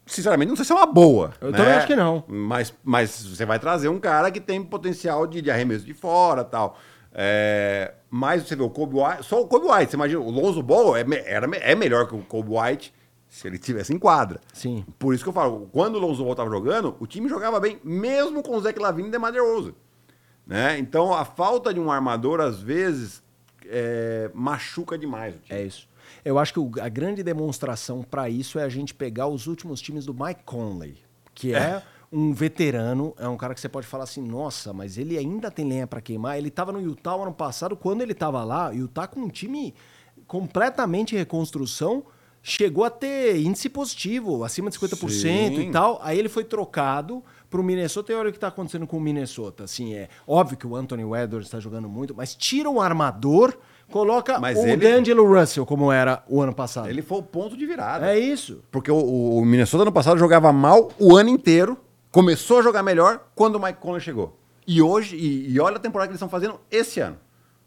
sinceramente, 0.04 0.50
não 0.50 0.56
sei 0.56 0.66
se 0.66 0.72
é 0.72 0.74
uma 0.74 0.84
boa. 0.84 1.32
Eu 1.40 1.50
né? 1.50 1.56
também 1.56 1.72
acho 1.72 1.86
que 1.86 1.96
não. 1.96 2.24
Mas, 2.28 2.74
mas 2.84 3.24
você 3.24 3.46
vai 3.46 3.58
trazer 3.58 3.88
um 3.88 3.98
cara 3.98 4.30
que 4.30 4.38
tem 4.38 4.62
potencial 4.62 5.26
de, 5.26 5.40
de 5.40 5.50
arremesso 5.50 5.86
de 5.86 5.94
fora 5.94 6.44
tal. 6.44 6.78
É, 7.14 7.94
mas 8.10 8.46
você 8.46 8.54
vê 8.54 8.62
o 8.62 8.68
Kobe 8.68 8.96
White, 8.96 9.24
só 9.24 9.40
o 9.40 9.46
Kobe 9.46 9.66
White, 9.66 9.92
você 9.92 9.96
imagina, 9.96 10.20
o 10.20 10.30
Lonzo 10.30 10.62
Ball 10.62 10.94
é, 10.94 11.06
era, 11.24 11.48
é 11.56 11.74
melhor 11.74 12.06
que 12.06 12.14
o 12.14 12.18
Kobe 12.18 12.50
White 12.50 12.92
se 13.36 13.46
ele 13.46 13.58
tivesse 13.58 13.92
em 13.92 13.98
quadra. 13.98 14.40
Sim. 14.54 14.82
Por 14.98 15.14
isso 15.14 15.22
que 15.22 15.28
eu 15.28 15.32
falo, 15.34 15.68
quando 15.70 15.96
o 15.96 15.98
Lonzo 15.98 16.22
Ball 16.22 16.32
estava 16.32 16.48
jogando, 16.48 16.96
o 16.98 17.06
time 17.06 17.28
jogava 17.28 17.60
bem, 17.60 17.78
mesmo 17.84 18.42
com 18.42 18.56
o 18.56 18.60
Zach 18.60 18.78
Lavine 18.78 19.08
e 19.08 19.10
DeMar 19.10 19.30
DeRozan. 19.30 19.72
Né? 20.46 20.78
Então, 20.78 21.12
a 21.12 21.24
falta 21.24 21.74
de 21.74 21.78
um 21.78 21.90
armador, 21.90 22.40
às 22.40 22.60
vezes, 22.60 23.22
é, 23.66 24.30
machuca 24.32 24.96
demais 24.96 25.36
o 25.36 25.38
time. 25.40 25.58
É 25.58 25.62
isso. 25.64 25.86
Eu 26.24 26.38
acho 26.38 26.52
que 26.54 26.60
o- 26.60 26.70
a 26.80 26.88
grande 26.88 27.22
demonstração 27.22 28.02
para 28.02 28.30
isso 28.30 28.58
é 28.58 28.62
a 28.62 28.68
gente 28.70 28.94
pegar 28.94 29.26
os 29.26 29.46
últimos 29.46 29.82
times 29.82 30.06
do 30.06 30.14
Mike 30.14 30.42
Conley, 30.44 30.96
que 31.34 31.54
é, 31.54 31.82
um 32.10 32.32
veterano, 32.32 33.12
é 33.18 33.28
um 33.28 33.36
cara 33.36 33.52
que 33.54 33.60
você 33.60 33.68
pode 33.68 33.86
falar 33.86 34.04
assim, 34.04 34.22
nossa, 34.22 34.72
mas 34.72 34.96
ele 34.96 35.18
ainda 35.18 35.50
tem 35.50 35.68
lenha 35.68 35.86
para 35.86 36.00
queimar. 36.00 36.38
Ele 36.38 36.48
estava 36.48 36.72
no 36.72 36.80
Utah 36.80 37.16
ano 37.16 37.34
passado, 37.34 37.76
quando 37.76 38.00
ele 38.00 38.12
estava 38.12 38.42
lá, 38.44 38.70
o 38.70 38.74
Utah 38.74 39.06
com 39.06 39.20
um 39.20 39.28
time 39.28 39.74
completamente 40.26 41.14
em 41.14 41.18
reconstrução, 41.18 42.04
chegou 42.48 42.84
a 42.84 42.90
ter 42.90 43.38
índice 43.38 43.68
positivo, 43.68 44.44
acima 44.44 44.70
de 44.70 44.78
50% 44.78 45.52
e 45.52 45.56
Sim. 45.56 45.70
tal. 45.72 45.98
Aí 46.00 46.16
ele 46.16 46.28
foi 46.28 46.44
trocado 46.44 47.20
pro 47.50 47.60
Minnesota 47.60 48.12
e 48.12 48.14
olha 48.14 48.30
o 48.30 48.32
que 48.32 48.38
tá 48.38 48.46
acontecendo 48.46 48.86
com 48.86 48.98
o 48.98 49.00
Minnesota. 49.00 49.64
Assim, 49.64 49.94
é 49.94 50.08
óbvio 50.24 50.56
que 50.56 50.64
o 50.64 50.76
Anthony 50.76 51.02
Edwards 51.02 51.48
está 51.48 51.58
jogando 51.58 51.88
muito, 51.88 52.14
mas 52.14 52.36
tira 52.36 52.70
um 52.70 52.80
armador, 52.80 53.58
coloca 53.90 54.38
Mas 54.38 54.56
o 54.56 54.64
ele- 54.64 54.76
D'Angelo 54.76 55.26
Russell, 55.26 55.66
como 55.66 55.90
era 55.90 56.22
o 56.28 56.40
ano 56.40 56.54
passado. 56.54 56.88
Ele 56.88 57.02
foi 57.02 57.18
o 57.18 57.22
ponto 57.22 57.56
de 57.56 57.66
virada. 57.66 58.14
É 58.14 58.16
isso. 58.16 58.62
Porque 58.70 58.92
o, 58.92 58.96
o 59.38 59.44
Minnesota 59.44 59.82
ano 59.82 59.90
passado 59.90 60.16
jogava 60.16 60.52
mal 60.52 60.92
o 61.00 61.16
ano 61.16 61.30
inteiro, 61.30 61.76
começou 62.12 62.60
a 62.60 62.62
jogar 62.62 62.84
melhor 62.84 63.26
quando 63.34 63.56
o 63.56 63.60
Mike 63.60 63.80
Conley 63.80 64.00
chegou. 64.00 64.38
E 64.64 64.80
hoje, 64.80 65.16
e, 65.16 65.50
e 65.52 65.58
olha 65.58 65.78
a 65.78 65.80
temporada 65.80 66.06
que 66.06 66.12
eles 66.12 66.18
estão 66.18 66.28
fazendo 66.28 66.60
esse 66.70 67.00
ano. 67.00 67.16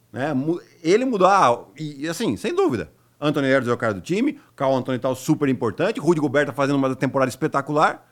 Né? 0.09 0.33
Ele 0.81 1.03
mudou, 1.03 1.27
ah, 1.27 1.65
e, 1.77 2.05
e 2.05 2.07
assim, 2.07 2.37
sem 2.37 2.55
dúvida. 2.55 2.97
Anthony 3.19 3.47
Edwards 3.47 3.67
é 3.69 3.73
o 3.73 3.77
cara 3.77 3.93
do 3.93 4.01
time, 4.01 4.39
Carl 4.55 4.73
Anthony 4.75 4.97
tá 4.99 5.13
super 5.13 5.49
importante, 5.49 5.99
Rudy 5.99 6.21
Gobert 6.21 6.45
tá 6.47 6.53
fazendo 6.53 6.77
uma 6.77 6.95
temporada 6.95 7.29
espetacular. 7.29 8.07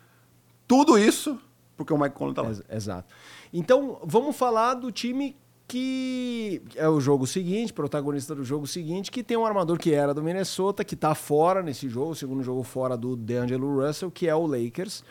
Tudo 0.67 0.97
isso 0.97 1.39
porque 1.77 1.93
o 1.93 1.97
Mike 1.97 2.15
Conley 2.15 2.33
tá 2.33 2.41
lá. 2.41 2.49
Ex- 2.49 2.63
Exato. 2.69 3.07
Então, 3.53 3.99
vamos 4.03 4.35
falar 4.35 4.73
do 4.73 4.91
time 4.91 5.37
que 5.67 6.61
é 6.75 6.87
o 6.87 6.99
jogo 6.99 7.27
seguinte, 7.27 7.71
protagonista 7.73 8.33
do 8.33 8.43
jogo 8.43 8.65
seguinte, 8.65 9.11
que 9.11 9.21
tem 9.21 9.35
um 9.37 9.45
armador 9.45 9.77
que 9.77 9.93
era 9.93 10.13
do 10.13 10.23
Minnesota, 10.23 10.83
que 10.83 10.95
tá 10.95 11.13
fora 11.13 11.61
nesse 11.61 11.87
jogo, 11.89 12.11
o 12.11 12.15
segundo 12.15 12.41
jogo 12.41 12.63
fora 12.63 12.95
do 12.97 13.15
DeAngelo 13.17 13.85
Russell, 13.85 14.09
que 14.09 14.27
é 14.27 14.33
o 14.35 14.45
Lakers, 14.47 15.03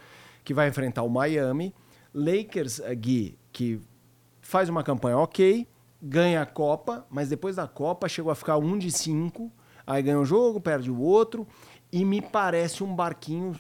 que 0.43 0.53
vai 0.55 0.69
enfrentar 0.69 1.03
o 1.03 1.11
Miami. 1.11 1.75
Lakers, 2.15 2.81
eh, 2.81 2.95
Gui, 2.95 3.39
que 3.53 3.79
faz 4.41 4.69
uma 4.71 4.83
campanha 4.83 5.19
ok, 5.19 5.67
ganha 6.03 6.41
a 6.41 6.47
Copa, 6.47 7.07
mas 7.11 7.29
depois 7.29 7.57
da 7.57 7.69
Copa 7.69 8.09
chegou 8.09 8.33
a 8.33 8.35
ficar 8.35 8.57
um 8.57 8.79
de 8.79 8.91
cinco, 8.91 9.53
aí 9.87 10.03
ganha 10.03 10.19
um 10.19 10.25
jogo, 10.25 10.61
perde 10.61 10.91
o 10.91 10.99
outro, 10.99 11.47
e 11.93 12.05
me 12.05 12.21
parece 12.21 12.83
um 12.83 12.95
barquinho 12.95 13.55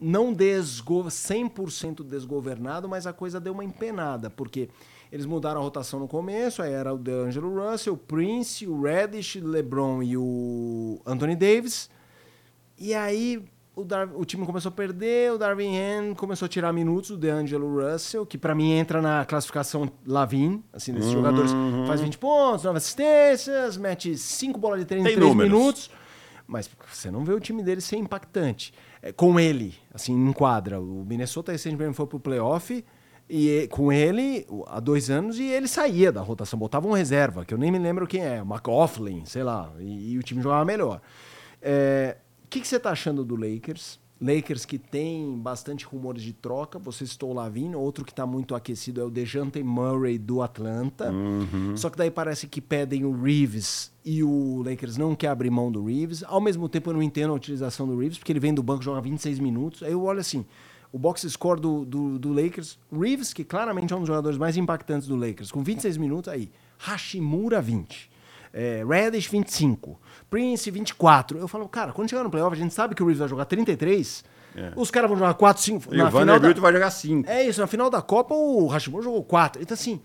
não 0.00 0.32
desgo 0.32 1.04
100% 1.04 2.02
desgovernado, 2.02 2.88
mas 2.88 3.06
a 3.06 3.12
coisa 3.12 3.38
deu 3.38 3.52
uma 3.52 3.64
empenada, 3.64 4.30
porque 4.30 4.70
eles 5.12 5.26
mudaram 5.26 5.60
a 5.60 5.64
rotação 5.64 6.00
no 6.00 6.08
começo, 6.08 6.62
aí 6.62 6.72
era 6.72 6.94
o 6.94 6.98
DeAngelo 6.98 7.54
Russell, 7.54 7.94
o 7.94 7.98
Prince, 7.98 8.66
o 8.66 8.80
Reddish, 8.80 9.36
LeBron 9.36 10.02
e 10.02 10.16
o 10.16 11.00
Anthony 11.04 11.36
Davis, 11.36 11.90
e 12.78 12.94
aí 12.94 13.44
o, 13.80 13.84
Dar- 13.84 14.08
o 14.14 14.24
time 14.24 14.44
começou 14.46 14.68
a 14.70 14.72
perder, 14.72 15.32
o 15.32 15.38
Darvin 15.38 15.76
Ham 15.78 16.14
começou 16.14 16.46
a 16.46 16.48
tirar 16.48 16.72
minutos 16.72 17.10
do 17.10 17.16
DeAngelo 17.16 17.80
Russell, 17.82 18.24
que 18.26 18.36
pra 18.38 18.54
mim 18.54 18.72
entra 18.72 19.00
na 19.02 19.24
classificação 19.24 19.90
Lavin, 20.06 20.62
assim, 20.72 20.92
desses 20.92 21.10
jogadores 21.12 21.50
faz 21.86 22.00
20 22.00 22.18
pontos, 22.18 22.64
9 22.64 22.76
assistências, 22.78 23.76
mete 23.76 24.16
5 24.16 24.58
bolas 24.58 24.80
de 24.80 24.86
treino 24.86 25.04
em 25.06 25.10
Tem 25.10 25.16
3 25.16 25.28
números. 25.28 25.52
minutos. 25.52 25.90
Mas 26.46 26.68
você 26.92 27.10
não 27.10 27.24
vê 27.24 27.32
o 27.32 27.38
time 27.40 27.62
dele 27.62 27.80
ser 27.80 27.96
impactante. 27.96 28.72
É, 29.02 29.12
com 29.12 29.38
ele, 29.38 29.74
assim, 29.94 30.12
em 30.12 30.32
quadra. 30.32 30.80
O 30.80 31.04
Minnesota 31.08 31.52
recentemente 31.52 31.94
foi 31.94 32.06
pro 32.06 32.18
playoff 32.18 32.84
e 33.28 33.68
com 33.70 33.92
ele 33.92 34.44
o- 34.48 34.64
há 34.66 34.80
dois 34.80 35.08
anos 35.10 35.38
e 35.38 35.44
ele 35.44 35.68
saía 35.68 36.10
da 36.10 36.20
rotação, 36.20 36.58
botava 36.58 36.88
um 36.88 36.92
reserva, 36.92 37.44
que 37.44 37.54
eu 37.54 37.58
nem 37.58 37.70
me 37.70 37.78
lembro 37.78 38.04
quem 38.06 38.20
é, 38.22 38.38
McLaughlin, 38.38 39.24
sei 39.24 39.44
lá, 39.44 39.72
e, 39.78 40.12
e 40.14 40.18
o 40.18 40.22
time 40.24 40.42
jogava 40.42 40.64
melhor. 40.64 41.00
É, 41.62 42.16
O 42.29 42.29
que, 42.50 42.60
que 42.60 42.68
você 42.68 42.78
tá 42.78 42.90
achando 42.90 43.24
do 43.24 43.36
Lakers? 43.36 43.98
Lakers 44.20 44.66
que 44.66 44.76
tem 44.76 45.38
bastante 45.38 45.86
rumores 45.86 46.22
de 46.22 46.34
troca, 46.34 46.78
você 46.78 47.06
citou 47.06 47.30
o 47.30 47.32
Lavine, 47.32 47.74
outro 47.74 48.04
que 48.04 48.12
tá 48.12 48.26
muito 48.26 48.54
aquecido 48.54 49.00
é 49.00 49.04
o 49.04 49.08
Dejante 49.08 49.62
Murray 49.62 50.18
do 50.18 50.42
Atlanta. 50.42 51.10
Só 51.74 51.88
que 51.88 51.96
daí 51.96 52.10
parece 52.10 52.46
que 52.46 52.60
pedem 52.60 53.04
o 53.06 53.18
Reeves 53.18 53.90
e 54.04 54.22
o 54.22 54.62
Lakers 54.62 54.98
não 54.98 55.14
quer 55.14 55.28
abrir 55.28 55.48
mão 55.48 55.72
do 55.72 55.86
Reeves. 55.86 56.22
Ao 56.24 56.40
mesmo 56.40 56.68
tempo 56.68 56.90
eu 56.90 56.94
não 56.94 57.02
entendo 57.02 57.30
a 57.30 57.34
utilização 57.34 57.86
do 57.86 57.96
Reeves, 57.96 58.18
porque 58.18 58.30
ele 58.30 58.40
vem 58.40 58.52
do 58.52 58.62
banco 58.62 58.82
joga 58.82 59.00
26 59.00 59.38
minutos. 59.38 59.82
Aí 59.82 59.92
eu 59.92 60.02
olho 60.02 60.20
assim, 60.20 60.44
o 60.92 60.98
box 60.98 61.26
score 61.30 61.58
do, 61.58 61.86
do, 61.86 62.18
do 62.18 62.32
Lakers, 62.32 62.78
Reeves, 62.92 63.32
que 63.32 63.44
claramente 63.44 63.92
é 63.94 63.96
um 63.96 64.00
dos 64.00 64.08
jogadores 64.08 64.36
mais 64.36 64.56
impactantes 64.56 65.08
do 65.08 65.16
Lakers, 65.16 65.50
com 65.50 65.62
26 65.62 65.96
minutos, 65.96 66.30
aí, 66.30 66.50
Hashimura 66.76 67.62
20. 67.62 68.09
É, 68.52 68.84
Reddish 68.86 69.28
25, 69.28 70.00
Prince 70.28 70.70
24. 70.70 71.38
Eu 71.38 71.46
falo, 71.46 71.68
cara, 71.68 71.92
quando 71.92 72.10
chegar 72.10 72.24
no 72.24 72.30
playoff, 72.30 72.54
a 72.56 72.58
gente 72.58 72.74
sabe 72.74 72.94
que 72.94 73.02
o 73.02 73.06
Reeves 73.06 73.20
vai 73.20 73.28
jogar 73.28 73.44
33. 73.44 74.24
Os 74.74 74.90
caras 74.90 75.08
vão 75.08 75.16
jogar 75.16 75.34
4, 75.34 75.62
5. 75.62 75.94
E 75.94 75.96
na 75.96 76.04
o 76.04 76.10
final 76.10 76.26
Vanderbilt 76.26 76.56
da... 76.56 76.60
vai 76.62 76.72
jogar 76.72 76.90
5. 76.90 77.30
É 77.30 77.46
isso, 77.46 77.60
na 77.60 77.66
final 77.68 77.88
da 77.88 78.02
Copa 78.02 78.34
o 78.34 78.66
Hashimura 78.66 79.04
jogou 79.04 79.22
4. 79.22 79.62
Então, 79.62 79.74
assim, 79.74 80.00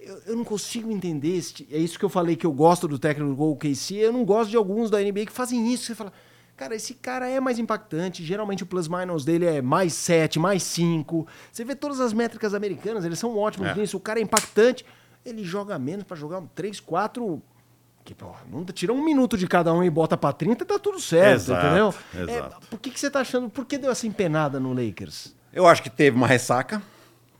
eu, 0.00 0.18
eu 0.28 0.36
não 0.36 0.44
consigo 0.44 0.90
entender. 0.90 1.36
Este, 1.36 1.68
é 1.70 1.76
isso 1.76 1.98
que 1.98 2.04
eu 2.04 2.08
falei 2.08 2.34
que 2.34 2.46
eu 2.46 2.52
gosto 2.52 2.88
do 2.88 2.98
técnico 2.98 3.34
do 3.34 3.42
OKC. 3.50 3.96
Eu 3.96 4.12
não 4.12 4.24
gosto 4.24 4.48
de 4.50 4.56
alguns 4.56 4.88
da 4.90 4.98
NBA 4.98 5.26
que 5.26 5.32
fazem 5.32 5.70
isso. 5.70 5.84
Você 5.84 5.94
fala, 5.94 6.12
cara, 6.56 6.74
esse 6.74 6.94
cara 6.94 7.28
é 7.28 7.38
mais 7.40 7.58
impactante. 7.58 8.24
Geralmente 8.24 8.62
o 8.62 8.66
plus-minus 8.66 9.22
dele 9.22 9.44
é 9.44 9.60
mais 9.60 9.92
7, 9.92 10.38
mais 10.38 10.62
5. 10.62 11.26
Você 11.52 11.62
vê 11.62 11.76
todas 11.76 12.00
as 12.00 12.14
métricas 12.14 12.54
americanas, 12.54 13.04
eles 13.04 13.18
são 13.18 13.36
ótimos 13.36 13.68
É. 13.68 13.74
nisso. 13.74 13.98
O 13.98 14.00
cara 14.00 14.18
é 14.18 14.22
impactante. 14.22 14.84
Ele 15.26 15.44
joga 15.44 15.78
menos 15.78 16.04
pra 16.04 16.16
jogar 16.16 16.42
3, 16.54 16.80
4. 16.80 17.42
Que, 18.10 18.14
pô, 18.16 18.26
não 18.50 18.64
tira 18.64 18.92
um 18.92 19.04
minuto 19.04 19.38
de 19.38 19.46
cada 19.46 19.72
um 19.72 19.84
e 19.84 19.88
bota 19.88 20.16
pra 20.16 20.32
30, 20.32 20.64
tá 20.64 20.80
tudo 20.80 20.98
certo, 21.00 21.42
Exato, 21.42 21.64
entendeu? 21.64 21.94
exato. 22.12 22.56
É, 22.60 22.66
por 22.68 22.80
que, 22.80 22.90
que 22.90 22.98
você 22.98 23.08
tá 23.08 23.20
achando? 23.20 23.48
Por 23.48 23.64
que 23.64 23.78
deu 23.78 23.88
essa 23.88 24.04
empenada 24.04 24.58
no 24.58 24.72
Lakers? 24.72 25.32
Eu 25.52 25.64
acho 25.64 25.80
que 25.80 25.88
teve 25.88 26.16
uma 26.16 26.26
ressaca, 26.26 26.82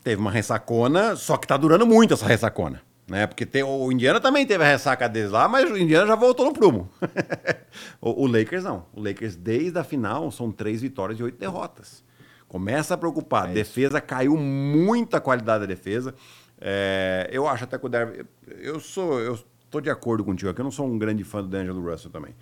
teve 0.01 0.21
uma 0.21 0.31
ressacona, 0.31 1.17
só 1.17 1.35
que 1.35 1.45
tá 1.45 1.57
durando 1.57 1.85
muito 1.85 2.13
essa 2.13 2.25
ressacona. 2.25 2.81
Né? 3.05 3.27
Porque 3.27 3.45
tem- 3.45 3.63
o 3.63 3.91
Indiana 3.91 4.21
também 4.21 4.45
teve 4.45 4.63
a 4.63 4.67
ressaca 4.67 5.09
deles 5.09 5.31
lá, 5.31 5.45
mas 5.45 5.69
o 5.69 5.77
Indiana 5.77 6.07
já 6.07 6.15
voltou 6.15 6.45
no 6.45 6.53
prumo. 6.53 6.89
o, 7.99 8.23
o 8.23 8.27
Lakers 8.27 8.63
não. 8.63 8.85
O 8.93 9.03
Lakers, 9.03 9.35
desde 9.35 9.77
a 9.77 9.83
final, 9.83 10.31
são 10.31 10.53
três 10.53 10.81
vitórias 10.81 11.19
e 11.19 11.23
oito 11.23 11.37
derrotas. 11.37 12.01
Começa 12.47 12.93
a 12.93 12.97
preocupar. 12.97 13.49
É 13.49 13.53
defesa 13.53 13.99
caiu 13.99 14.37
muito 14.37 15.17
a 15.17 15.19
qualidade 15.19 15.59
da 15.59 15.65
defesa. 15.65 16.15
É, 16.61 17.27
eu 17.29 17.45
acho 17.45 17.65
até 17.65 17.77
que 17.77 17.85
o 17.85 17.89
Darwin. 17.89 18.23
Eu 18.61 18.79
sou. 18.79 19.19
Eu 19.19 19.37
tô 19.71 19.79
de 19.79 19.89
acordo 19.89 20.23
contigo 20.23 20.51
aqui. 20.51 20.59
Eu 20.59 20.65
não 20.65 20.71
sou 20.71 20.85
um 20.85 20.99
grande 20.99 21.23
fã 21.23 21.41
do 21.41 21.47
D'Angelo 21.47 21.81
Russell 21.81 22.11
também. 22.11 22.35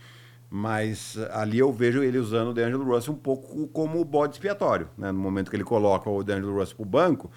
Mas 0.50 1.15
ali 1.32 1.60
eu 1.60 1.72
vejo 1.72 2.02
ele 2.02 2.18
usando 2.18 2.50
o 2.50 2.54
D'Angelo 2.54 2.84
Russell 2.84 3.13
um 3.13 3.18
pouco 3.18 3.68
como 3.68 4.04
bode 4.04 4.34
expiatório. 4.34 4.89
Né? 4.98 5.12
No 5.12 5.20
momento 5.20 5.52
que 5.52 5.56
ele 5.56 5.63
coloca 5.63 6.10
o 6.10 6.24
D'Angelo 6.24 6.58
Russell 6.58 6.76
pro 6.76 6.86
banco, 6.86 7.32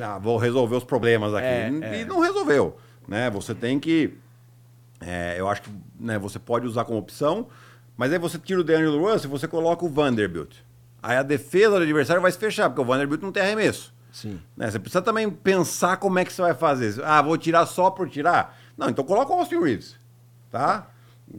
ah, 0.00 0.18
vou 0.18 0.38
resolver 0.38 0.74
os 0.74 0.84
problemas 0.84 1.34
aqui. 1.34 1.46
É, 1.46 1.70
e 1.98 2.00
é. 2.00 2.04
não 2.06 2.20
resolveu. 2.20 2.78
Né? 3.06 3.28
Você 3.30 3.54
tem 3.54 3.78
que. 3.78 4.14
é, 5.02 5.36
eu 5.38 5.48
acho 5.48 5.62
que 5.62 5.70
né, 5.98 6.18
você 6.18 6.38
pode 6.38 6.66
usar 6.66 6.84
como 6.84 6.98
opção, 6.98 7.46
mas 7.96 8.10
aí 8.10 8.18
você 8.18 8.38
tira 8.38 8.60
o 8.60 8.64
D'Angelo 8.64 8.98
Russell 8.98 9.28
e 9.28 9.30
você 9.30 9.46
coloca 9.46 9.84
o 9.84 9.88
Vanderbilt. 9.90 10.56
Aí 11.02 11.16
a 11.18 11.22
defesa 11.22 11.76
do 11.76 11.82
adversário 11.82 12.22
vai 12.22 12.32
se 12.32 12.38
fechar, 12.38 12.70
porque 12.70 12.80
o 12.80 12.84
Vanderbilt 12.84 13.20
não 13.20 13.32
tem 13.32 13.42
arremesso. 13.42 13.92
Sim. 14.12 14.40
Né, 14.56 14.70
Você 14.70 14.78
precisa 14.78 15.02
também 15.02 15.30
pensar 15.30 15.96
como 15.98 16.18
é 16.18 16.24
que 16.24 16.32
você 16.32 16.42
vai 16.42 16.54
fazer. 16.54 17.02
Ah, 17.04 17.22
vou 17.22 17.36
tirar 17.38 17.64
só 17.66 17.90
por 17.90 18.08
tirar? 18.08 18.58
Não, 18.76 18.88
então 18.88 19.04
coloca 19.04 19.32
o 19.32 19.38
Austin 19.38 19.60
Reeves. 19.60 19.96
Tá? 20.50 20.88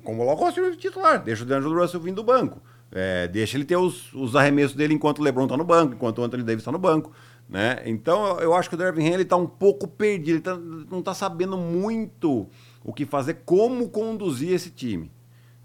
Coloca 0.04 0.42
o 0.42 0.46
Austin 0.46 0.62
Reeves 0.62 0.78
titular. 0.78 1.22
Deixa 1.22 1.44
o 1.44 1.46
D'Angelo 1.46 1.80
Russell 1.80 2.00
vindo 2.00 2.16
do 2.18 2.24
banco. 2.24 2.62
É, 2.92 3.28
deixa 3.28 3.58
ele 3.58 3.64
ter 3.66 3.78
os, 3.78 4.14
os 4.14 4.36
arremessos 4.36 4.76
dele 4.76 4.94
enquanto 4.94 5.20
o 5.20 5.24
LeBron 5.24 5.48
tá 5.48 5.56
no 5.56 5.64
banco, 5.64 5.94
enquanto 5.94 6.20
o 6.20 6.24
Anthony 6.24 6.44
Davis 6.44 6.64
tá 6.64 6.72
no 6.72 6.78
banco. 6.80 7.12
Né? 7.48 7.82
Então 7.86 8.40
eu, 8.40 8.54
acho 8.54 8.70
que 8.70 8.76
o 8.76 8.78
Dervin 8.78 9.08
Ham 9.08 9.14
ele 9.16 9.26
tá 9.26 9.36
um 9.36 9.48
pouco 9.48 9.88
perdido. 9.88 10.36
Ele 10.36 10.42
tá- 10.42 10.58
não 10.58 11.02
tá 11.02 11.14
sabendo 11.14 11.58
muito 11.58 12.48
o 12.84 12.94
que 12.94 13.06
fazer, 13.06 13.42
como 13.46 13.90
conduzir 13.90 14.54
esse 14.54 14.70
time. 14.70 15.12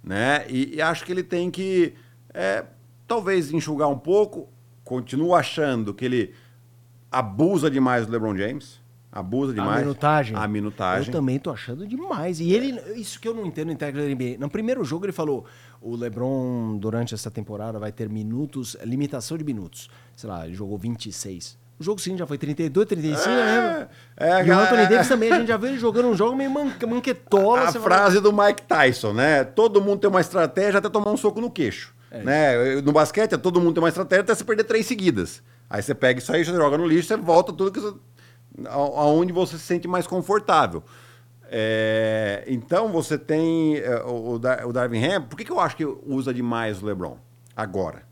Né? 0.03 0.45
E, 0.49 0.77
e 0.77 0.83
acho 0.83 1.05
que 1.05 1.13
ele 1.13 1.23
tem 1.23 1.51
que 1.51 1.95
é, 2.33 2.65
talvez 3.07 3.53
enxugar 3.53 3.89
um 3.89 3.99
pouco. 3.99 4.49
Continuo 4.85 5.35
achando 5.35 5.93
que 5.93 6.05
ele 6.05 6.35
abusa 7.11 7.71
demais 7.71 8.07
do 8.07 8.13
LeBron 8.13 8.37
James. 8.37 8.81
Abusa 9.11 9.55
demais. 9.55 9.79
A 9.79 9.81
minutagem. 9.81 10.37
A 10.37 10.49
minutagem. 10.49 11.07
Eu 11.07 11.13
também 11.13 11.39
tô 11.39 11.51
achando 11.51 11.87
demais. 11.87 12.41
E 12.41 12.53
ele, 12.53 12.79
isso 12.97 13.19
que 13.21 13.27
eu 13.27 13.35
não 13.35 13.47
entendo 13.47 13.69
no 13.69 13.77
técnico 13.77 14.07
da 14.07 14.15
NBA. 14.15 14.39
No 14.39 14.51
primeiro 14.51 14.85
jogo 14.85 15.07
ele 15.07 15.13
falou: 15.13 15.47
o 15.81 15.97
LeBron, 15.97 16.77
durante 16.77 17.15
essa 17.15 17.31
temporada, 17.31 17.79
vai 17.79 17.93
ter 17.93 18.09
minutos, 18.09 18.77
limitação 18.85 19.39
de 19.39 19.45
minutos. 19.45 19.89
Sei 20.15 20.29
lá, 20.29 20.47
ele 20.47 20.55
jogou 20.55 20.77
26. 20.77 21.59
O 21.79 21.85
jogo 21.85 22.01
seguinte 22.01 22.21
já 22.21 22.27
foi 22.27 22.39
32, 22.39 22.87
35, 22.87 23.29
é, 23.29 23.35
né? 23.35 23.89
É, 24.17 24.47
e 24.47 24.51
o 24.51 24.59
Anthony 24.59 24.87
Davis 24.87 25.09
também, 25.09 25.31
a 25.31 25.39
gente 25.39 25.49
já 25.49 25.59
viu 25.59 25.69
ele 25.69 25.79
jogando 25.79 26.09
um 26.09 26.17
jogo 26.17 26.35
meio 26.35 26.51
man 26.51 26.73
manquetola. 26.89 27.69
A 27.69 27.73
frase 27.73 28.19
fala... 28.19 28.21
do 28.21 28.33
Mike 28.33 28.63
Tyson, 28.63 29.13
né? 29.13 29.45
Todo 29.45 29.81
mundo 29.81 30.01
tem 30.01 30.09
uma 30.09 30.21
estratégia 30.21 30.79
até 30.79 30.89
tomar 30.89 31.11
um 31.11 31.19
soco 31.19 31.39
no 31.39 31.51
queixo. 31.51 31.95
É 32.11 32.23
né? 32.23 32.81
No 32.81 32.93
basquete, 32.93 33.37
todo 33.37 33.61
mundo 33.61 33.75
tem 33.75 33.83
uma 33.83 33.91
estratégia 33.91 34.23
até 34.23 34.35
você 34.35 34.45
perder 34.45 34.65
três 34.65 34.87
seguidas. 34.87 35.43
Aí 35.69 35.83
você 35.83 35.95
pega 35.95 36.19
isso 36.19 36.33
aí, 36.33 36.45
você 36.45 36.53
joga 36.53 36.79
no 36.79 36.87
lixo, 36.87 37.09
você 37.09 37.17
volta 37.17 37.53
tudo 37.53 37.71
que 37.71 37.81
você, 37.81 37.95
aonde 38.69 39.33
você 39.33 39.59
se 39.59 39.65
sente 39.65 39.87
mais 39.87 40.07
confortável. 40.07 40.83
É, 41.49 42.45
então 42.47 42.91
você 42.91 43.17
tem 43.17 43.77
é, 43.77 44.03
o, 44.03 44.35
o 44.35 44.73
Darvin 44.73 45.05
Ham. 45.05 45.23
Por 45.23 45.37
que, 45.37 45.45
que 45.45 45.53
eu 45.53 45.61
acho 45.61 45.77
que 45.77 45.85
usa 45.85 46.35
demais 46.35 46.83
o 46.83 46.87
LeBron 46.87 47.19
agora? 47.55 48.03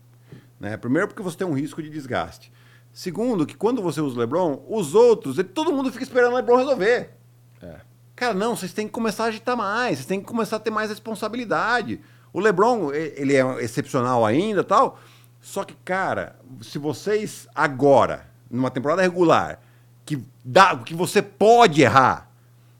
Né? 0.59 0.77
Primeiro, 0.77 1.07
porque 1.07 1.21
você 1.21 1.37
tem 1.37 1.47
um 1.47 1.53
risco 1.53 1.81
de 1.81 1.89
desgaste. 1.89 2.51
Segundo, 2.93 3.45
que 3.45 3.55
quando 3.55 3.81
você 3.81 3.99
usa 3.99 4.15
o 4.15 4.19
LeBron, 4.19 4.63
os 4.69 4.95
outros, 4.95 5.37
ele, 5.37 5.49
todo 5.49 5.73
mundo 5.73 5.91
fica 5.91 6.03
esperando 6.03 6.31
o 6.31 6.35
LeBron 6.35 6.57
resolver. 6.57 7.09
É. 7.61 7.75
Cara, 8.15 8.33
não, 8.33 8.55
vocês 8.55 8.71
têm 8.71 8.87
que 8.87 8.93
começar 8.93 9.25
a 9.25 9.27
agitar 9.27 9.57
mais, 9.57 9.97
vocês 9.97 10.05
têm 10.05 10.21
que 10.21 10.25
começar 10.25 10.55
a 10.55 10.59
ter 10.59 10.71
mais 10.71 10.89
responsabilidade. 10.89 11.99
O 12.31 12.39
LeBron, 12.39 12.93
ele 12.93 13.35
é 13.35 13.63
excepcional 13.63 14.25
ainda 14.25 14.63
tal. 14.63 14.97
Só 15.41 15.65
que, 15.65 15.75
cara, 15.83 16.37
se 16.61 16.79
vocês 16.79 17.47
agora, 17.53 18.25
numa 18.49 18.71
temporada 18.71 19.01
regular, 19.01 19.59
que, 20.45 20.49
dá, 20.49 20.77
que 20.77 20.93
você 20.93 21.21
pode 21.21 21.81
errar, 21.81 22.31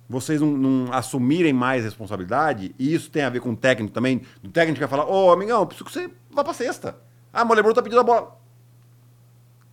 vocês 0.08 0.40
não, 0.40 0.52
não, 0.52 0.94
assumirem 0.94 1.52
mais 1.52 1.84
responsabilidade, 1.84 2.76
e 2.78 2.94
isso 2.94 3.10
tem 3.10 3.24
a 3.24 3.30
ver 3.30 3.40
com 3.40 3.52
o 3.52 3.56
técnico 3.58 3.94
também, 3.94 4.22
o 4.44 4.50
técnico 4.50 4.80
vai 4.80 4.88
falar, 4.88 5.06
ô, 5.06 5.28
oh, 5.28 5.32
amigão, 5.32 5.66
preciso 5.66 5.86
que 5.86 5.92
você 5.92 6.12
vá 6.32 6.44
pra 6.44 6.54
sexta. 6.54 6.98
Ah, 7.34 7.44
mas 7.44 7.52
o 7.52 7.56
LeBron 7.56 7.74
tá 7.74 7.82
pedindo 7.82 8.00
a 8.00 8.04
bola 8.04 8.46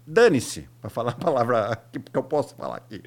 dane-se, 0.07 0.69
para 0.81 0.91
falar 0.91 1.13
a 1.13 1.15
palavra 1.15 1.83
que 1.91 2.01
eu 2.17 2.23
posso 2.23 2.55
falar 2.55 2.77
aqui. 2.77 3.03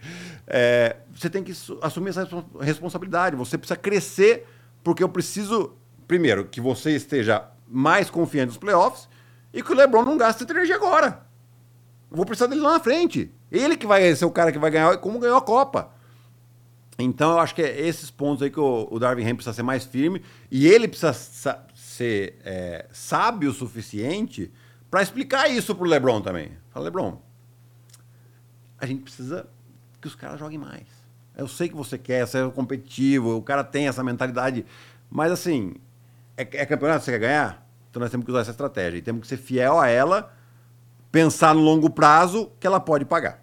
É, 0.47 0.97
você 1.13 1.29
tem 1.29 1.43
que 1.43 1.53
assumir 1.81 2.09
essa 2.09 2.27
responsabilidade. 2.59 3.35
Você 3.35 3.57
precisa 3.57 3.77
crescer, 3.77 4.47
porque 4.83 5.03
eu 5.03 5.09
preciso, 5.09 5.73
primeiro, 6.07 6.45
que 6.45 6.61
você 6.61 6.91
esteja 6.91 7.45
mais 7.67 8.09
confiante 8.09 8.47
nos 8.47 8.57
playoffs 8.57 9.09
e 9.53 9.61
que 9.61 9.71
o 9.71 9.75
LeBron 9.75 10.03
não 10.03 10.17
gaste 10.17 10.43
energia 10.49 10.75
agora. 10.75 11.25
Eu 12.09 12.17
vou 12.17 12.25
precisar 12.25 12.47
dele 12.47 12.61
lá 12.61 12.73
na 12.73 12.79
frente. 12.79 13.31
Ele 13.51 13.77
que 13.77 13.87
vai 13.87 14.15
ser 14.15 14.25
o 14.25 14.31
cara 14.31 14.51
que 14.51 14.59
vai 14.59 14.71
ganhar, 14.71 14.97
como 14.97 15.19
ganhou 15.19 15.37
a 15.37 15.41
Copa. 15.41 15.91
Então 16.97 17.31
eu 17.31 17.39
acho 17.39 17.53
que 17.53 17.61
é 17.61 17.87
esses 17.87 18.09
pontos 18.09 18.41
aí 18.41 18.49
que 18.49 18.59
o, 18.59 18.87
o 18.89 18.99
Darvin 18.99 19.27
Ham 19.29 19.35
precisa 19.35 19.53
ser 19.53 19.63
mais 19.63 19.83
firme 19.83 20.21
e 20.49 20.65
ele 20.67 20.87
precisa 20.87 21.13
ser 21.75 22.39
é, 22.43 22.85
sábio 22.91 23.49
o 23.49 23.53
suficiente 23.53 24.51
para 24.89 25.01
explicar 25.01 25.49
isso 25.49 25.75
pro 25.75 25.85
LeBron 25.85 26.21
também. 26.21 26.51
Fala, 26.69 26.85
LeBron, 26.85 27.21
a 28.77 28.85
gente 28.85 29.01
precisa 29.01 29.47
que 29.99 30.07
os 30.07 30.15
caras 30.15 30.39
joguem 30.39 30.57
mais. 30.57 30.87
Eu 31.35 31.47
sei 31.49 31.67
que 31.67 31.75
você 31.75 31.97
quer, 31.97 32.25
você 32.25 32.37
é 32.37 32.49
competitivo, 32.49 33.35
o 33.35 33.41
cara 33.41 33.63
tem 33.63 33.87
essa 33.89 34.01
mentalidade, 34.03 34.65
mas 35.09 35.31
assim, 35.31 35.75
é, 36.37 36.43
é 36.43 36.65
campeonato 36.65 36.99
que 36.99 37.05
você 37.05 37.11
quer 37.11 37.19
ganhar? 37.19 37.67
Então 37.89 37.99
nós 37.99 38.09
temos 38.09 38.25
que 38.25 38.31
usar 38.31 38.41
essa 38.41 38.51
estratégia 38.51 38.97
e 38.97 39.01
temos 39.01 39.21
que 39.21 39.27
ser 39.27 39.37
fiel 39.37 39.79
a 39.79 39.87
ela, 39.87 40.33
pensar 41.15 41.55
no 41.55 41.61
longo 41.61 41.89
prazo 41.89 42.51
que 42.59 42.67
ela 42.67 42.77
pode 42.77 43.05
pagar. 43.05 43.41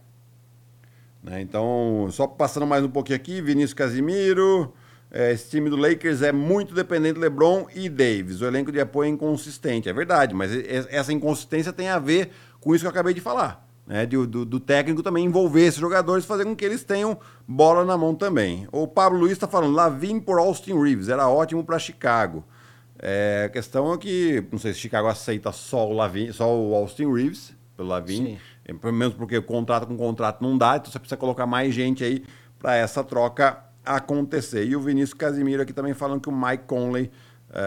Né? 1.22 1.40
Então, 1.40 2.06
só 2.10 2.26
passando 2.26 2.66
mais 2.66 2.84
um 2.84 2.90
pouquinho 2.90 3.16
aqui, 3.16 3.40
Vinícius 3.40 3.72
Casimiro, 3.72 4.74
é, 5.10 5.32
esse 5.32 5.48
time 5.48 5.70
do 5.70 5.76
Lakers 5.76 6.20
é 6.20 6.32
muito 6.32 6.74
dependente 6.74 7.14
de 7.14 7.20
LeBron 7.20 7.66
e 7.74 7.88
Davis. 7.88 8.42
O 8.42 8.44
elenco 8.44 8.70
de 8.70 8.78
apoio 8.78 9.06
é 9.06 9.10
inconsistente. 9.10 9.88
É 9.88 9.92
verdade, 9.94 10.34
mas 10.34 10.50
essa 10.90 11.14
inconsistência 11.14 11.72
tem 11.72 11.88
a 11.88 11.98
ver 11.98 12.32
com 12.60 12.74
isso 12.74 12.82
que 12.82 12.86
eu 12.86 12.90
acabei 12.90 13.14
de 13.14 13.22
falar. 13.22 13.66
Né? 13.86 14.04
Do, 14.04 14.26
do, 14.26 14.44
do 14.44 14.60
técnico 14.60 15.02
também 15.02 15.24
envolver 15.24 15.62
esses 15.62 15.80
jogadores, 15.80 16.26
fazer 16.26 16.44
com 16.44 16.54
que 16.54 16.66
eles 16.66 16.84
tenham 16.84 17.18
bola 17.48 17.86
na 17.86 17.96
mão 17.96 18.14
também. 18.14 18.68
O 18.70 18.86
Pablo 18.86 19.18
Luiz 19.18 19.32
está 19.32 19.48
falando, 19.48 19.74
Lavin 19.74 20.20
por 20.20 20.38
Austin 20.38 20.78
Reeves, 20.78 21.08
era 21.08 21.26
ótimo 21.26 21.64
para 21.64 21.78
Chicago. 21.78 22.44
É, 22.98 23.44
a 23.46 23.48
questão 23.48 23.94
é 23.94 23.96
que, 23.96 24.44
não 24.52 24.58
sei 24.58 24.74
se 24.74 24.78
Chicago 24.78 25.08
aceita 25.08 25.50
só 25.52 25.88
o, 25.88 25.94
Lavin, 25.94 26.32
só 26.32 26.54
o 26.54 26.74
Austin 26.74 27.10
Reeves, 27.10 27.61
pelo 27.82 27.88
Lavin, 27.88 28.38
pelo 28.80 28.92
menos 28.92 29.14
porque 29.14 29.36
o 29.36 29.42
contrato 29.42 29.86
com 29.86 29.96
contrato 29.96 30.42
não 30.42 30.56
dá, 30.56 30.76
então 30.76 30.90
você 30.90 30.98
precisa 30.98 31.16
colocar 31.16 31.46
mais 31.46 31.74
gente 31.74 32.04
aí 32.04 32.24
para 32.58 32.76
essa 32.76 33.02
troca 33.02 33.58
acontecer. 33.84 34.64
E 34.64 34.76
o 34.76 34.80
Vinícius 34.80 35.14
Casimiro 35.14 35.62
aqui 35.62 35.72
também 35.72 35.92
falando 35.92 36.20
que 36.20 36.28
o 36.28 36.32
Mike 36.32 36.64
Conley 36.66 37.10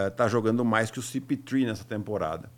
está 0.08 0.24
eh, 0.24 0.26
uh, 0.26 0.30
jogando 0.30 0.64
mais 0.64 0.90
que 0.90 0.98
o 0.98 1.02
CP3 1.02 1.66
nessa 1.66 1.84
temporada. 1.84 2.50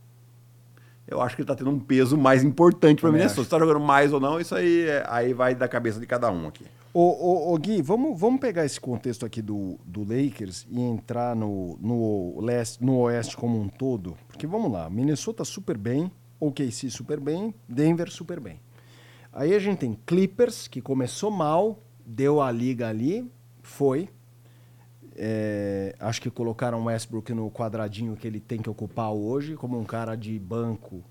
Eu 1.07 1.21
acho 1.21 1.35
que 1.35 1.43
ele 1.43 1.45
está 1.45 1.57
tendo 1.57 1.71
um 1.71 1.81
peso 1.81 2.17
mais 2.17 2.45
importante 2.45 3.01
para 3.01 3.11
mim. 3.11 3.27
Se 3.29 3.41
está 3.41 3.59
jogando 3.59 3.81
mais 3.81 4.13
ou 4.13 4.21
não, 4.21 4.39
isso 4.39 4.55
aí, 4.55 4.83
é, 4.83 5.05
aí 5.09 5.33
vai 5.33 5.55
da 5.55 5.67
cabeça 5.67 5.99
de 5.99 6.07
cada 6.07 6.31
um 6.31 6.47
aqui. 6.47 6.65
Ô, 6.93 7.01
ô, 7.01 7.55
ô, 7.55 7.59
Gui, 7.59 7.81
vamos, 7.81 8.19
vamos 8.19 8.41
pegar 8.41 8.65
esse 8.65 8.79
contexto 8.79 9.25
aqui 9.25 9.41
do, 9.41 9.79
do 9.85 10.01
Lakers 10.01 10.67
e 10.71 10.81
entrar 10.81 11.35
no, 11.35 11.79
no, 11.81 12.41
leste, 12.41 12.85
no 12.85 12.99
Oeste 12.99 13.37
como 13.37 13.59
um 13.59 13.69
todo. 13.69 14.17
Porque 14.29 14.47
vamos 14.47 14.71
lá, 14.71 14.89
Minnesota 14.91 15.45
super 15.45 15.79
bem, 15.79 16.11
OKC 16.41 16.91
super 16.91 17.21
bem, 17.21 17.55
Denver 17.69 18.11
super 18.11 18.41
bem. 18.41 18.61
Aí 19.33 19.55
a 19.55 19.59
gente 19.59 19.79
tem 19.79 19.99
Clippers, 20.07 20.69
que 20.69 20.81
começou 20.81 21.31
mal, 21.31 21.83
deu 22.05 22.41
a 22.41 22.51
liga 22.51 22.89
ali, 22.89 23.31
foi. 23.63 24.09
É, 25.15 25.95
acho 25.99 26.23
que 26.23 26.31
colocaram 26.31 26.85
Westbrook 26.85 27.33
no 27.35 27.51
quadradinho 27.51 28.17
que 28.17 28.27
ele 28.27 28.41
tem 28.41 28.63
que 28.63 28.71
ocupar 28.71 29.11
hoje, 29.11 29.57
como 29.57 29.79
um 29.79 29.85
cara 29.85 30.15
de 30.17 30.39
banco 30.39 31.03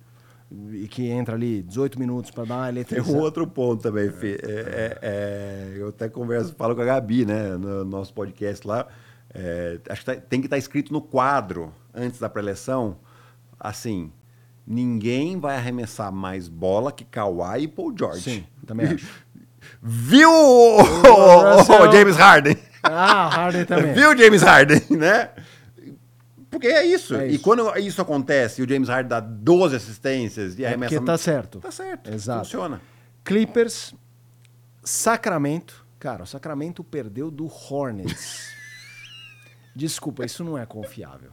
e 0.72 0.88
que 0.88 1.08
entra 1.08 1.36
ali 1.36 1.62
18 1.62 2.00
minutos 2.00 2.32
para 2.32 2.46
dar 2.46 2.56
uma 2.56 2.70
eletricidade. 2.70 3.12
Tem 3.12 3.20
um 3.20 3.22
outro 3.22 3.46
ponto 3.46 3.84
também, 3.84 4.10
Fê. 4.10 4.40
É, 4.42 4.50
é, 4.52 5.00
é, 5.02 5.74
eu 5.78 5.90
até 5.90 6.08
converso, 6.08 6.56
falo 6.56 6.74
com 6.74 6.82
a 6.82 6.86
Gabi, 6.86 7.26
né, 7.26 7.58
no 7.58 7.84
nosso 7.84 8.14
podcast 8.14 8.66
lá. 8.66 8.88
É, 9.34 9.80
acho 9.90 10.02
que 10.02 10.06
tá, 10.06 10.16
tem 10.16 10.40
que 10.40 10.48
estar 10.48 10.56
tá 10.56 10.60
escrito 10.60 10.94
no 10.94 11.02
quadro, 11.02 11.74
antes 11.94 12.20
da 12.20 12.30
preleção, 12.30 12.98
assim, 13.60 14.12
ninguém 14.68 15.40
vai 15.40 15.56
arremessar 15.56 16.12
mais 16.12 16.50
bola 16.50 16.92
que 16.92 17.06
Kawhi 17.06 17.64
e 17.64 17.68
Paul 17.68 17.96
George. 17.98 18.22
Sim, 18.22 18.46
também 18.66 18.88
acho. 18.94 19.08
Viu 19.82 20.30
o, 20.30 20.82
o, 20.82 21.92
James 21.92 22.18
Harden? 22.18 22.58
Ah, 22.84 23.28
Harden 23.30 23.64
também. 23.66 23.94
Viu 23.94 24.18
James 24.18 24.42
Harden, 24.42 24.82
né? 24.98 25.30
Porque 26.50 26.68
é 26.68 26.86
isso. 26.86 27.16
é 27.16 27.28
isso. 27.28 27.36
E 27.36 27.40
quando 27.40 27.78
isso 27.78 28.02
acontece, 28.02 28.62
o 28.62 28.68
James 28.68 28.90
Harden 28.90 29.10
dá 29.10 29.20
12 29.20 29.76
assistências 29.76 30.58
e 30.58 30.64
é 30.64 30.68
arremessa... 30.68 30.96
Porque 30.96 31.06
tá 31.06 31.18
certo. 31.18 31.60
Tá 31.60 31.72
certo. 31.72 32.10
Exato. 32.12 32.46
Funciona. 32.46 32.82
Clippers, 33.24 33.94
Sacramento. 34.84 35.86
Cara, 36.00 36.24
o 36.24 36.28
Sacramento 36.28 36.84
perdeu 36.84 37.30
do 37.30 37.46
Hornets. 37.46 38.50
Desculpa, 39.76 40.26
isso 40.26 40.44
não 40.44 40.58
é 40.58 40.66
confiável. 40.66 41.32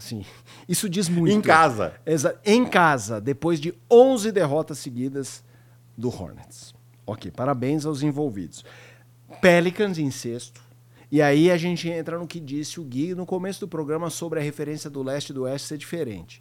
Assim, 0.00 0.24
isso 0.66 0.88
diz 0.88 1.10
muito. 1.10 1.30
Em 1.30 1.42
casa. 1.42 1.92
Exa 2.06 2.40
em 2.44 2.64
casa, 2.64 3.20
depois 3.20 3.60
de 3.60 3.74
11 3.90 4.32
derrotas 4.32 4.78
seguidas 4.78 5.44
do 5.96 6.08
Hornets. 6.08 6.74
Ok, 7.06 7.30
parabéns 7.30 7.84
aos 7.84 8.02
envolvidos. 8.02 8.64
Pelicans 9.42 9.98
em 9.98 10.10
sexto. 10.10 10.62
E 11.12 11.20
aí 11.20 11.50
a 11.50 11.56
gente 11.56 11.88
entra 11.88 12.18
no 12.18 12.26
que 12.26 12.40
disse 12.40 12.80
o 12.80 12.84
Gui 12.84 13.14
no 13.14 13.26
começo 13.26 13.60
do 13.60 13.68
programa 13.68 14.08
sobre 14.08 14.38
a 14.38 14.42
referência 14.42 14.88
do 14.88 15.02
leste 15.02 15.30
e 15.30 15.32
do 15.32 15.42
oeste 15.42 15.68
ser 15.68 15.76
diferente. 15.76 16.40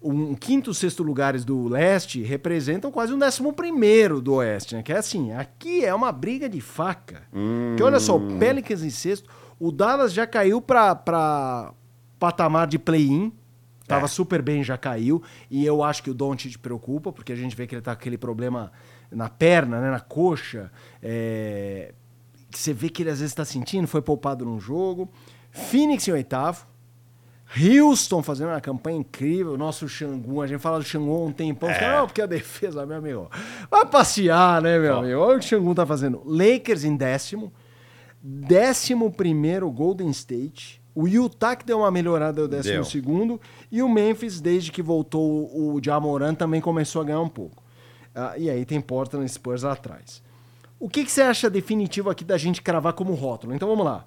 Um 0.00 0.34
quinto, 0.34 0.72
sexto 0.72 1.02
lugares 1.02 1.44
do 1.44 1.68
leste 1.68 2.22
representam 2.22 2.92
quase 2.92 3.12
um 3.12 3.18
décimo 3.18 3.52
primeiro 3.52 4.20
do 4.20 4.34
oeste, 4.34 4.76
né? 4.76 4.82
Que 4.82 4.92
é 4.92 4.98
assim, 4.98 5.32
aqui 5.32 5.84
é 5.84 5.92
uma 5.92 6.12
briga 6.12 6.48
de 6.48 6.60
faca. 6.60 7.24
Hum. 7.34 7.74
Que 7.76 7.82
olha 7.82 7.98
só, 7.98 8.16
o 8.16 8.38
Pelicans 8.38 8.82
em 8.82 8.90
sexto, 8.90 9.28
o 9.58 9.72
Dallas 9.72 10.12
já 10.12 10.26
caiu 10.26 10.60
para 10.60 11.74
patamar 12.18 12.66
de 12.66 12.78
play-in, 12.78 13.32
Tava 13.86 14.06
é. 14.06 14.08
super 14.08 14.42
bem, 14.42 14.64
já 14.64 14.76
caiu. 14.76 15.22
E 15.50 15.64
eu 15.64 15.82
acho 15.82 16.02
que 16.02 16.10
o 16.10 16.14
Doncic 16.14 16.58
preocupa, 16.58 17.12
porque 17.12 17.32
a 17.32 17.36
gente 17.36 17.54
vê 17.54 17.66
que 17.66 17.74
ele 17.74 17.82
tá 17.82 17.94
com 17.94 18.00
aquele 18.00 18.18
problema 18.18 18.72
na 19.10 19.28
perna, 19.28 19.80
né, 19.80 19.90
na 19.90 20.00
coxa. 20.00 20.70
É, 21.02 21.94
você 22.50 22.72
vê 22.72 22.88
que 22.88 23.02
ele 23.02 23.10
às 23.10 23.20
vezes 23.20 23.32
está 23.32 23.44
sentindo, 23.44 23.86
foi 23.86 24.02
poupado 24.02 24.44
num 24.44 24.58
jogo. 24.58 25.08
Phoenix 25.50 26.08
em 26.08 26.12
oitavo. 26.12 26.66
Houston 27.56 28.24
fazendo 28.24 28.48
uma 28.48 28.60
campanha 28.60 28.98
incrível. 28.98 29.56
Nosso 29.56 29.88
Xangu, 29.88 30.42
a 30.42 30.48
gente 30.48 30.58
fala 30.58 30.78
do 30.78 30.84
Xangu 30.84 31.26
um 31.26 31.32
tempão. 31.32 31.70
É. 31.70 31.96
Não, 31.96 32.06
porque 32.06 32.20
a 32.20 32.26
defesa, 32.26 32.84
meu 32.84 32.96
amigo. 32.96 33.30
Vai 33.70 33.86
passear, 33.86 34.60
né, 34.60 34.80
meu 34.80 34.98
amigo? 34.98 35.20
Olha 35.20 35.36
o 35.36 35.38
que 35.38 35.46
o 35.46 35.48
Xangu 35.48 35.74
tá 35.76 35.86
fazendo. 35.86 36.22
Lakers 36.24 36.82
em 36.82 36.96
décimo. 36.96 37.52
Décimo 38.20 39.12
primeiro, 39.12 39.70
Golden 39.70 40.10
State. 40.10 40.82
O 40.96 41.06
Utah 41.06 41.54
que 41.54 41.64
deu 41.66 41.78
uma 41.80 41.90
melhorada, 41.90 42.32
deu 42.32 42.48
décimo 42.48 42.74
deu. 42.76 42.84
segundo. 42.84 43.38
E 43.70 43.82
o 43.82 43.88
Memphis, 43.88 44.40
desde 44.40 44.72
que 44.72 44.80
voltou 44.80 45.22
o 45.54 45.78
Jamoran, 45.84 46.34
também 46.34 46.60
começou 46.60 47.02
a 47.02 47.04
ganhar 47.04 47.20
um 47.20 47.28
pouco. 47.28 47.62
Ah, 48.14 48.32
e 48.38 48.48
aí 48.48 48.64
tem 48.64 48.80
Portland 48.80 49.28
Spurs 49.30 49.62
lá 49.62 49.72
atrás. 49.72 50.22
O 50.80 50.88
que, 50.88 51.04
que 51.04 51.10
você 51.12 51.20
acha 51.20 51.50
definitivo 51.50 52.08
aqui 52.08 52.24
da 52.24 52.38
gente 52.38 52.62
cravar 52.62 52.94
como 52.94 53.12
rótulo? 53.12 53.54
Então 53.54 53.68
vamos 53.68 53.84
lá. 53.84 54.06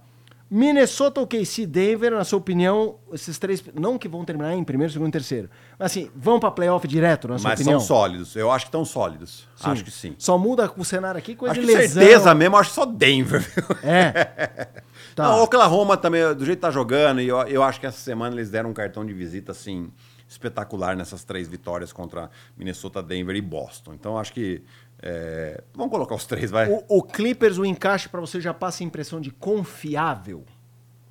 Minnesota, 0.51 1.21
OKC, 1.21 1.67
Denver, 1.67 2.09
na 2.11 2.23
sua 2.23 2.39
opinião, 2.39 2.95
esses 3.13 3.37
três, 3.37 3.63
não 3.75 3.99
que 3.99 4.07
vão 4.07 4.25
terminar 4.25 4.55
em 4.55 4.63
primeiro, 4.63 4.91
segundo 4.91 5.09
e 5.09 5.11
terceiro, 5.11 5.47
mas 5.77 5.91
assim, 5.91 6.09
vão 6.15 6.39
para 6.39 6.49
playoff 6.49 6.87
direto, 6.87 7.27
na 7.27 7.37
sua 7.37 7.51
Mas 7.51 7.59
opinião? 7.59 7.79
são 7.79 7.87
sólidos. 7.87 8.35
Eu 8.35 8.49
acho 8.49 8.65
que 8.65 8.69
estão 8.69 8.83
sólidos. 8.83 9.47
Acho 9.61 9.83
que 9.83 9.91
sim. 9.91 10.15
Só 10.17 10.39
muda 10.39 10.71
o 10.75 10.83
cenário 10.83 11.19
aqui, 11.19 11.35
coisa 11.35 11.51
Acho 11.51 11.61
de 11.61 11.67
lesão. 11.67 12.01
certeza 12.01 12.33
mesmo, 12.33 12.57
acho 12.57 12.69
que 12.69 12.75
só 12.75 12.85
Denver. 12.87 13.41
viu? 13.41 13.63
É. 13.83 14.67
Tá. 15.15 15.23
Não, 15.23 15.39
o 15.39 15.43
Oklahoma 15.43 15.97
também, 15.97 16.21
do 16.35 16.45
jeito 16.45 16.59
que 16.59 16.61
tá 16.61 16.71
jogando, 16.71 17.21
e 17.21 17.27
eu, 17.27 17.37
eu 17.47 17.63
acho 17.63 17.79
que 17.79 17.85
essa 17.85 17.99
semana 17.99 18.35
eles 18.35 18.49
deram 18.49 18.69
um 18.69 18.73
cartão 18.73 19.05
de 19.05 19.13
visita, 19.13 19.51
assim, 19.51 19.91
espetacular 20.27 20.95
nessas 20.95 21.23
três 21.23 21.47
vitórias 21.47 21.91
contra 21.91 22.29
Minnesota, 22.55 23.01
Denver 23.01 23.35
e 23.35 23.41
Boston. 23.41 23.93
Então 23.93 24.17
acho 24.17 24.33
que. 24.33 24.63
é, 25.01 25.61
Vamos 25.73 25.91
colocar 25.91 26.15
os 26.15 26.25
três, 26.25 26.51
vai. 26.51 26.69
O, 26.69 26.83
o 26.87 27.03
Clippers, 27.03 27.57
o 27.57 27.65
encaixe 27.65 28.07
pra 28.07 28.19
você 28.21 28.39
já 28.39 28.53
passa 28.53 28.83
a 28.83 28.85
impressão 28.85 29.19
de 29.19 29.31
confiável? 29.31 30.45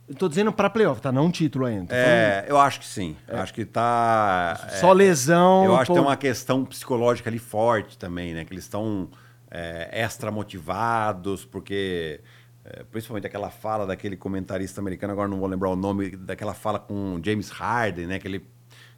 Eu 0.09 0.15
tô 0.15 0.27
dizendo 0.27 0.51
pra 0.51 0.71
playoff, 0.71 1.03
tá? 1.03 1.13
Não 1.13 1.27
um 1.27 1.31
título 1.31 1.67
ainda. 1.67 1.95
É, 1.95 2.47
eu 2.49 2.59
acho 2.59 2.81
que 2.81 2.87
sim. 2.87 3.15
Acho 3.29 3.53
que 3.53 3.67
tá. 3.67 4.57
falando 4.59 4.81
Só 4.81 4.93
lesão. 4.93 5.65
Eu 5.67 5.77
acho 5.77 5.87
pô, 5.89 5.93
que 5.93 5.99
tem 6.01 6.09
uma 6.09 6.17
questão 6.17 6.65
psicológica 6.65 7.29
ali 7.29 7.39
forte 7.39 7.99
também, 7.99 8.33
né? 8.33 8.43
Que 8.47 8.55
eles 8.55 8.65
estão 8.65 9.11
é, 9.51 9.91
extra 9.93 10.31
motivados, 10.31 11.45
porque. 11.45 12.23
É, 12.71 12.85
principalmente 12.85 13.27
aquela 13.27 13.49
fala 13.49 13.87
daquele 13.87 14.17
comentarista 14.17 14.81
americano, 14.81 15.13
agora 15.13 15.27
não 15.27 15.39
vou 15.39 15.49
lembrar 15.49 15.71
o 15.71 15.77
nome, 15.77 16.11
daquela 16.11 16.53
fala 16.53 16.79
com 16.79 17.19
James 17.25 17.49
Harden, 17.49 18.07
né? 18.07 18.19
Que 18.19 18.29
ele 18.29 18.47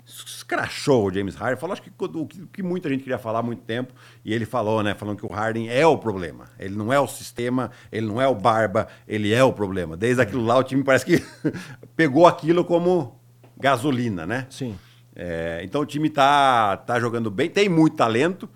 escrachou 0.05 1.07
o 1.07 1.12
James 1.12 1.37
Harden, 1.37 1.57
falou 1.57 1.73
acho 1.75 1.83
que 1.83 1.93
o 1.97 2.27
que, 2.27 2.62
muita 2.64 2.89
gente 2.89 3.03
queria 3.05 3.18
falar 3.18 3.39
há 3.39 3.43
muito 3.43 3.62
tempo, 3.62 3.95
e 4.25 4.35
ele 4.35 4.45
falou, 4.45 4.83
né? 4.83 4.93
Falando 4.95 5.18
que 5.18 5.25
o 5.27 5.29
Harden 5.29 5.71
é 5.71 5.87
o 5.87 5.97
problema. 5.97 6.47
Ele 6.59 6.75
não 6.75 6.93
é 6.93 6.99
o 6.99 7.07
sistema, 7.07 7.71
ele 7.93 8.07
não 8.07 8.21
é 8.21 8.27
o 8.27 8.35
Barba, 8.35 8.89
ele 9.07 9.33
é 9.33 9.45
o 9.45 9.53
problema. 9.53 9.97
Desde 9.97 10.21
aquilo 10.21 10.45
lá, 10.45 10.57
o 10.57 10.64
time 10.64 10.83
parece 10.83 11.07
que 11.07 11.25
pegou 11.95 12.27
aquilo 12.27 12.64
como 12.64 13.21
gasolina, 13.57 14.27
né? 14.27 14.49
Sim. 14.51 14.77
É, 15.14 15.61
então 15.62 15.83
o 15.83 15.87
time 15.87 16.11
tá, 16.11 16.77
tá 16.79 16.99
jogando 16.99 17.31
bem, 17.31 17.49
tem 17.49 17.68
muito 17.68 17.97
talento 17.97 18.49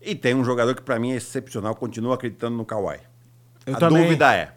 e 0.00 0.14
tem 0.14 0.34
um 0.34 0.42
jogador 0.42 0.74
que 0.74 0.82
para 0.82 0.98
mim 0.98 1.12
é 1.12 1.16
excepcional, 1.16 1.74
continuo 1.76 2.12
acreditando 2.12 2.56
no 2.56 2.64
Kawhi. 2.64 2.98
Eu 3.66 3.74
a 3.74 3.78
também. 3.78 4.04
dúvida 4.04 4.32
é, 4.34 4.55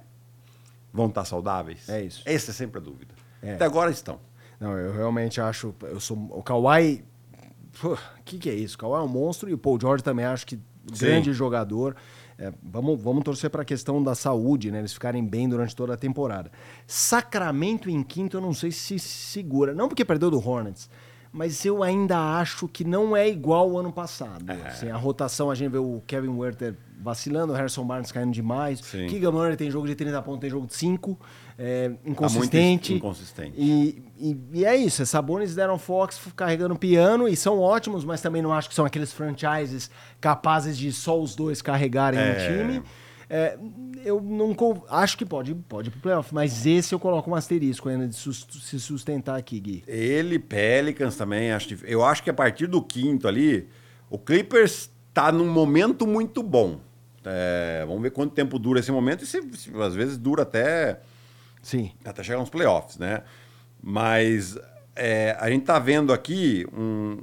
vão 0.94 1.08
estar 1.08 1.26
saudáveis? 1.26 1.88
É 1.90 2.02
isso. 2.02 2.22
Essa 2.26 2.52
é 2.52 2.54
sempre 2.54 2.80
a 2.80 2.82
dúvida. 2.82 3.14
É. 3.42 3.54
Até 3.54 3.66
agora 3.66 3.92
estão. 3.92 4.20
Não, 4.60 4.78
eu 4.78 4.94
realmente 4.94 5.40
acho. 5.40 5.74
Eu 5.82 6.00
sou, 6.00 6.18
o 6.32 6.44
Kawhi. 6.44 7.06
O 7.84 7.98
que, 8.26 8.38
que 8.38 8.50
é 8.50 8.54
isso? 8.54 8.76
O 8.76 8.80
Kawhi 8.80 9.02
é 9.02 9.06
um 9.06 9.08
monstro 9.08 9.50
e 9.50 9.54
o 9.54 9.58
Paul 9.58 9.80
George 9.80 10.04
também 10.04 10.26
acho 10.26 10.46
que 10.46 10.60
Sim. 10.94 11.06
grande 11.06 11.34
jogador. 11.34 11.96
É, 12.38 12.54
vamos, 12.64 13.02
vamos 13.02 13.24
torcer 13.24 13.50
para 13.50 13.64
a 13.64 13.66
questão 13.66 14.02
da 14.02 14.16
saúde, 14.16 14.72
né? 14.72 14.80
Eles 14.80 14.94
ficarem 14.94 15.26
bem 15.26 15.48
durante 15.48 15.76
toda 15.76 15.94
a 15.94 15.98
temporada. 15.98 16.52
Sacramento 16.88 17.90
em 17.90 18.02
quinto, 18.02 18.38
eu 18.38 18.42
não 18.42 18.54
sei 18.54 18.72
se 18.72 18.98
segura. 18.98 19.74
Não 19.74 19.88
porque 19.88 20.06
perdeu 20.06 20.32
do 20.32 20.38
Hornets, 20.38 20.90
mas 21.32 21.66
eu 21.66 21.84
ainda 21.84 22.18
acho 22.40 22.68
que 22.68 22.84
não 22.84 23.16
é 23.16 23.28
igual 23.28 23.70
ao 23.70 23.78
ano 23.78 23.92
passado. 23.92 24.50
É. 24.50 24.68
Assim, 24.68 24.90
a 24.90 24.98
rotação, 24.98 25.52
a 25.52 25.56
gente 25.56 25.72
vê 25.72 25.78
o 25.78 26.02
Kevin 26.08 26.30
Werther 26.30 26.76
vacilando, 27.02 27.54
o 27.54 27.56
Harrison 27.56 27.84
Barnes 27.86 28.12
caindo 28.12 28.32
demais. 28.32 28.80
Sim. 28.80 29.08
Keegan 29.08 29.32
Murray 29.32 29.56
tem 29.56 29.72
jogo 29.72 29.88
de 29.88 29.96
30 29.96 30.22
pontos, 30.22 30.42
tem 30.42 30.50
jogo 30.50 30.68
de 30.68 30.76
5. 30.76 31.20
É, 31.58 31.90
muito 31.90 32.10
inconsistente. 32.10 32.94
inconsistente. 32.94 33.54
E, 33.58 34.02
e, 34.18 34.38
e 34.54 34.66
é 34.66 34.76
isso, 34.78 35.02
é 35.02 35.06
Sabonis 35.06 35.54
Darren 35.56 35.78
Fox 35.78 36.20
carregando 36.36 36.76
piano 36.78 37.28
e 37.28 37.36
são 37.36 37.60
ótimos, 37.60 38.06
mas 38.06 38.22
também 38.22 38.42
não 38.42 38.54
acho 38.54 38.70
que 38.70 38.76
são 38.76 38.86
aqueles 38.86 39.12
franchises 39.12 39.90
capazes 40.22 40.78
de 40.78 40.92
só 40.94 41.20
os 41.20 41.36
dois 41.36 41.62
carregarem 41.62 42.20
É. 42.20 42.32
um 42.32 42.36
time. 42.68 42.84
É, 43.32 43.60
eu 44.04 44.20
não 44.22 44.56
acho 44.90 45.16
que 45.18 45.24
pode, 45.26 45.54
pode 45.54 45.90
ir 45.90 45.92
pro 45.92 46.00
playoff, 46.00 46.34
mas 46.34 46.66
esse 46.66 46.96
eu 46.96 47.00
coloco 47.00 47.30
um 47.30 47.36
asterisco 47.36 47.88
ainda 47.88 48.08
de 48.08 48.16
sus- 48.16 48.48
se 48.50 48.80
sustentar 48.80 49.38
aqui, 49.38 49.60
Gui. 49.60 49.84
Ele, 49.88 50.40
Pelicans 50.40 51.16
também, 51.16 51.52
acho, 51.52 51.76
eu 51.86 52.04
acho 52.04 52.24
que 52.24 52.30
a 52.30 52.34
partir 52.34 52.66
do 52.66 52.82
quinto 52.82 53.28
ali, 53.28 53.68
o 54.10 54.18
Clippers 54.18 54.90
tá 55.14 55.32
num 55.32 55.48
momento 55.48 56.08
muito 56.08 56.42
bom. 56.42 56.80
É, 57.32 57.86
vamos 57.86 58.02
ver 58.02 58.10
quanto 58.10 58.34
tempo 58.34 58.58
dura 58.58 58.80
esse 58.80 58.92
momento 58.92 59.24
e 59.24 59.28
se, 59.28 59.40
se 59.56 59.72
às 59.82 59.94
vezes 59.94 60.18
dura 60.18 60.42
até 60.42 61.00
Sim. 61.62 61.92
até 62.04 62.24
chegar 62.24 62.40
nos 62.40 62.50
playoffs, 62.50 62.98
né? 62.98 63.22
Mas 63.82 64.58
é, 64.96 65.38
a 65.40 65.48
gente 65.50 65.64
tá 65.64 65.78
vendo 65.78 66.12
aqui 66.12 66.66
um, 66.74 67.20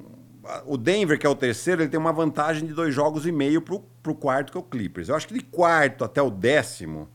o 0.64 0.76
Denver, 0.76 1.18
que 1.18 1.26
é 1.26 1.28
o 1.28 1.34
terceiro, 1.34 1.82
ele 1.82 1.88
tem 1.88 1.98
uma 1.98 2.12
vantagem 2.12 2.66
de 2.66 2.72
dois 2.72 2.94
jogos 2.94 3.26
e 3.26 3.32
meio 3.32 3.61
pro, 3.61 3.80
pro 4.02 4.14
quarto, 4.14 4.52
que 4.52 4.59
é 4.59 4.61
o 4.61 4.64
Clippers. 4.64 5.09
Eu 5.09 5.16
acho 5.16 5.26
que 5.26 5.34
de 5.34 5.42
quarto 5.42 6.04
até 6.04 6.22
o 6.22 6.30
décimo, 6.30 7.09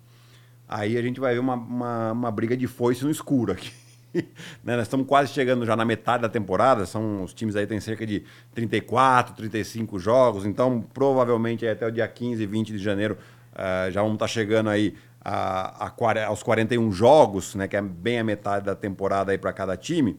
aí 0.68 0.98
a 0.98 1.02
gente 1.02 1.20
vai 1.20 1.34
ver 1.34 1.40
uma, 1.40 1.56
uma, 1.56 2.12
uma 2.12 2.32
briga 2.32 2.58
de 2.58 2.68
foice 2.68 3.06
no 3.06 3.12
escuro 3.12 3.54
aqui. 3.54 3.72
Né, 4.64 4.76
Nós 4.76 4.84
estamos 4.84 5.08
quase 5.08 5.32
chegando 5.32 5.66
já 5.66 5.76
na 5.76 5.86
metade 5.86 6.22
da 6.22 6.30
temporada, 6.30 6.86
são 6.86 7.24
os 7.24 7.34
times 7.34 7.56
aí 7.56 7.66
têm 7.66 7.80
cerca 7.80 8.06
de 8.06 8.24
34, 8.54 9.36
35 9.36 10.00
jogos, 10.00 10.46
então 10.46 10.82
provavelmente 10.94 11.66
até 11.68 11.86
o 11.88 11.92
dia 11.92 12.08
15 12.08 12.44
e 12.44 12.46
20 12.46 12.74
de 12.74 12.78
janeiro 12.78 13.18
ah, 13.54 13.90
já 13.90 14.02
vamos 14.02 14.16
estar 14.16 14.28
chegando 14.28 14.70
aí 14.70 14.96
a, 15.24 15.88
a, 15.88 16.26
aos 16.26 16.44
41 16.44 16.92
jogos, 16.92 17.56
né, 17.56 17.68
que 17.68 17.76
é 17.76 17.82
bem 17.82 18.20
a 18.20 18.24
metade 18.24 18.66
da 18.66 18.76
temporada 18.76 19.32
aí 19.32 19.38
para 19.38 19.54
cada 19.54 19.78
time 19.78 20.18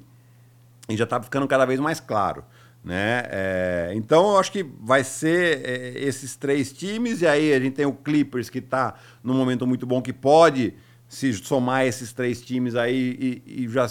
e 0.88 0.96
já 0.96 1.04
está 1.04 1.22
ficando 1.22 1.46
cada 1.46 1.64
vez 1.64 1.80
mais 1.80 2.00
claro. 2.00 2.44
Né? 2.84 3.22
É, 3.30 3.92
então 3.94 4.32
eu 4.32 4.38
acho 4.38 4.50
que 4.50 4.64
vai 4.80 5.04
ser 5.04 5.64
é, 5.64 6.00
esses 6.00 6.34
três 6.34 6.72
times, 6.72 7.22
e 7.22 7.26
aí 7.26 7.52
a 7.52 7.60
gente 7.60 7.74
tem 7.74 7.86
o 7.86 7.92
Clippers 7.92 8.50
que 8.50 8.58
está 8.58 8.94
num 9.22 9.34
momento 9.34 9.66
muito 9.66 9.86
bom, 9.86 10.02
que 10.02 10.12
pode 10.12 10.74
se 11.12 11.30
somar 11.34 11.84
esses 11.84 12.10
três 12.10 12.40
times 12.40 12.74
aí 12.74 13.42
e, 13.46 13.64
e 13.64 13.68
já 13.68 13.86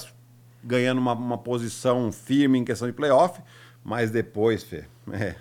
ganhando 0.64 0.98
uma, 0.98 1.14
uma 1.14 1.38
posição 1.38 2.12
firme 2.12 2.58
em 2.58 2.66
questão 2.66 2.88
de 2.88 2.94
playoff, 2.94 3.40
mas 3.84 4.10
depois, 4.10 4.64
Fê, 4.64 4.86
é, 5.14 5.36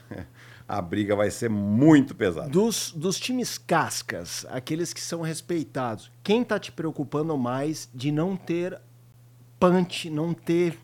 a 0.68 0.82
briga 0.82 1.16
vai 1.16 1.30
ser 1.30 1.48
muito 1.48 2.14
pesada. 2.14 2.50
Dos, 2.50 2.92
dos 2.92 3.18
times 3.18 3.56
cascas, 3.56 4.44
aqueles 4.50 4.92
que 4.92 5.00
são 5.00 5.22
respeitados, 5.22 6.12
quem 6.22 6.44
tá 6.44 6.58
te 6.58 6.70
preocupando 6.70 7.34
mais 7.38 7.88
de 7.94 8.12
não 8.12 8.36
ter 8.36 8.78
punch, 9.58 10.10
não 10.10 10.34
ter 10.34 10.78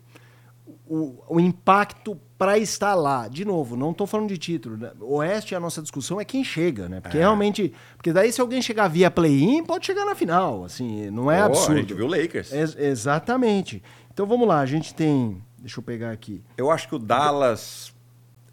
o, 0.87 1.23
o 1.29 1.39
impacto 1.39 2.19
para 2.37 2.57
estar 2.57 2.93
lá? 2.95 3.27
De 3.27 3.43
novo, 3.43 3.75
não 3.75 3.93
tô 3.93 4.05
falando 4.05 4.29
de 4.29 4.37
título. 4.37 4.77
Né? 4.77 4.91
Oeste, 5.01 5.55
a 5.55 5.59
nossa 5.59 5.81
discussão 5.81 6.21
é 6.21 6.25
quem 6.25 6.43
chega, 6.43 6.87
né? 6.87 7.01
Porque 7.01 7.17
realmente. 7.17 7.73
Porque 7.95 8.13
daí, 8.13 8.31
se 8.31 8.39
alguém 8.39 8.61
chegar 8.61 8.87
via 8.87 9.09
play-in, 9.09 9.63
pode 9.65 9.85
chegar 9.85 10.05
na 10.05 10.13
final. 10.15 10.63
Assim, 10.63 11.09
não 11.09 11.31
é 11.31 11.39
Pô, 11.39 11.45
absurdo. 11.45 11.73
A 11.73 11.81
gente 11.81 11.93
viu 11.93 12.05
o 12.05 12.09
Lakers. 12.09 12.51
Ex- 12.53 12.75
exatamente. 12.77 13.81
Então 14.13 14.25
vamos 14.25 14.47
lá, 14.47 14.59
a 14.59 14.65
gente 14.65 14.93
tem. 14.93 15.41
Deixa 15.57 15.79
eu 15.79 15.83
pegar 15.83 16.11
aqui. 16.11 16.43
Eu 16.55 16.69
acho 16.71 16.87
que 16.87 16.95
o 16.95 16.99
Dallas. 16.99 17.91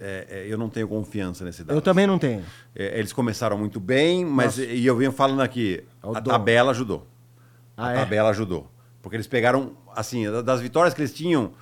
é, 0.00 0.26
é, 0.28 0.46
eu 0.52 0.56
não 0.58 0.68
tenho 0.68 0.88
confiança 0.88 1.44
nesse 1.44 1.62
Dallas. 1.62 1.76
Eu 1.76 1.82
também 1.82 2.06
não 2.06 2.18
tenho. 2.18 2.42
É, 2.74 2.98
eles 2.98 3.12
começaram 3.12 3.56
muito 3.58 3.78
bem, 3.78 4.24
mas 4.24 4.56
Nossa. 4.58 4.70
e 4.70 4.84
eu 4.86 4.96
venho 4.96 5.12
falando 5.12 5.40
aqui, 5.42 5.84
É 6.02 6.16
a 6.18 6.20
tabela 6.20 6.70
ajudou. 6.72 7.06
Ah, 7.76 7.88
a 7.88 7.92
é? 7.92 7.94
tabela 7.96 8.30
ajudou. 8.30 8.70
Porque 9.02 9.16
eles 9.16 9.26
pegaram, 9.26 9.72
assim, 9.94 10.24
da- 10.30 10.40
das 10.42 10.60
vitórias 10.60 10.94
que 10.94 11.00
eles 11.02 11.12
tinham, 11.12 11.52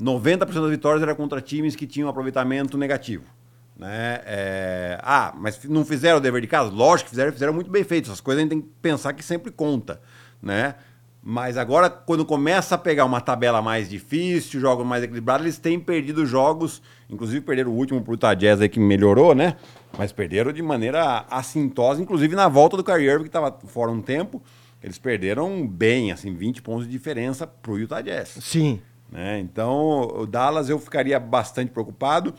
90% 0.00 0.38
das 0.38 0.70
vitórias 0.70 1.02
era 1.02 1.14
contra 1.14 1.40
times 1.40 1.76
que 1.76 1.86
tinham 1.86 2.08
aproveitamento 2.08 2.78
negativo. 2.78 3.24
Né? 3.76 4.20
É, 4.24 4.98
Ah, 5.02 5.32
mas 5.36 5.64
não 5.64 5.84
fizeram 5.84 6.18
o 6.18 6.20
dever 6.20 6.40
de 6.40 6.46
casa? 6.46 6.70
Lógico 6.70 7.06
que 7.06 7.10
fizeram, 7.10 7.32
fizeram 7.32 7.52
muito 7.52 7.70
bem 7.70 7.84
feito. 7.84 8.06
Essas 8.06 8.20
coisas 8.20 8.40
a 8.40 8.42
gente 8.42 8.50
tem 8.50 8.60
que 8.60 8.68
pensar 8.82 9.12
que 9.12 9.24
sempre 9.24 9.50
conta. 9.50 10.00
Né? 10.42 10.74
Mas 11.22 11.58
agora, 11.58 11.90
quando 11.90 12.24
começa 12.24 12.74
a 12.74 12.78
pegar 12.78 13.04
uma 13.04 13.20
tabela 13.20 13.60
mais 13.60 13.88
difícil, 13.90 14.58
jogos 14.58 14.86
mais 14.86 15.04
equilibrados, 15.04 15.44
eles 15.44 15.58
têm 15.58 15.78
perdido 15.78 16.24
jogos. 16.24 16.80
Inclusive, 17.10 17.42
perderam 17.42 17.70
o 17.70 17.74
último 17.74 18.02
pro 18.02 18.14
Utah 18.14 18.32
Jazz 18.32 18.60
aí, 18.60 18.68
que 18.68 18.80
melhorou, 18.80 19.34
né? 19.34 19.56
Mas 19.98 20.12
perderam 20.12 20.50
de 20.50 20.62
maneira 20.62 21.26
assintosa, 21.30 22.00
inclusive 22.00 22.34
na 22.34 22.48
volta 22.48 22.76
do 22.76 22.84
Kyrie 22.84 23.06
Irving, 23.06 23.24
que 23.24 23.28
estava 23.28 23.58
fora 23.66 23.90
um 23.90 24.00
tempo. 24.00 24.42
Eles 24.82 24.98
perderam 24.98 25.66
bem, 25.66 26.10
assim, 26.10 26.34
20 26.34 26.62
pontos 26.62 26.86
de 26.86 26.90
diferença 26.90 27.46
pro 27.46 27.78
Utah 27.78 28.00
Jazz. 28.00 28.38
Sim. 28.40 28.80
Né? 29.10 29.40
Então, 29.40 30.02
o 30.14 30.26
Dallas 30.26 30.68
eu 30.68 30.78
ficaria 30.78 31.18
bastante 31.18 31.70
preocupado. 31.72 32.32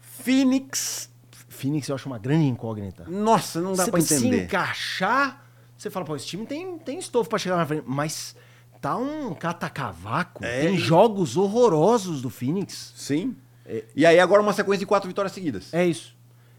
Phoenix, 0.00 1.10
Phoenix 1.48 1.88
eu 1.88 1.94
acho 1.94 2.06
uma 2.08 2.18
grande 2.18 2.46
incógnita. 2.46 3.04
nossa, 3.08 3.60
não 3.60 3.72
dá 3.72 3.84
Você 3.84 3.90
pra 3.90 4.00
se 4.00 4.14
entender. 4.14 4.44
encaixar, 4.44 5.44
você 5.76 5.90
fala, 5.90 6.04
pô, 6.04 6.16
esse 6.16 6.26
time 6.26 6.46
tem, 6.46 6.78
tem 6.78 6.98
estofo 6.98 7.28
pra 7.28 7.38
chegar 7.38 7.56
na 7.56 7.66
frente, 7.66 7.84
mas 7.86 8.36
tá 8.80 8.96
um 8.96 9.34
catacavaco. 9.34 10.44
É, 10.44 10.62
tem 10.62 10.76
jogos 10.78 11.36
horrorosos 11.36 12.20
do 12.22 12.30
Phoenix. 12.30 12.92
Sim. 12.96 13.36
E 13.94 14.04
aí 14.04 14.18
agora 14.18 14.42
uma 14.42 14.52
sequência 14.52 14.80
de 14.80 14.86
quatro 14.86 15.06
vitórias 15.08 15.32
seguidas. 15.32 15.72
É 15.72 15.84
isso. 15.86 16.14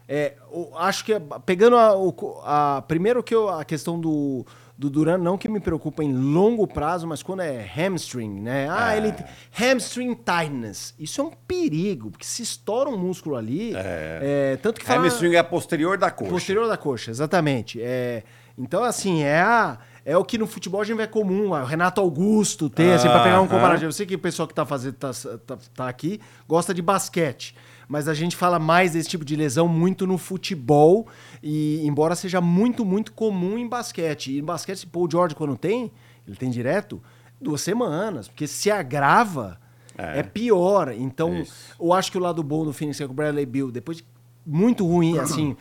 É, 0.08 0.36
acho 0.76 1.04
que 1.04 1.12
é- 1.12 1.20
pegando 1.44 1.76
a, 1.76 1.96
o- 1.96 2.14
a- 2.42 2.82
primeiro 2.88 3.22
que 3.22 3.34
eu- 3.34 3.48
a 3.48 3.64
questão 3.64 4.00
do, 4.00 4.46
do 4.82 4.90
Duran, 4.90 5.16
não 5.18 5.38
que 5.38 5.48
me 5.48 5.60
preocupa 5.60 6.02
em 6.02 6.12
longo 6.12 6.66
prazo, 6.66 7.06
mas 7.06 7.22
quando 7.22 7.40
é 7.40 7.64
hamstring, 7.64 8.40
né? 8.40 8.68
Ah, 8.68 8.94
É. 8.94 8.96
ele 8.96 9.12
tem 9.12 9.24
hamstring 9.52 10.14
tightness. 10.14 10.92
Isso 10.98 11.20
é 11.20 11.24
um 11.24 11.30
perigo, 11.30 12.10
porque 12.10 12.24
se 12.24 12.42
estoura 12.42 12.90
um 12.90 12.98
músculo 12.98 13.36
ali, 13.36 13.72
é, 13.76 14.58
tanto 14.60 14.80
que 14.80 14.86
fala... 14.86 15.06
Hamstring 15.06 15.34
é 15.34 15.38
a 15.38 15.44
posterior 15.44 15.96
da 15.96 16.10
coxa. 16.10 16.30
Posterior 16.30 16.66
da 16.66 16.76
coxa, 16.76 17.10
exatamente. 17.12 17.80
É, 17.80 18.24
então, 18.58 18.82
assim, 18.82 19.22
é, 19.22 19.40
a, 19.40 19.78
é 20.04 20.16
o 20.16 20.24
que 20.24 20.36
no 20.36 20.48
futebol 20.48 20.80
a 20.80 20.84
gente 20.84 20.96
vê 20.96 21.06
comum. 21.06 21.50
O 21.50 21.64
Renato 21.64 22.00
Augusto 22.00 22.68
ter, 22.68 22.92
assim, 22.94 23.08
pra 23.08 23.22
pegar 23.22 23.40
um 23.40 23.44
Aham. 23.44 23.48
comparativo. 23.48 23.86
Eu 23.86 23.92
sei 23.92 24.04
que 24.04 24.16
o 24.16 24.18
pessoal 24.18 24.48
que 24.48 24.54
tá, 24.54 24.66
fazendo, 24.66 24.94
tá, 24.94 25.10
tá, 25.46 25.58
tá 25.74 25.88
aqui 25.88 26.20
gosta 26.48 26.74
de 26.74 26.82
basquete. 26.82 27.54
Mas 27.92 28.08
a 28.08 28.14
gente 28.14 28.34
fala 28.36 28.58
mais 28.58 28.92
desse 28.92 29.06
tipo 29.10 29.22
de 29.22 29.36
lesão 29.36 29.68
muito 29.68 30.06
no 30.06 30.16
futebol. 30.16 31.06
E 31.42 31.86
embora 31.86 32.14
seja 32.14 32.40
muito, 32.40 32.86
muito 32.86 33.12
comum 33.12 33.58
em 33.58 33.68
basquete. 33.68 34.32
E 34.32 34.38
em 34.38 34.42
basquete, 34.42 34.78
se 34.78 34.86
Paul 34.86 35.06
George, 35.10 35.34
quando 35.34 35.58
tem, 35.58 35.92
ele 36.26 36.34
tem 36.34 36.48
direto, 36.48 37.02
duas 37.38 37.60
semanas. 37.60 38.28
Porque 38.28 38.46
se 38.46 38.70
agrava, 38.70 39.60
é, 39.98 40.20
É. 40.20 40.22
pior. 40.22 40.90
Então, 40.96 41.34
Isso. 41.36 41.74
eu 41.78 41.92
acho 41.92 42.10
que 42.10 42.16
o 42.16 42.20
lado 42.22 42.42
bom 42.42 42.64
do 42.64 42.72
Phoenix 42.72 42.98
é 42.98 43.04
que 43.04 43.10
o 43.10 43.14
Bradley 43.14 43.44
Bill, 43.44 43.70
depois 43.70 43.98
de 43.98 44.06
muito 44.46 44.86
ruim, 44.86 45.18
assim. 45.20 45.54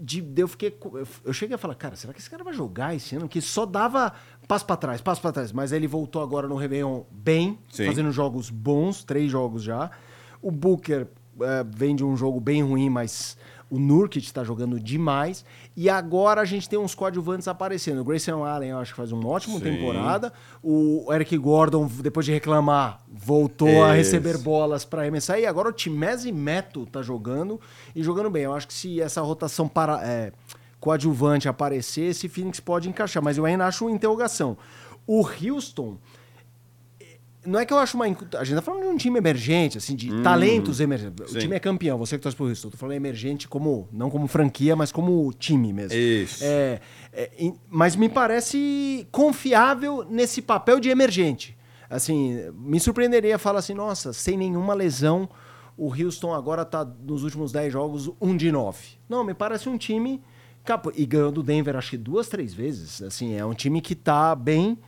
De, 0.00 0.22
de- 0.22 0.40
eu 0.42 0.48
fiquei. 0.48 0.74
eu- 1.24 1.32
cheguei 1.34 1.56
a 1.56 1.58
falar, 1.58 1.74
cara, 1.74 1.94
será 1.94 2.14
que 2.14 2.20
esse 2.20 2.30
cara 2.30 2.42
vai 2.42 2.54
jogar 2.54 2.94
esse 2.94 3.14
ano? 3.16 3.28
Que 3.28 3.42
só 3.42 3.66
dava 3.66 4.14
passo 4.48 4.64
pra 4.64 4.76
trás, 4.76 5.02
passo 5.02 5.20
pra 5.20 5.30
trás. 5.30 5.52
Mas 5.52 5.72
ele 5.72 5.86
voltou 5.86 6.22
agora 6.22 6.48
no 6.48 6.54
Réveillon 6.56 7.02
bem, 7.10 7.58
Sim. 7.70 7.84
fazendo 7.86 8.10
jogos 8.10 8.48
bons, 8.48 9.04
três 9.04 9.30
jogos 9.30 9.62
já. 9.62 9.90
O 10.40 10.50
Booker 10.50 11.06
eh, 11.40 11.64
vem 11.68 11.94
de 11.94 12.04
um 12.04 12.16
jogo 12.16 12.40
bem 12.40 12.62
ruim, 12.62 12.88
mas 12.88 13.36
o 13.68 13.78
Nurkic 13.78 14.32
tá 14.32 14.44
jogando 14.44 14.78
demais. 14.78 15.44
E 15.76 15.90
agora 15.90 16.40
a 16.40 16.44
gente 16.44 16.68
tem 16.68 16.78
uns 16.78 16.94
coadjuvantes 16.94 17.48
aparecendo. 17.48 18.00
O 18.00 18.04
Grayson 18.04 18.44
Allen, 18.44 18.70
eu 18.70 18.78
acho 18.78 18.92
que 18.92 18.96
faz 18.96 19.12
uma 19.12 19.28
ótima 19.28 19.58
Sim. 19.58 19.64
temporada. 19.64 20.32
O 20.62 21.12
Eric 21.12 21.36
Gordon, 21.36 21.86
depois 22.00 22.24
de 22.24 22.32
reclamar, 22.32 23.00
voltou 23.08 23.84
a 23.84 23.98
Isso. 23.98 24.14
receber 24.14 24.38
bolas 24.38 24.84
para 24.84 25.02
arremessar. 25.02 25.38
E 25.38 25.46
agora 25.46 25.68
o 25.68 25.72
Timese 25.72 26.30
Meto 26.30 26.86
tá 26.86 27.02
jogando 27.02 27.60
e 27.94 28.02
jogando 28.02 28.30
bem. 28.30 28.44
Eu 28.44 28.54
acho 28.54 28.68
que 28.68 28.74
se 28.74 29.00
essa 29.00 29.20
rotação 29.20 29.68
para, 29.68 30.00
é, 30.04 30.32
coadjuvante 30.78 31.48
aparecer, 31.48 32.10
esse 32.10 32.28
Phoenix 32.28 32.60
pode 32.60 32.88
encaixar. 32.88 33.22
Mas 33.22 33.36
eu 33.36 33.44
ainda 33.44 33.66
acho 33.66 33.84
uma 33.84 33.90
interrogação. 33.90 34.56
O 35.06 35.26
Houston. 35.26 35.98
Não 37.46 37.58
é 37.58 37.64
que 37.64 37.72
eu 37.72 37.78
acho 37.78 37.96
uma. 37.96 38.04
A 38.04 38.44
gente 38.44 38.56
tá 38.56 38.62
falando 38.62 38.82
de 38.82 38.88
um 38.88 38.96
time 38.96 39.18
emergente, 39.18 39.78
assim, 39.78 39.94
de 39.94 40.22
talentos 40.22 40.80
emergentes. 40.80 41.26
O 41.26 41.32
sim. 41.32 41.38
time 41.38 41.56
é 41.56 41.60
campeão, 41.60 41.98
você 41.98 42.16
que 42.16 42.22
torce 42.22 42.36
pro 42.36 42.46
Houston. 42.46 42.68
Eu 42.68 42.72
tô 42.72 42.76
falando 42.76 42.96
emergente 42.96 43.46
como. 43.48 43.88
Não 43.92 44.10
como 44.10 44.26
franquia, 44.26 44.74
mas 44.74 44.90
como 44.90 45.32
time 45.32 45.72
mesmo. 45.72 45.96
Isso. 45.96 46.44
É, 46.44 46.80
é, 47.12 47.30
mas 47.68 47.96
me 47.96 48.08
parece 48.08 49.06
confiável 49.10 50.04
nesse 50.08 50.42
papel 50.42 50.80
de 50.80 50.88
emergente. 50.88 51.56
Assim, 51.88 52.50
me 52.54 52.80
surpreenderia 52.80 53.38
falar 53.38 53.60
assim, 53.60 53.74
nossa, 53.74 54.12
sem 54.12 54.36
nenhuma 54.36 54.74
lesão, 54.74 55.28
o 55.76 55.88
Houston 55.88 56.34
agora 56.34 56.64
tá 56.64 56.84
nos 56.84 57.22
últimos 57.22 57.52
10 57.52 57.72
jogos 57.72 58.10
um 58.20 58.36
de 58.36 58.50
9. 58.50 58.78
Não, 59.08 59.22
me 59.22 59.34
parece 59.34 59.68
um 59.68 59.78
time 59.78 60.20
e 60.94 61.06
ganhou 61.06 61.30
do 61.30 61.42
Denver 61.42 61.76
acho 61.76 61.90
que 61.90 61.96
duas, 61.96 62.28
três 62.28 62.52
vezes. 62.52 63.00
Assim, 63.02 63.34
é 63.34 63.44
um 63.44 63.54
time 63.54 63.80
que 63.80 63.94
tá 63.94 64.34
bem. 64.34 64.78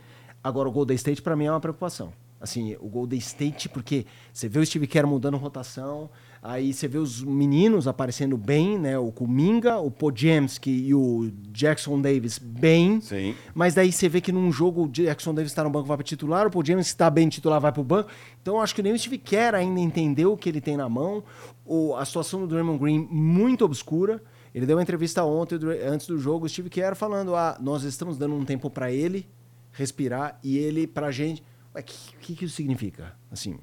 Agora 0.43 0.67
o 0.67 0.71
Golden 0.71 0.95
State 0.95 1.21
para 1.21 1.35
mim 1.35 1.45
é 1.45 1.51
uma 1.51 1.59
preocupação. 1.59 2.11
Assim, 2.39 2.75
o 2.79 2.87
Golden 2.87 3.19
State, 3.19 3.67
porque 3.67 4.05
você 4.31 4.47
vê 4.47 4.59
o 4.59 4.65
Steve 4.65 4.87
Kerr 4.87 5.05
mudando 5.05 5.35
rotação, 5.35 6.09
aí 6.41 6.73
você 6.73 6.87
vê 6.87 6.97
os 6.97 7.21
meninos 7.21 7.85
aparecendo 7.85 8.37
bem, 8.37 8.79
né? 8.79 8.97
O 8.97 9.11
Kuminga, 9.11 9.77
o 9.77 9.91
Podjemski 9.91 10.71
e 10.71 10.95
o 10.95 11.29
Jackson 11.51 12.01
Davis 12.01 12.37
bem. 12.37 13.01
Sim. 13.01 13.35
Mas 13.53 13.73
daí 13.73 13.91
você 13.91 14.07
vê 14.07 14.21
que 14.21 14.31
num 14.31 14.51
jogo 14.51 14.85
o 14.85 14.87
Jackson 14.87 15.33
Davis 15.33 15.51
está 15.51 15.65
no 15.65 15.69
banco 15.69 15.87
vai 15.87 15.97
para 15.97 16.03
titular, 16.05 16.47
o 16.47 16.65
James 16.65 16.87
está 16.87 17.09
bem 17.09 17.27
titular 17.27 17.59
vai 17.59 17.73
para 17.73 17.81
o 17.81 17.83
banco. 17.83 18.09
Então 18.41 18.55
eu 18.55 18.61
acho 18.61 18.73
que 18.73 18.81
nem 18.81 18.93
o 18.93 18.97
Steve 18.97 19.17
Kerr 19.17 19.55
ainda 19.55 19.81
entendeu 19.81 20.31
o 20.31 20.37
que 20.37 20.47
ele 20.47 20.61
tem 20.61 20.77
na 20.77 20.87
mão. 20.87 21.23
O, 21.65 21.93
a 21.95 22.05
situação 22.05 22.39
do 22.39 22.47
Draymond 22.47 22.79
Green 22.79 23.07
muito 23.11 23.65
obscura. 23.65 24.23
Ele 24.55 24.65
deu 24.65 24.77
uma 24.77 24.81
entrevista 24.81 25.23
ontem, 25.23 25.59
antes 25.85 26.07
do 26.07 26.17
jogo, 26.17 26.45
o 26.45 26.49
Steve 26.49 26.69
Kerr 26.69 26.95
falando: 26.95 27.35
ah, 27.35 27.57
nós 27.59 27.83
estamos 27.83 28.17
dando 28.17 28.35
um 28.35 28.45
tempo 28.45 28.69
para 28.69 28.91
ele 28.91 29.27
respirar 29.71 30.39
e 30.43 30.57
ele 30.57 30.87
pra 30.87 31.11
gente. 31.11 31.43
O 31.75 31.83
que, 31.83 31.95
que, 32.21 32.35
que 32.35 32.45
isso 32.45 32.55
significa? 32.55 33.13
Assim, 33.31 33.57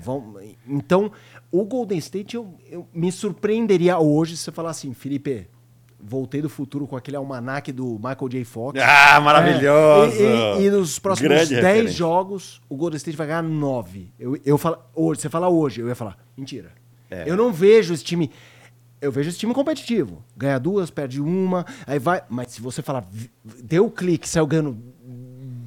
vão, 0.00 0.36
então, 0.66 1.10
o 1.50 1.64
Golden 1.64 1.98
State 1.98 2.36
eu, 2.36 2.54
eu 2.70 2.86
me 2.94 3.10
surpreenderia 3.12 3.98
hoje 3.98 4.36
se 4.36 4.44
você 4.44 4.52
falar 4.52 4.70
assim, 4.70 4.94
Felipe, 4.94 5.48
voltei 6.00 6.40
do 6.40 6.48
futuro 6.48 6.86
com 6.86 6.96
aquele 6.96 7.16
almanac 7.16 7.72
do 7.72 7.94
Michael 7.96 8.28
J. 8.28 8.44
Fox. 8.44 8.78
Ah, 8.82 9.20
maravilhoso! 9.20 10.16
É, 10.22 10.58
e, 10.60 10.62
e- 10.62 10.66
e 10.66 10.70
nos 10.70 10.98
próximos 10.98 11.28
Grande 11.28 11.50
10 11.54 11.64
referência. 11.64 11.96
jogos, 11.96 12.60
o 12.68 12.76
Golden 12.76 12.96
State 12.96 13.16
vai 13.16 13.26
ganhar 13.26 13.42
9. 13.42 14.12
Eu, 14.18 14.38
eu 14.44 14.56
falo, 14.56 14.78
hoje, 14.94 15.20
você 15.20 15.28
fala 15.28 15.48
hoje, 15.48 15.80
eu 15.80 15.88
ia 15.88 15.94
falar, 15.96 16.16
mentira. 16.36 16.70
É. 17.10 17.24
Eu 17.28 17.36
não 17.36 17.52
vejo 17.52 17.92
esse 17.92 18.04
time. 18.04 18.30
Eu 19.00 19.10
vejo 19.12 19.30
esse 19.30 19.38
time 19.38 19.54
competitivo. 19.54 20.22
Ganha 20.36 20.58
duas, 20.58 20.90
perde 20.90 21.20
uma, 21.20 21.64
aí 21.86 21.98
vai. 21.98 22.22
Mas 22.28 22.48
se 22.52 22.60
você 22.60 22.82
falar, 22.82 23.04
deu 23.62 23.86
o 23.86 23.90
clique, 23.90 24.28
saiu 24.28 24.46
ganhando 24.46 24.76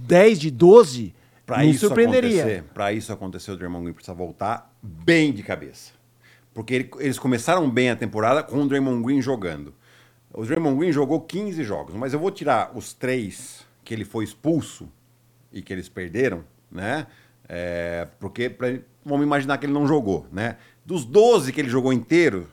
10 0.08 0.40
de 0.40 0.52
12, 0.52 1.14
Pra 1.46 1.60
me 1.60 1.72
isso 1.72 1.88
acontecer, 2.44 2.64
para 2.74 2.94
isso 2.94 3.12
acontecer, 3.14 3.52
o 3.52 3.58
Draymond 3.58 3.84
Green 3.84 3.94
precisa 3.94 4.14
voltar 4.14 4.74
bem 4.82 5.34
de 5.34 5.44
cabeça. 5.44 5.92
Porque 6.54 6.74
ele- 6.74 6.92
eles 7.00 7.18
começaram 7.20 7.70
bem 7.70 7.90
a 7.90 7.96
temporada 7.96 8.44
com 8.44 8.62
o 8.62 8.68
Draymond 8.68 9.04
Green 9.04 9.22
jogando. 9.22 9.74
O 10.34 10.46
Draymond 10.46 10.78
Green 10.78 10.92
jogou 10.92 11.20
15 11.22 11.64
jogos, 11.64 11.96
mas 11.96 12.14
eu 12.14 12.20
vou 12.20 12.32
tirar 12.32 12.72
os 12.76 12.94
três 12.94 13.66
que 13.84 13.94
ele 13.94 14.06
foi 14.06 14.24
expulso 14.24 14.88
e 15.52 15.62
que 15.62 15.74
eles 15.74 15.90
perderam, 15.90 16.44
né? 16.72 17.08
É, 17.50 18.08
porque 18.20 18.50
pra, 18.50 18.68
vamos 19.04 19.26
imaginar 19.26 19.58
que 19.58 19.66
ele 19.66 19.74
não 19.74 19.86
jogou, 19.86 20.26
né? 20.32 20.58
Dos 20.86 21.04
12 21.04 21.52
que 21.52 21.60
ele 21.60 21.70
jogou 21.70 21.92
inteiro, 21.92 22.48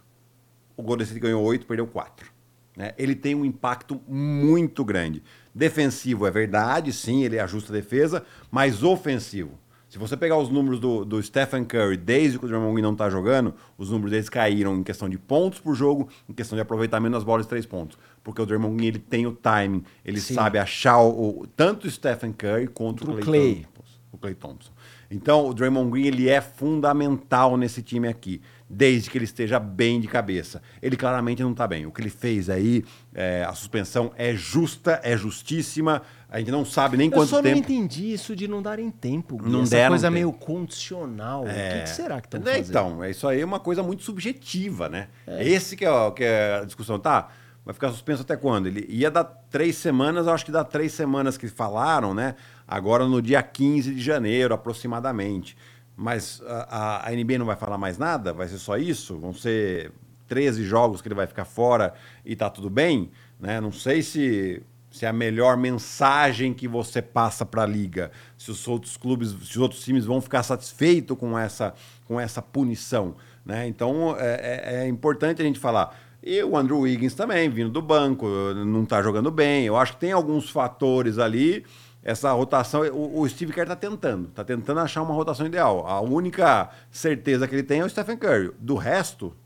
o 0.77 0.83
Golden 0.83 1.05
State 1.05 1.21
ganhou 1.21 1.43
8, 1.45 1.67
perdeu 1.67 1.87
4. 1.87 2.31
Né? 2.77 2.93
Ele 2.99 3.15
tem 3.15 3.35
um 3.35 3.45
impacto 3.45 4.01
muito 4.09 4.85
grande. 4.85 5.23
Defensivo 5.59 6.25
é 6.27 6.31
verdade, 6.31 6.93
sim, 6.93 7.25
ele 7.25 7.39
ajusta 7.39 7.73
a 7.73 7.77
defesa, 7.77 8.25
mas 8.51 8.83
ofensivo. 8.85 9.51
Se 9.89 9.99
você 9.99 10.17
pegar 10.17 10.37
os 10.39 10.51
números 10.51 10.79
do, 10.79 11.05
do 11.05 11.23
Stephen 11.23 11.65
Curry 11.65 11.97
desde 11.97 12.39
que 12.39 12.45
o 12.45 12.49
Draymond 12.49 12.75
Green 12.75 12.83
não 12.83 12.93
está 12.93 13.09
jogando, 13.11 13.55
os 13.77 13.91
números 13.91 14.11
deles 14.13 14.29
caíram 14.29 14.77
em 14.77 14.83
questão 14.83 15.09
de 15.09 15.19
pontos 15.19 15.59
por 15.59 15.75
jogo, 15.75 16.09
em 16.29 16.33
questão 16.33 16.55
de 16.57 16.61
aproveitamento 16.63 17.13
nas 17.13 17.25
bolas 17.25 17.47
de 17.47 17.49
três 17.49 17.65
pontos. 17.67 17.99
Porque 18.23 18.41
o 18.41 18.47
Draymond 18.47 18.77
Green 18.77 18.87
ele 18.89 18.99
tem 18.99 19.27
o 19.27 19.33
timing, 19.33 19.83
ele 20.05 20.21
Sim. 20.21 20.35
sabe 20.35 20.59
achar 20.59 20.99
o, 21.01 21.41
o- 21.41 21.47
tanto 21.57 21.87
o 21.87 21.91
Stephen 21.91 22.33
Curry 22.33 22.69
quanto 22.69 23.03
o 23.03 23.07
Clay. 23.07 23.23
Clay. 23.23 23.67
Thompson 23.75 23.99
o 24.13 24.19
Clay 24.19 24.35
Thompson. 24.35 24.71
Então, 25.11 25.49
o 25.49 25.55
Draymond 25.55 25.91
Green 25.91 26.07
ele 26.07 26.29
é 26.29 26.41
fundamental 26.41 27.57
nesse 27.57 27.83
time 27.83 28.07
aqui, 28.09 28.41
desde 28.71 29.09
que 29.11 29.17
ele 29.19 29.25
esteja 29.25 29.59
bem 29.59 30.01
de 30.01 30.07
cabeça. 30.09 30.61
Ele 30.83 30.97
claramente 30.97 31.43
não 31.43 31.53
está 31.53 31.67
bem. 31.67 31.87
O 31.87 31.91
que 31.91 32.01
ele 32.01 32.11
fez 32.11 32.51
aí, 32.51 32.85
é, 33.15 33.45
a 33.49 33.53
suspensão 33.55 34.13
é 34.17 34.35
justa, 34.35 35.01
é 35.03 35.17
justíssima. 35.17 36.03
A 36.31 36.39
gente 36.39 36.51
não 36.51 36.65
sabe 36.65 36.97
nem 36.99 37.07
Eu 37.09 37.13
quanto 37.15 37.31
só 37.31 37.37
não 37.37 37.43
tempo. 37.45 37.59
entendi 37.59 38.13
isso 38.13 38.37
de 38.37 38.47
não 38.47 38.61
darem 38.61 38.91
tempo. 38.91 39.39
Gui. 39.39 39.49
Não 39.51 39.63
Essa 39.63 39.71
deram 39.71 39.91
coisa 39.91 40.07
tempo. 40.09 40.15
meio 40.15 40.33
condicional. 40.33 41.45
O 41.45 41.47
que, 41.47 41.81
que 41.83 41.89
será 41.89 42.21
que 42.21 42.27
estão 42.27 42.41
É, 42.43 42.45
fazendo? 42.45 42.69
Então, 42.69 43.05
é 43.05 43.11
isso 43.11 43.27
aí 43.27 43.41
é 43.41 43.45
uma 43.45 43.61
coisa 43.61 43.83
muito 43.83 44.03
subjetiva, 44.03 44.89
né? 44.89 45.09
Esse 45.41 45.75
que 45.77 45.85
é, 45.87 46.11
que 46.11 46.25
é 46.25 46.61
a 46.63 46.65
discussão. 46.67 46.99
Tá, 46.99 47.29
vai 47.65 47.73
ficar 47.73 47.89
suspenso 47.91 48.21
até 48.23 48.37
quando? 48.37 48.67
Ele 48.67 48.85
ia 48.91 49.11
dar 49.11 49.25
três 49.25 49.77
semanas, 49.77 50.27
eu 50.27 50.33
acho 50.35 50.45
que 50.45 50.53
dá 50.53 50.63
três 50.65 50.93
semanas 50.93 51.39
que 51.39 51.49
falaram, 51.49 52.13
né? 52.13 52.35
Agora 52.67 53.07
no 53.07 53.23
dia 53.23 53.43
15 53.43 53.95
de 53.95 54.01
janeiro, 54.03 54.53
aproximadamente. 54.53 55.57
Mas 56.01 56.41
a, 56.47 57.09
a- 57.09 57.11
NBA 57.13 57.39
não 57.39 57.47
vai 57.47 57.57
falar 57.57 57.77
mais 57.77 57.99
nada? 57.99 58.33
Vai 58.33 58.47
ser 58.47 58.59
só 58.59 58.77
isso? 58.77 59.19
Vão 59.19 59.35
ser 59.35 59.91
13 60.29 60.63
jogos 60.65 61.03
que 61.03 61.09
ele 61.09 61.15
vai 61.17 61.27
ficar 61.27 61.45
fora 61.45 61.93
e 62.25 62.37
tá 62.37 62.49
tudo 62.49 62.71
bem? 62.71 63.11
Né? 63.41 63.61
Não 63.61 63.73
sei 63.73 64.01
se, 64.03 64.63
se 64.93 65.05
é 65.05 65.09
a 65.09 65.13
melhor 65.13 65.57
mensagem 65.57 66.55
que 66.55 66.69
você 66.69 67.03
passa 67.03 67.45
para 67.45 67.65
a 67.65 67.67
liga, 67.67 68.13
se 68.37 68.49
os 68.51 68.69
outros 68.69 68.97
clubes, 68.97 69.31
se 69.31 69.51
os 69.53 69.57
outros 69.57 69.83
times 69.83 70.05
vão 70.05 70.21
ficar 70.21 70.45
satisfeitos 70.45 71.17
com 71.19 71.37
essa, 71.37 71.75
com 72.07 72.21
essa 72.21 72.41
punição. 72.41 73.17
Né? 73.45 73.67
Então 73.67 74.15
é, 74.17 74.35
é- 74.63 74.85
é 74.85 74.89
importante 74.89 75.43
a 75.43 75.45
gente 75.45 75.59
falar. 75.59 75.99
E 76.23 76.43
o 76.45 76.57
Andrew 76.57 76.81
Wiggins 76.81 77.15
também, 77.15 77.49
vindo 77.49 77.71
do 77.71 77.83
banco, 77.83 78.27
não 78.55 78.85
está 78.85 79.03
jogando 79.03 79.31
bem. 79.33 79.65
Eu 79.67 79.77
acho 79.77 79.95
que 79.95 80.01
tem 80.01 80.13
alguns 80.13 80.49
fatores 80.51 81.19
ali. 81.19 81.65
Essa 82.03 82.33
rotação, 82.33 82.83
o, 82.83 83.21
o 83.21 83.29
Steve 83.29 83.53
Kerr 83.53 83.65
está 83.65 83.77
tentando, 83.77 84.29
está 84.29 84.45
tentando 84.45 84.81
achar 84.81 85.03
uma 85.03 85.15
rotação 85.15 85.47
ideal. 85.47 85.87
A 85.87 86.01
única 86.01 86.71
certeza 86.91 87.47
que 87.49 87.55
ele 87.55 87.63
tem 87.63 87.81
é 87.81 87.85
o 87.85 87.91
Stephen 87.91 88.17
Curry. 88.17 88.53
Do 88.59 88.77
resto, 88.77 89.37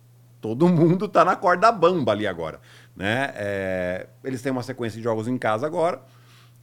todo 0.40 0.68
mundo 0.68 1.08
tá 1.08 1.24
na 1.24 1.34
corda 1.34 1.72
bamba 1.72 2.12
ali 2.12 2.26
agora. 2.26 2.60
Né? 2.94 3.32
É, 3.34 4.06
eles 4.22 4.42
têm 4.42 4.52
uma 4.52 4.62
sequência 4.62 4.98
de 4.98 5.02
jogos 5.02 5.26
em 5.26 5.38
casa 5.38 5.66
agora. 5.66 6.02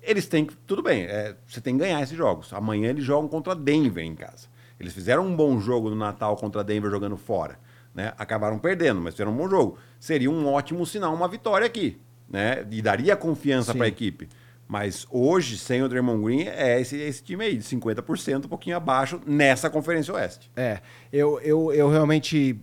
Eles 0.01 0.27
têm 0.27 0.45
que. 0.45 0.55
Tudo 0.55 0.83
bem, 0.83 1.03
é, 1.03 1.35
você 1.45 1.59
tem 1.59 1.73
que 1.73 1.79
ganhar 1.83 2.01
esses 2.01 2.15
jogos. 2.15 2.53
Amanhã 2.53 2.89
eles 2.89 3.03
jogam 3.03 3.27
contra 3.27 3.55
Denver 3.55 4.03
em 4.03 4.15
casa. 4.15 4.47
Eles 4.79 4.93
fizeram 4.93 5.25
um 5.25 5.35
bom 5.35 5.59
jogo 5.59 5.89
no 5.89 5.95
Natal 5.95 6.37
contra 6.37 6.63
Denver 6.63 6.89
jogando 6.89 7.17
fora. 7.17 7.59
Né? 7.93 8.13
Acabaram 8.17 8.59
perdendo, 8.59 9.01
mas 9.01 9.13
fizeram 9.13 9.33
um 9.33 9.35
bom 9.35 9.49
jogo. 9.49 9.77
Seria 9.99 10.31
um 10.31 10.47
ótimo 10.47 10.85
sinal, 10.85 11.13
uma 11.13 11.27
vitória 11.27 11.65
aqui. 11.65 11.99
Né? 12.29 12.65
E 12.69 12.81
daria 12.81 13.15
confiança 13.17 13.73
para 13.73 13.85
a 13.85 13.87
equipe. 13.87 14.29
Mas 14.69 15.07
hoje, 15.09 15.57
sem 15.57 15.81
o 15.81 15.89
Draymond 15.89 16.23
Green, 16.23 16.43
é 16.43 16.79
esse, 16.79 16.95
esse 16.95 17.23
time 17.23 17.43
aí, 17.43 17.57
de 17.57 17.63
50%, 17.63 18.45
um 18.45 18.47
pouquinho 18.47 18.77
abaixo, 18.77 19.19
nessa 19.25 19.67
Conferência 19.67 20.13
Oeste. 20.13 20.51
É, 20.55 20.79
eu, 21.11 21.39
eu, 21.41 21.73
eu 21.73 21.89
realmente 21.89 22.55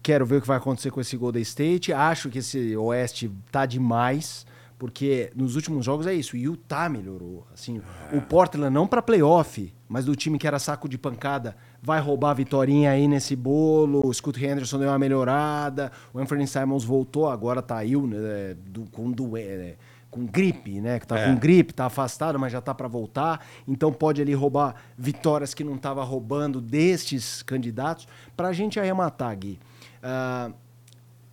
quero 0.00 0.24
ver 0.24 0.36
o 0.36 0.40
que 0.40 0.46
vai 0.46 0.58
acontecer 0.58 0.92
com 0.92 1.00
esse 1.00 1.16
Golden 1.16 1.42
State. 1.42 1.92
Acho 1.92 2.30
que 2.30 2.38
esse 2.38 2.76
Oeste 2.76 3.28
tá 3.50 3.66
demais, 3.66 4.46
porque 4.78 5.32
nos 5.34 5.56
últimos 5.56 5.84
jogos 5.84 6.06
é 6.06 6.14
isso. 6.14 6.36
O 6.36 6.38
Utah 6.38 6.88
melhorou. 6.88 7.44
Assim, 7.52 7.82
é. 8.12 8.16
O 8.16 8.22
Portland 8.22 8.72
não 8.72 8.86
para 8.86 9.02
playoff, 9.02 9.74
mas 9.88 10.04
do 10.04 10.14
time 10.14 10.38
que 10.38 10.46
era 10.46 10.60
saco 10.60 10.88
de 10.88 10.96
pancada, 10.96 11.56
vai 11.82 12.00
roubar 12.00 12.30
a 12.30 12.34
vitória 12.34 12.88
aí 12.88 13.08
nesse 13.08 13.34
bolo. 13.34 14.00
O 14.06 14.14
Scott 14.14 14.38
Henderson 14.38 14.78
deu 14.78 14.90
uma 14.90 14.98
melhorada. 14.98 15.90
O 16.14 16.20
Anthony 16.20 16.46
Simons 16.46 16.84
voltou, 16.84 17.28
agora 17.28 17.60
tá 17.60 17.78
aí 17.78 17.96
né, 17.96 18.54
do, 18.64 18.88
com 18.92 19.10
doença. 19.10 19.76
Com 20.12 20.24
gripe, 20.24 20.80
né? 20.80 21.00
Que 21.00 21.06
tá 21.06 21.18
é. 21.18 21.26
com 21.26 21.40
gripe, 21.40 21.72
tá 21.72 21.86
afastado, 21.86 22.38
mas 22.38 22.52
já 22.52 22.60
tá 22.60 22.72
para 22.72 22.86
voltar. 22.86 23.44
Então 23.66 23.92
pode 23.92 24.22
ali 24.22 24.34
roubar 24.34 24.76
vitórias 24.96 25.54
que 25.54 25.64
não 25.64 25.74
estava 25.74 26.04
roubando 26.04 26.60
destes 26.60 27.42
candidatos. 27.42 28.06
Para 28.36 28.48
a 28.48 28.52
gente 28.52 28.78
arrematar, 28.78 29.36
Gui. 29.36 29.58
Uh, 30.02 30.54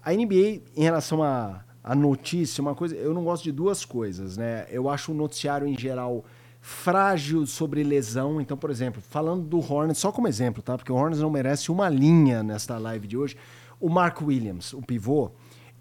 a 0.04 0.14
NBA, 0.14 0.62
em 0.76 0.84
relação 0.84 1.22
a, 1.22 1.62
a 1.84 1.94
notícia, 1.94 2.62
uma 2.62 2.74
coisa, 2.74 2.96
eu 2.96 3.14
não 3.14 3.24
gosto 3.24 3.44
de 3.44 3.52
duas 3.52 3.86
coisas, 3.86 4.38
né? 4.38 4.66
Eu 4.72 4.90
acho 4.90 5.12
o 5.12 5.16
noticiário 5.16 5.68
em 5.68 5.78
geral 5.78 6.24
frágil 6.62 7.46
sobre 7.46 7.84
lesão. 7.84 8.40
Então, 8.40 8.58
por 8.58 8.70
exemplo, 8.70 9.02
falando 9.02 9.44
do 9.44 9.60
Hornets, 9.60 10.00
só 10.00 10.12
como 10.12 10.28
exemplo, 10.28 10.62
tá? 10.62 10.78
Porque 10.78 10.92
o 10.92 10.96
Hornets 10.96 11.22
não 11.22 11.30
merece 11.30 11.72
uma 11.72 11.90
linha 11.90 12.44
nesta 12.44 12.78
live 12.78 13.08
de 13.08 13.18
hoje. 13.18 13.38
O 13.80 13.90
Mark 13.90 14.22
Williams, 14.22 14.74
o 14.74 14.82
pivô, 14.82 15.32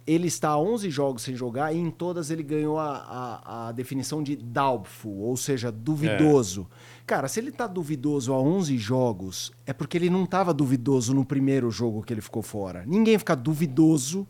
ele 0.09 0.27
está 0.27 0.49
a 0.49 0.59
11 0.59 0.89
jogos 0.89 1.23
sem 1.23 1.37
jogar 1.37 1.71
e 1.75 1.77
em 1.77 1.91
todas 1.91 2.31
ele 2.31 2.43
ganhou 2.43 2.79
a, 2.79 2.97
a, 3.45 3.69
a 3.69 3.73
definição 3.73 4.23
de 4.23 4.35
doubtful, 4.37 5.19
ou 5.19 5.37
seja, 5.37 5.71
duvidoso. 5.71 6.67
É. 6.71 7.05
Cara, 7.07 7.29
se 7.29 7.39
ele 7.39 7.51
está 7.51 7.67
duvidoso 7.67 8.33
a 8.33 8.41
11 8.41 8.79
jogos, 8.79 9.53
é 9.67 9.75
porque 9.75 9.99
ele 9.99 10.09
não 10.09 10.25
estava 10.25 10.55
duvidoso 10.55 11.13
no 11.13 11.27
primeiro 11.27 11.71
jogo 11.71 12.03
que 12.03 12.15
ele 12.15 12.23
ficou 12.23 12.43
fora. 12.43 12.85
Ninguém 12.87 13.19
fica 13.19 13.37
duvidoso 13.37 14.27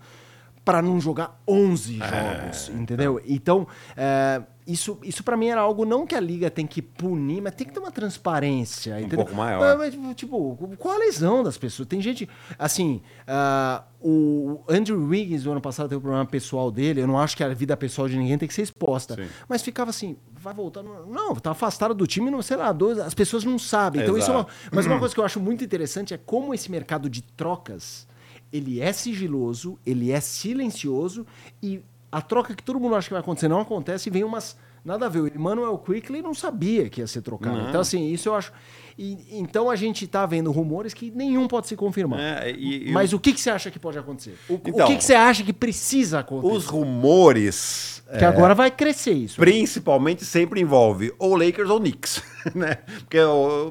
para 0.64 0.82
não 0.82 1.00
jogar 1.00 1.40
11 1.46 2.02
é. 2.02 2.08
jogos, 2.08 2.68
entendeu? 2.70 3.22
Então, 3.24 3.64
é, 3.96 4.42
isso, 4.68 4.98
isso 5.02 5.24
para 5.24 5.34
mim 5.34 5.46
era 5.46 5.62
algo 5.62 5.86
não 5.86 6.06
que 6.06 6.14
a 6.14 6.20
liga 6.20 6.50
tem 6.50 6.66
que 6.66 6.82
punir, 6.82 7.40
mas 7.40 7.54
tem 7.54 7.66
que 7.66 7.72
ter 7.72 7.80
uma 7.80 7.90
transparência. 7.90 8.96
Um 8.96 8.98
entendeu? 8.98 9.20
pouco 9.20 9.34
maior. 9.34 9.78
Mas, 9.78 9.94
tipo, 10.14 10.56
qual 10.76 10.94
a 10.94 10.98
lesão 10.98 11.42
das 11.42 11.56
pessoas? 11.56 11.88
Tem 11.88 12.02
gente. 12.02 12.28
Assim, 12.58 13.00
uh, 13.26 13.82
o 13.98 14.62
Andrew 14.68 15.02
Wiggins, 15.02 15.46
no 15.46 15.52
ano 15.52 15.60
passado, 15.62 15.88
teve 15.88 15.98
um 15.98 16.02
problema 16.02 16.26
pessoal 16.26 16.70
dele. 16.70 17.00
Eu 17.00 17.06
não 17.06 17.18
acho 17.18 17.34
que 17.34 17.42
a 17.42 17.48
vida 17.54 17.74
pessoal 17.78 18.06
de 18.10 18.18
ninguém 18.18 18.36
tem 18.36 18.46
que 18.46 18.52
ser 18.52 18.60
exposta. 18.60 19.14
Sim. 19.14 19.26
Mas 19.48 19.62
ficava 19.62 19.88
assim, 19.88 20.18
vai 20.34 20.52
voltar. 20.52 20.82
Não, 20.82 21.34
tá 21.36 21.52
afastado 21.52 21.94
do 21.94 22.06
time, 22.06 22.30
não, 22.30 22.42
sei 22.42 22.58
lá, 22.58 22.70
dois, 22.70 22.98
as 22.98 23.14
pessoas 23.14 23.44
não 23.44 23.58
sabem. 23.58 24.02
Então, 24.02 24.18
isso 24.18 24.30
é 24.30 24.34
uma, 24.34 24.46
mas 24.70 24.84
uma 24.84 24.98
coisa 24.98 25.14
que 25.14 25.20
eu 25.20 25.24
acho 25.24 25.40
muito 25.40 25.64
interessante 25.64 26.12
é 26.12 26.18
como 26.18 26.52
esse 26.52 26.70
mercado 26.70 27.08
de 27.08 27.22
trocas 27.22 28.06
ele 28.52 28.80
é 28.80 28.92
sigiloso, 28.92 29.78
ele 29.84 30.10
é 30.10 30.20
silencioso 30.20 31.26
e 31.62 31.82
a 32.10 32.22
troca 32.22 32.54
que 32.54 32.62
todo 32.62 32.80
mundo 32.80 32.94
acha 32.94 33.08
que 33.08 33.14
vai 33.14 33.20
acontecer 33.20 33.48
não 33.48 33.60
acontece 33.60 34.08
e 34.08 34.12
vem 34.12 34.24
umas. 34.24 34.56
Nada 34.84 35.06
a 35.06 35.08
ver. 35.08 35.20
O 35.20 35.28
Emmanuel 35.28 35.76
Quickly 35.78 36.22
não 36.22 36.32
sabia 36.32 36.88
que 36.88 37.00
ia 37.00 37.06
ser 37.06 37.20
trocado. 37.20 37.56
Não. 37.56 37.68
Então, 37.68 37.80
assim, 37.80 38.10
isso 38.10 38.28
eu 38.28 38.34
acho. 38.34 38.52
E, 38.98 39.38
então 39.38 39.70
a 39.70 39.76
gente 39.76 40.06
está 40.06 40.24
vendo 40.24 40.50
rumores 40.50 40.94
que 40.94 41.10
nenhum 41.10 41.46
pode 41.46 41.68
se 41.68 41.76
confirmar. 41.76 42.18
É, 42.18 42.50
e, 42.50 42.90
Mas 42.90 43.12
o 43.12 43.18
que, 43.18 43.32
que 43.32 43.40
você 43.40 43.50
acha 43.50 43.70
que 43.70 43.78
pode 43.78 43.98
acontecer? 43.98 44.36
O, 44.48 44.54
então, 44.54 44.86
o 44.86 44.88
que, 44.88 44.96
que 44.96 45.04
você 45.04 45.14
acha 45.14 45.44
que 45.44 45.52
precisa 45.52 46.20
acontecer? 46.20 46.54
Os 46.54 46.66
rumores. 46.66 48.02
Que 48.18 48.24
é, 48.24 48.26
agora 48.26 48.54
vai 48.54 48.70
crescer 48.70 49.12
isso. 49.12 49.36
Principalmente 49.38 50.24
sempre 50.24 50.60
envolve 50.60 51.12
ou 51.18 51.36
Lakers 51.36 51.70
ou 51.70 51.78
Knicks. 51.78 52.22
Né? 52.54 52.76
Porque 53.00 53.18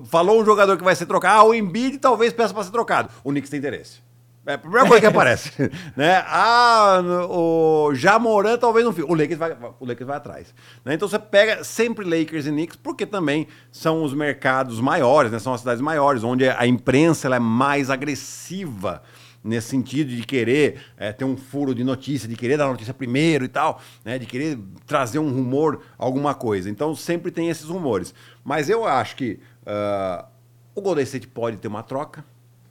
falou 0.06 0.40
um 0.40 0.46
jogador 0.46 0.78
que 0.78 0.84
vai 0.84 0.96
ser 0.96 1.08
trocado, 1.08 1.40
ah, 1.40 1.44
o 1.46 1.56
Embiid 1.56 1.98
talvez 1.98 2.32
peça 2.32 2.54
para 2.54 2.64
ser 2.64 2.70
trocado. 2.70 3.10
O 3.24 3.32
Knicks 3.32 3.50
tem 3.50 3.58
interesse. 3.58 4.07
É 4.48 4.54
a 4.54 4.58
primeira 4.58 4.88
coisa 4.88 5.02
que 5.02 5.08
aparece. 5.08 5.52
né? 5.94 6.24
Ah, 6.26 7.02
o 7.30 7.94
Jamoran 7.94 8.58
talvez 8.58 8.86
não 8.86 8.94
fique. 8.94 9.12
O 9.12 9.14
Lakers 9.14 9.38
vai, 9.38 9.58
o 9.78 9.86
Lakers 9.86 10.08
vai 10.08 10.16
atrás. 10.16 10.56
Né? 10.86 10.94
Então 10.94 11.06
você 11.06 11.20
pega 11.20 11.66
sempre 11.66 12.06
Lakers 12.06 12.46
e 12.46 12.50
Knicks, 12.50 12.78
porque 12.78 13.06
também 13.06 13.46
são 13.74 14.04
os 14.04 14.14
mercados 14.14 14.80
maiores, 14.80 15.34
né? 15.34 15.40
são 15.40 15.54
as 15.54 15.60
cidades 15.60 15.82
maiores, 15.82 16.24
onde 16.24 16.48
a 16.48 16.66
imprensa 16.66 17.28
é 17.28 17.40
mais 17.40 17.90
agressiva 17.90 19.04
nesse 19.44 19.68
sentido 19.68 20.16
de 20.16 20.24
querer 20.24 20.80
é, 20.96 21.12
ter 21.12 21.26
um 21.26 21.36
furo 21.36 21.76
de 21.76 21.84
notícia, 21.84 22.28
de 22.28 22.38
querer 22.38 22.56
dar 22.56 22.68
notícia 22.68 22.94
primeiro 22.94 23.44
e 23.44 23.50
tal, 23.50 23.82
né? 24.06 24.18
de 24.18 24.26
querer 24.26 24.58
trazer 24.86 25.20
um 25.20 25.30
rumor, 25.30 25.82
alguma 25.98 26.34
coisa. 26.34 26.70
Então 26.70 26.96
sempre 26.96 27.32
tem 27.32 27.50
esses 27.50 27.66
rumores. 27.66 28.14
Mas 28.46 28.70
eu 28.70 28.86
acho 28.86 29.18
que 29.18 29.42
uh, 29.64 30.26
o 30.74 30.82
Golden 30.82 31.04
State 31.04 31.28
pode 31.28 31.58
ter 31.58 31.68
uma 31.68 31.84
troca 31.84 32.24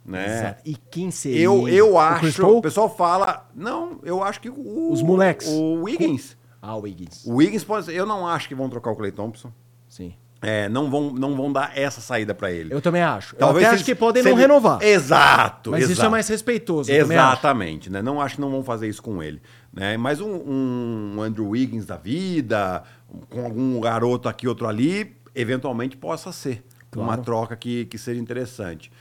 né? 0.07 0.25
Exato. 0.25 0.61
E 0.65 0.75
quem 0.89 1.11
seria? 1.11 1.41
Eu, 1.41 1.67
eu 1.67 1.97
acho. 1.99 2.45
O, 2.45 2.57
o, 2.59 2.61
pessoal 2.61 2.89
fala. 2.89 3.49
Não, 3.53 3.99
eu 4.03 4.23
acho 4.23 4.39
que 4.39 4.49
o. 4.49 4.91
Os 4.91 5.01
moleques. 5.01 5.47
O 5.49 5.83
Wiggins. 5.83 6.37
Ah, 6.61 6.75
o 6.75 6.81
Wiggins. 6.81 7.25
O 7.25 7.35
Wiggins 7.35 7.63
pode 7.63 7.93
Eu 7.93 8.05
não 8.05 8.25
acho 8.25 8.47
que 8.47 8.55
vão 8.55 8.69
trocar 8.69 8.91
o 8.91 8.95
Clay 8.95 9.11
Thompson. 9.11 9.51
Sim. 9.87 10.13
É, 10.41 10.69
não, 10.69 10.89
vão, 10.89 11.11
não 11.11 11.35
vão 11.35 11.51
dar 11.51 11.75
essa 11.75 11.99
saída 11.99 12.33
para 12.33 12.51
ele. 12.51 12.73
Eu 12.73 12.79
também 12.79 13.01
acho. 13.01 13.35
Talvez 13.35 13.63
eu 13.63 13.69
até 13.69 13.75
acho 13.75 13.85
que 13.85 13.95
podem 13.95 14.21
não 14.21 14.35
renovar. 14.35 14.81
Exato. 14.83 15.71
Mas 15.71 15.81
exato. 15.81 15.93
isso 15.93 16.05
é 16.05 16.09
mais 16.09 16.27
respeitoso. 16.27 16.91
Exatamente. 16.91 17.89
Né? 17.89 18.03
Não 18.03 18.21
acho 18.21 18.35
que 18.35 18.41
não 18.41 18.51
vão 18.51 18.63
fazer 18.63 18.87
isso 18.87 19.01
com 19.01 19.21
ele. 19.21 19.41
Né? 19.73 19.97
Mas 19.97 20.21
um, 20.21 21.15
um 21.17 21.21
Andrew 21.21 21.49
Wiggins 21.49 21.87
da 21.87 21.97
vida, 21.97 22.83
com 23.31 23.43
algum 23.43 23.79
garoto 23.81 24.29
aqui, 24.29 24.47
outro 24.47 24.67
ali, 24.67 25.17
eventualmente 25.33 25.97
possa 25.97 26.31
ser. 26.31 26.63
Claro. 26.91 27.09
Uma 27.09 27.17
troca 27.17 27.55
que, 27.55 27.85
que 27.85 27.97
seja 27.97 28.21
interessante 28.21 28.91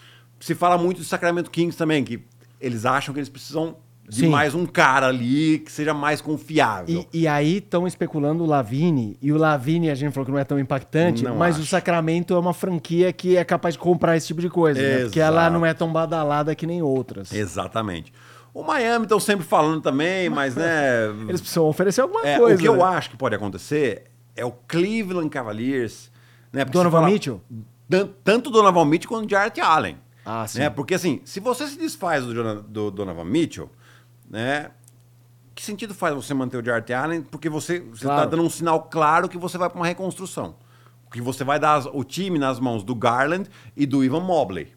se 0.40 0.54
fala 0.54 0.76
muito 0.78 0.98
do 0.98 1.04
Sacramento 1.04 1.50
Kings 1.50 1.76
também, 1.76 2.04
que 2.04 2.22
eles 2.60 2.84
acham 2.84 3.12
que 3.12 3.20
eles 3.20 3.28
precisam 3.28 3.76
de 4.08 4.20
Sim. 4.20 4.28
mais 4.28 4.54
um 4.54 4.64
cara 4.64 5.08
ali 5.08 5.58
que 5.58 5.72
seja 5.72 5.92
mais 5.92 6.20
confiável. 6.20 7.04
E, 7.12 7.22
e 7.22 7.28
aí 7.28 7.56
estão 7.56 7.86
especulando 7.86 8.44
o 8.44 8.46
Lavine, 8.46 9.16
e 9.20 9.32
o 9.32 9.36
Lavine 9.36 9.90
a 9.90 9.94
gente 9.94 10.12
falou 10.12 10.24
que 10.24 10.30
não 10.30 10.38
é 10.38 10.44
tão 10.44 10.58
impactante, 10.58 11.24
não 11.24 11.36
mas 11.36 11.56
acho. 11.56 11.64
o 11.64 11.66
Sacramento 11.66 12.34
é 12.34 12.38
uma 12.38 12.54
franquia 12.54 13.12
que 13.12 13.36
é 13.36 13.44
capaz 13.44 13.74
de 13.74 13.80
comprar 13.80 14.16
esse 14.16 14.28
tipo 14.28 14.40
de 14.40 14.48
coisa, 14.48 14.80
né? 14.80 15.00
porque 15.04 15.20
ela 15.20 15.50
não 15.50 15.66
é 15.66 15.74
tão 15.74 15.92
badalada 15.92 16.54
que 16.54 16.66
nem 16.66 16.82
outras. 16.82 17.32
Exatamente. 17.32 18.12
O 18.54 18.62
Miami 18.62 19.04
estão 19.04 19.20
sempre 19.20 19.44
falando 19.44 19.82
também, 19.82 20.30
mas 20.30 20.54
né. 20.56 21.08
Eles 21.28 21.40
precisam 21.40 21.64
oferecer 21.64 22.00
alguma 22.00 22.26
é, 22.26 22.38
coisa. 22.38 22.54
O 22.54 22.58
que 22.58 22.68
né? 22.68 22.74
eu 22.74 22.84
acho 22.84 23.10
que 23.10 23.16
pode 23.16 23.34
acontecer 23.34 24.04
é 24.34 24.44
o 24.44 24.52
Cleveland 24.52 25.28
Cavaliers. 25.28 26.10
Né, 26.52 26.64
Donovan 26.64 27.00
fala, 27.00 27.10
Mitchell? 27.10 27.40
Tanto 28.22 28.50
Donovan 28.50 28.84
Mitchell 28.84 29.08
quanto 29.08 29.28
Jarrett 29.28 29.60
Allen. 29.60 29.98
Ah, 30.26 30.46
sim. 30.46 30.58
Né? 30.58 30.68
Porque 30.68 30.94
assim, 30.94 31.20
se 31.24 31.38
você 31.38 31.68
se 31.68 31.78
desfaz 31.78 32.24
do, 32.24 32.62
do 32.62 32.90
Donovan 32.90 33.24
Mitchell, 33.24 33.70
né? 34.28 34.72
Que 35.54 35.62
sentido 35.62 35.94
faz 35.94 36.14
você 36.14 36.34
manter 36.34 36.58
o 36.58 36.64
Jarrett 36.64 36.92
Allen? 36.92 37.22
Porque 37.22 37.48
você 37.48 37.76
está 37.94 38.08
claro. 38.08 38.30
dando 38.30 38.42
um 38.42 38.50
sinal 38.50 38.82
claro 38.82 39.26
que 39.28 39.38
você 39.38 39.56
vai 39.56 39.70
para 39.70 39.78
uma 39.78 39.86
reconstrução. 39.86 40.56
Que 41.10 41.20
você 41.22 41.44
vai 41.44 41.58
dar 41.58 41.86
o 41.94 42.04
time 42.04 42.38
nas 42.38 42.60
mãos 42.60 42.84
do 42.84 42.94
Garland 42.94 43.48
e 43.74 43.86
do 43.86 44.04
Ivan 44.04 44.20
Mobley. 44.20 44.74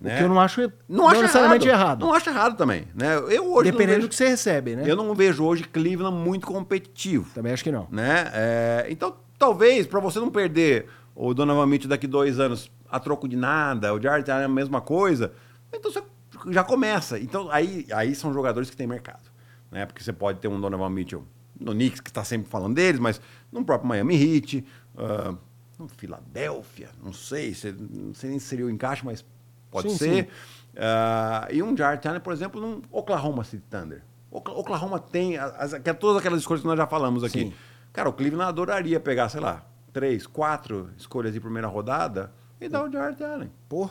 Né? 0.00 0.14
O 0.14 0.18
que 0.18 0.24
eu 0.24 0.28
não 0.28 0.40
acho, 0.40 0.72
não 0.88 1.08
acho 1.08 1.20
necessariamente 1.20 1.68
errado. 1.68 1.80
errado. 1.80 2.00
Não 2.00 2.14
acho 2.14 2.30
errado 2.30 2.56
também. 2.56 2.88
Né? 2.94 3.14
Eu 3.28 3.52
hoje 3.52 3.70
Dependendo 3.70 3.96
vejo, 3.96 4.06
do 4.06 4.08
que 4.08 4.16
você 4.16 4.28
recebe, 4.28 4.74
né? 4.74 4.84
Eu 4.86 4.96
não 4.96 5.14
vejo 5.14 5.44
hoje 5.44 5.64
Cleveland 5.64 6.16
muito 6.16 6.46
competitivo. 6.46 7.28
Também 7.34 7.52
acho 7.52 7.62
que 7.62 7.70
não. 7.70 7.86
Né? 7.90 8.30
É, 8.32 8.86
então, 8.88 9.14
talvez, 9.38 9.86
para 9.86 10.00
você 10.00 10.18
não 10.18 10.30
perder 10.30 10.86
o 11.14 11.34
Donovan 11.34 11.66
Mitchell 11.66 11.90
daqui 11.90 12.06
dois 12.06 12.40
anos 12.40 12.70
a 12.92 13.00
troco 13.00 13.26
de 13.26 13.36
nada, 13.36 13.94
o 13.94 14.00
Jarrett 14.00 14.30
é 14.30 14.44
a 14.44 14.48
mesma 14.48 14.82
coisa, 14.82 15.32
então 15.72 15.90
você 15.90 16.02
já 16.50 16.62
começa. 16.62 17.18
Então 17.18 17.50
aí, 17.50 17.86
aí 17.90 18.14
são 18.14 18.34
jogadores 18.34 18.68
que 18.68 18.76
têm 18.76 18.86
mercado. 18.86 19.32
Né? 19.70 19.86
Porque 19.86 20.04
você 20.04 20.12
pode 20.12 20.38
ter 20.40 20.48
um 20.48 20.60
Donovan 20.60 20.90
Mitchell 20.90 21.24
no 21.58 21.72
Knicks, 21.72 22.00
que 22.00 22.10
está 22.10 22.22
sempre 22.22 22.50
falando 22.50 22.74
deles, 22.74 23.00
mas 23.00 23.18
no 23.50 23.64
próprio 23.64 23.88
Miami 23.88 24.14
Heat, 24.14 24.66
uh, 24.94 25.38
no 25.78 25.88
Filadélfia, 25.88 26.90
não 27.02 27.14
sei, 27.14 27.56
não 27.90 28.12
sei 28.12 28.30
nem 28.30 28.38
se 28.38 28.46
seria 28.46 28.66
o 28.66 28.70
encaixe, 28.70 29.04
mas 29.06 29.24
pode 29.70 29.90
sim, 29.90 29.96
ser. 29.96 30.24
Sim. 30.24 30.30
Uh, 30.74 31.54
e 31.54 31.62
um 31.62 31.74
Jarrett 31.74 32.06
Allen, 32.06 32.20
por 32.20 32.34
exemplo, 32.34 32.60
no 32.60 32.82
Oklahoma 32.90 33.42
City 33.42 33.64
Thunder. 33.70 34.02
Oklahoma 34.30 34.98
tem 34.98 35.38
as, 35.38 35.74
as, 35.74 35.82
todas 35.98 36.18
aquelas 36.18 36.40
escolhas 36.40 36.60
que 36.60 36.66
nós 36.66 36.76
já 36.76 36.86
falamos 36.86 37.24
aqui. 37.24 37.40
Sim. 37.40 37.54
Cara, 37.92 38.08
o 38.08 38.12
Cleveland 38.12 38.48
adoraria 38.48 38.98
pegar, 39.00 39.28
sei 39.28 39.40
lá, 39.40 39.64
três, 39.92 40.26
quatro 40.26 40.90
escolhas 40.96 41.32
de 41.32 41.40
primeira 41.40 41.68
rodada 41.68 42.32
e 42.64 42.68
dar 42.68 42.84
o 42.84 42.90
Jarrett 42.90 43.22
Allen. 43.22 43.50
Pô, 43.68 43.88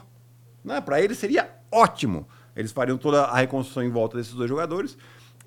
né? 0.64 0.80
para 0.82 1.02
ele 1.02 1.16
seria 1.16 1.50
ótimo. 1.72 2.28
Eles 2.56 2.72
fariam 2.72 2.98
toda 2.98 3.24
a 3.24 3.38
reconstrução 3.38 3.84
em 3.84 3.90
volta 3.90 4.18
desses 4.18 4.34
dois 4.34 4.50
jogadores. 4.50 4.98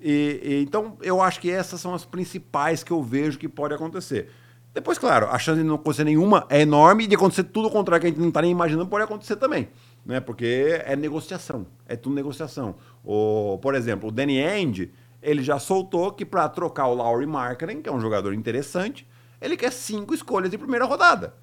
E, 0.01 0.39
e, 0.43 0.63
então, 0.63 0.97
eu 1.01 1.21
acho 1.21 1.39
que 1.39 1.49
essas 1.49 1.79
são 1.79 1.93
as 1.93 2.05
principais 2.05 2.83
que 2.83 2.91
eu 2.91 3.01
vejo 3.01 3.37
que 3.37 3.47
pode 3.47 3.73
acontecer. 3.73 4.29
Depois, 4.73 4.97
claro, 4.97 5.27
a 5.29 5.39
chance 5.39 5.61
de 5.61 5.65
não 5.65 5.75
acontecer 5.75 6.03
nenhuma 6.03 6.45
é 6.49 6.61
enorme 6.61 7.05
e 7.05 7.07
de 7.07 7.15
acontecer 7.15 7.45
tudo 7.45 7.69
o 7.69 7.71
contrário 7.71 8.01
que 8.01 8.07
a 8.07 8.09
gente 8.09 8.19
não 8.19 8.27
está 8.27 8.41
nem 8.41 8.51
imaginando 8.51 8.89
pode 8.89 9.05
acontecer 9.05 9.37
também. 9.37 9.69
Né? 10.05 10.19
Porque 10.19 10.81
é 10.85 10.95
negociação, 10.95 11.65
é 11.87 11.95
tudo 11.95 12.13
negociação. 12.13 12.75
O, 13.03 13.57
por 13.61 13.73
exemplo, 13.73 14.09
o 14.09 14.11
Danny 14.11 14.43
Ainge, 14.43 14.91
ele 15.21 15.41
já 15.41 15.59
soltou 15.59 16.11
que 16.11 16.25
para 16.25 16.49
trocar 16.49 16.87
o 16.87 16.93
Laurie 16.93 17.25
Markkinen, 17.25 17.81
que 17.81 17.87
é 17.87 17.91
um 17.91 18.01
jogador 18.01 18.33
interessante, 18.33 19.07
Ele 19.41 19.57
quer 19.57 19.71
cinco 19.71 20.13
escolhas 20.13 20.49
de 20.49 20.57
primeira 20.57 20.85
rodada. 20.85 21.33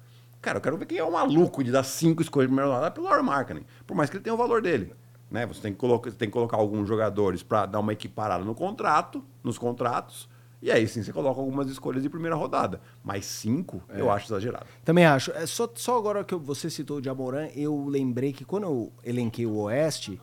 Cara, 0.43 0.57
eu 0.57 0.61
quero 0.61 0.77
ver 0.77 0.85
quem 0.85 0.97
é 0.97 1.03
o 1.03 1.11
maluco 1.13 1.63
de 1.63 1.71
dar 1.71 1.83
cinco 1.83 2.21
escolhas 2.21 2.49
de 2.49 2.53
primeira 2.53 2.69
rodada 2.69 2.91
pelo 2.91 3.07
Laurie 3.07 3.23
Markkinen. 3.23 3.65
Por 3.87 3.95
mais 3.95 4.09
que 4.09 4.17
ele 4.17 4.23
tenha 4.25 4.33
o 4.33 4.37
valor 4.37 4.61
dele. 4.61 4.93
Né? 5.31 5.45
Você 5.45 5.61
tem 5.61 5.71
que, 5.71 5.79
colocar, 5.79 6.11
tem 6.11 6.27
que 6.27 6.33
colocar 6.33 6.57
alguns 6.57 6.85
jogadores 6.85 7.41
para 7.41 7.65
dar 7.65 7.79
uma 7.79 7.93
equiparada 7.93 8.43
no 8.43 8.53
contrato, 8.53 9.23
nos 9.41 9.57
contratos. 9.57 10.27
E 10.61 10.69
aí 10.69 10.85
sim 10.85 11.01
você 11.01 11.13
coloca 11.13 11.39
algumas 11.39 11.69
escolhas 11.69 12.03
de 12.03 12.09
primeira 12.09 12.35
rodada. 12.35 12.81
Mas 13.01 13.25
cinco, 13.25 13.81
é. 13.87 14.01
eu 14.01 14.11
acho 14.11 14.27
exagerado. 14.27 14.65
Também 14.83 15.05
acho. 15.05 15.31
É 15.31 15.45
só, 15.45 15.71
só 15.75 15.97
agora 15.97 16.25
que 16.25 16.35
você 16.35 16.69
citou 16.69 16.97
o 16.99 17.03
Jamoran, 17.03 17.47
eu 17.55 17.85
lembrei 17.87 18.33
que 18.33 18.43
quando 18.43 18.63
eu 18.63 18.91
elenquei 19.01 19.45
o 19.45 19.55
Oeste, 19.55 20.19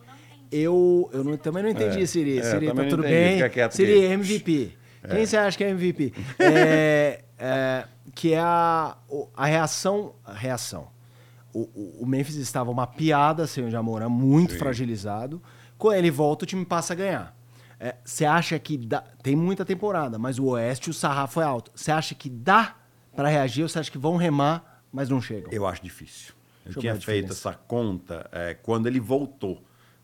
eu, 0.51 1.09
eu 1.11 1.23
não, 1.23 1.35
também 1.35 1.63
não 1.63 1.69
entendi, 1.71 2.03
é, 2.03 2.05
Siri. 2.05 2.37
É, 2.37 2.43
Siri, 2.43 2.71
tá 2.71 2.85
tudo 2.85 3.01
bem? 3.01 3.39
Siri, 3.71 4.03
MVP. 4.03 4.77
É. 5.01 5.15
Quem 5.15 5.25
você 5.25 5.35
acha 5.35 5.57
que 5.57 5.63
é 5.63 5.69
MVP? 5.71 6.13
é, 6.37 7.23
é, 7.43 7.87
que 8.13 8.33
é 8.33 8.39
a, 8.39 8.95
a 9.35 9.45
reação. 9.47 10.13
A 10.23 10.33
reação. 10.33 10.89
O, 11.51 11.61
o, 11.61 12.03
o, 12.03 12.05
Memphis 12.05 12.35
estava 12.35 12.69
uma 12.69 12.85
piada 12.85 13.47
sem 13.47 13.65
o 13.65 13.71
Jamoran, 13.71 14.09
muito 14.09 14.53
Sim. 14.53 14.59
fragilizado. 14.59 15.41
Quando 15.77 15.97
ele 15.97 16.11
volta, 16.11 16.45
o 16.45 16.47
time 16.47 16.63
passa 16.63 16.93
a 16.93 16.95
ganhar. 16.95 17.35
É, 17.79 17.95
você 18.05 18.25
acha 18.25 18.59
que 18.59 18.77
dá. 18.77 19.03
Tem 19.23 19.35
muita 19.35 19.65
temporada, 19.65 20.19
mas 20.19 20.37
o 20.37 20.49
Oeste, 20.49 20.91
o 20.91 20.93
sarrafo 20.93 21.41
é 21.41 21.43
alto. 21.43 21.71
Você 21.73 21.91
acha 21.91 22.13
que 22.13 22.29
dá 22.29 22.75
para 23.15 23.27
reagir 23.27 23.63
ou 23.63 23.69
você 23.69 23.79
acha 23.79 23.91
que 23.91 23.97
vão 23.97 24.17
remar, 24.17 24.83
mas 24.91 25.09
não 25.09 25.19
chegam? 25.19 25.51
Eu 25.51 25.65
acho 25.65 25.83
difícil. 25.83 26.35
Eu 26.63 26.73
Deixa 26.73 26.79
tinha 26.79 26.95
feito 26.95 27.31
essa 27.31 27.55
conta 27.55 28.29
é, 28.31 28.53
quando 28.53 28.85
ele 28.85 28.99
voltou. 28.99 29.63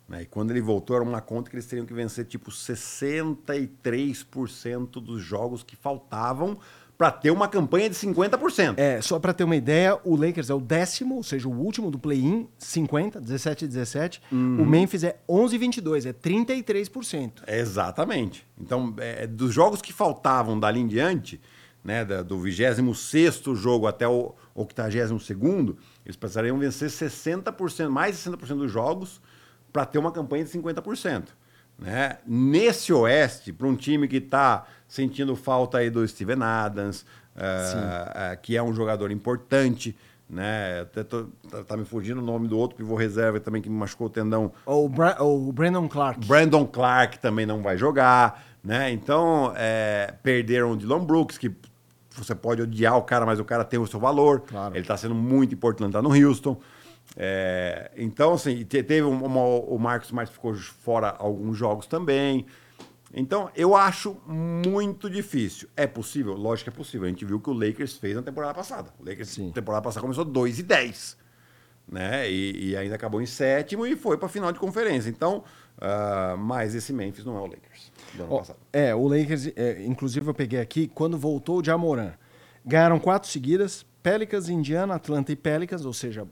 Né? 0.09 0.23
E 0.23 0.25
quando 0.25 0.49
ele 0.49 0.61
voltou, 0.61 0.95
era 0.95 1.05
uma 1.05 1.21
conta 1.21 1.51
que 1.51 1.55
eles 1.55 1.67
teriam 1.67 1.85
que 1.85 1.93
vencer 1.93 2.25
tipo 2.25 2.49
63% 2.49 4.93
dos 4.93 5.21
jogos 5.21 5.61
que 5.61 5.75
faltavam 5.75 6.57
para 6.97 7.11
ter 7.11 7.29
uma 7.29 7.47
campanha 7.47 7.89
de 7.89 7.95
50%. 7.95 8.73
É, 8.77 8.99
só 9.01 9.19
para 9.19 9.33
ter 9.33 9.43
uma 9.43 9.55
ideia, 9.55 9.99
o 10.03 10.15
Lakers 10.15 10.49
é 10.49 10.53
o 10.53 10.59
décimo, 10.59 11.15
ou 11.15 11.23
seja, 11.23 11.47
o 11.47 11.51
último 11.51 11.91
do 11.91 11.99
play-in, 11.99 12.47
50, 12.57 13.21
17 13.21 13.65
e 13.65 13.67
17. 13.67 14.21
Uhum. 14.31 14.63
O 14.63 14.65
Memphis 14.65 15.03
é 15.03 15.19
11 15.29 15.55
e 15.55 15.57
22, 15.59 16.05
é 16.07 16.13
33%. 16.13 17.43
É, 17.45 17.59
exatamente. 17.59 18.45
Então, 18.59 18.95
é, 18.97 19.27
dos 19.27 19.53
jogos 19.53 19.81
que 19.81 19.93
faltavam 19.93 20.59
dali 20.59 20.79
em 20.79 20.87
diante, 20.87 21.39
né, 21.83 22.03
do 22.03 22.39
26 22.39 23.43
jogo 23.53 23.85
até 23.87 24.07
o 24.07 24.33
82 24.55 25.29
eles 26.03 26.17
precisariam 26.17 26.57
vencer 26.57 26.89
60%, 26.89 27.89
mais 27.89 28.17
de 28.17 28.29
60% 28.29 28.57
dos 28.57 28.71
jogos 28.71 29.21
para 29.71 29.85
ter 29.85 29.99
uma 29.99 30.11
campanha 30.11 30.43
de 30.43 30.49
50%. 30.49 31.27
Né? 31.77 32.17
Nesse 32.25 32.91
Oeste, 32.91 33.53
para 33.53 33.67
um 33.67 33.75
time 33.75 34.07
que 34.07 34.17
está 34.17 34.65
sentindo 34.87 35.35
falta 35.35 35.77
aí 35.77 35.89
do 35.89 36.07
Steven 36.07 36.41
Adams, 36.41 37.01
uh, 37.35 38.33
uh, 38.33 38.41
que 38.41 38.57
é 38.57 38.63
um 38.63 38.73
jogador 38.73 39.11
importante, 39.11 39.95
né? 40.29 40.81
Até 40.81 41.03
tô, 41.03 41.25
tá, 41.49 41.63
tá, 41.63 41.77
me 41.77 41.85
fugindo 41.85 42.19
o 42.19 42.23
nome 42.23 42.47
do 42.47 42.57
outro 42.57 42.75
pivô 42.75 42.95
reserva 42.95 43.39
também 43.39 43.61
que 43.61 43.69
me 43.69 43.77
machucou 43.77 44.07
o 44.07 44.09
tendão. 44.09 44.51
O, 44.65 44.89
Bra 44.89 45.21
o 45.23 45.51
Brandon 45.51 45.87
Clark. 45.87 46.25
Brandon 46.25 46.65
Clark 46.65 47.19
também 47.19 47.45
não 47.45 47.61
vai 47.61 47.77
jogar, 47.77 48.43
né? 48.63 48.91
Então, 48.91 49.53
é, 49.55 50.13
perderam 50.23 50.71
o 50.71 50.77
Dylan 50.77 51.03
Brooks, 51.03 51.37
que 51.37 51.55
você 52.17 52.35
pode 52.35 52.61
odiar 52.61 52.97
o 52.97 53.03
cara, 53.03 53.25
mas 53.25 53.39
o 53.39 53.45
cara 53.45 53.63
tem 53.63 53.79
o 53.79 53.87
seu 53.87 53.99
valor. 53.99 54.41
Claro. 54.41 54.73
Ele 54.73 54.81
está 54.81 54.97
sendo 54.97 55.15
muito 55.15 55.53
importante 55.53 55.93
lá 55.93 56.01
no 56.01 56.09
Houston. 56.09 56.59
É, 57.19 57.89
então, 57.97 58.33
assim, 58.33 58.63
teve 58.63 59.01
uma, 59.01 59.43
o 59.43 59.77
Marcos 59.79 60.11
Marques 60.11 60.33
ficou 60.33 60.53
fora 60.55 61.15
alguns 61.17 61.57
jogos 61.57 61.87
também. 61.87 62.45
Então, 63.11 63.49
eu 63.55 63.75
acho 63.75 64.17
muito 64.27 65.09
difícil. 65.09 65.67
É 65.75 65.87
possível? 65.87 66.33
Lógico 66.33 66.69
que 66.69 66.75
é 66.75 66.77
possível. 66.77 67.07
A 67.07 67.09
gente 67.09 67.25
viu 67.25 67.37
o 67.37 67.39
que 67.39 67.49
o 67.49 67.53
Lakers 67.53 67.97
fez 67.97 68.15
na 68.15 68.21
temporada 68.21 68.53
passada. 68.53 68.93
O 68.99 69.03
Lakers 69.03 69.37
na 69.37 69.51
temporada 69.51 69.83
passada 69.83 70.01
começou 70.01 70.23
2 70.23 70.59
e 70.59 70.63
10. 70.63 71.17
Né? 71.89 72.29
E, 72.29 72.69
e, 72.69 72.77
ainda 72.77 72.95
acabou 72.95 73.21
em 73.21 73.25
sétimo 73.25 73.87
e 73.87 73.95
foi 73.95 74.17
para 74.17 74.27
final 74.27 74.51
de 74.51 74.59
conferência. 74.59 75.09
Então, 75.09 75.43
uh, 75.77 76.37
mas 76.37 76.75
esse 76.75 76.91
Memphis 76.91 77.25
não 77.25 77.37
é 77.37 77.39
o 77.39 77.45
Lakers 77.45 77.91
do 78.13 78.23
ano 78.23 78.33
oh, 78.33 78.37
passado. 78.39 78.59
É, 78.73 78.93
o 78.93 79.07
Lakers, 79.07 79.47
é, 79.55 79.83
inclusive 79.85 80.27
eu 80.27 80.33
peguei 80.33 80.59
aqui, 80.59 80.91
quando 80.93 81.17
voltou 81.17 81.61
o 81.61 81.63
Jamoran, 81.63 82.11
ganharam 82.65 82.99
quatro 82.99 83.29
seguidas, 83.29 83.85
Pelicans, 84.03 84.49
Indiana, 84.49 84.95
Atlanta 84.95 85.31
e 85.31 85.35
Pelicans, 85.37 85.85
ou 85.85 85.93
seja, 85.93 86.27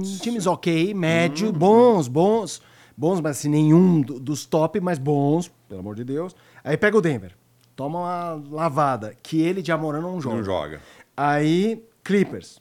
times 0.00 0.46
ok, 0.46 0.94
médio, 0.94 1.48
hum, 1.48 1.52
bons, 1.52 2.08
bons, 2.08 2.62
bons, 2.96 3.20
mas 3.20 3.38
assim, 3.38 3.48
nenhum 3.48 4.00
dos 4.00 4.44
top, 4.46 4.80
mas 4.80 4.98
bons, 4.98 5.50
pelo 5.68 5.80
amor 5.80 5.94
de 5.94 6.04
Deus. 6.04 6.34
Aí 6.62 6.76
pega 6.76 6.96
o 6.96 7.00
Denver, 7.00 7.32
toma 7.76 8.00
uma 8.00 8.42
lavada, 8.50 9.14
que 9.22 9.40
ele 9.40 9.62
de 9.62 9.72
Amorã 9.72 10.00
não 10.00 10.20
joga. 10.20 10.36
Não 10.36 10.44
joga. 10.44 10.80
Aí, 11.16 11.84
Clippers, 12.02 12.60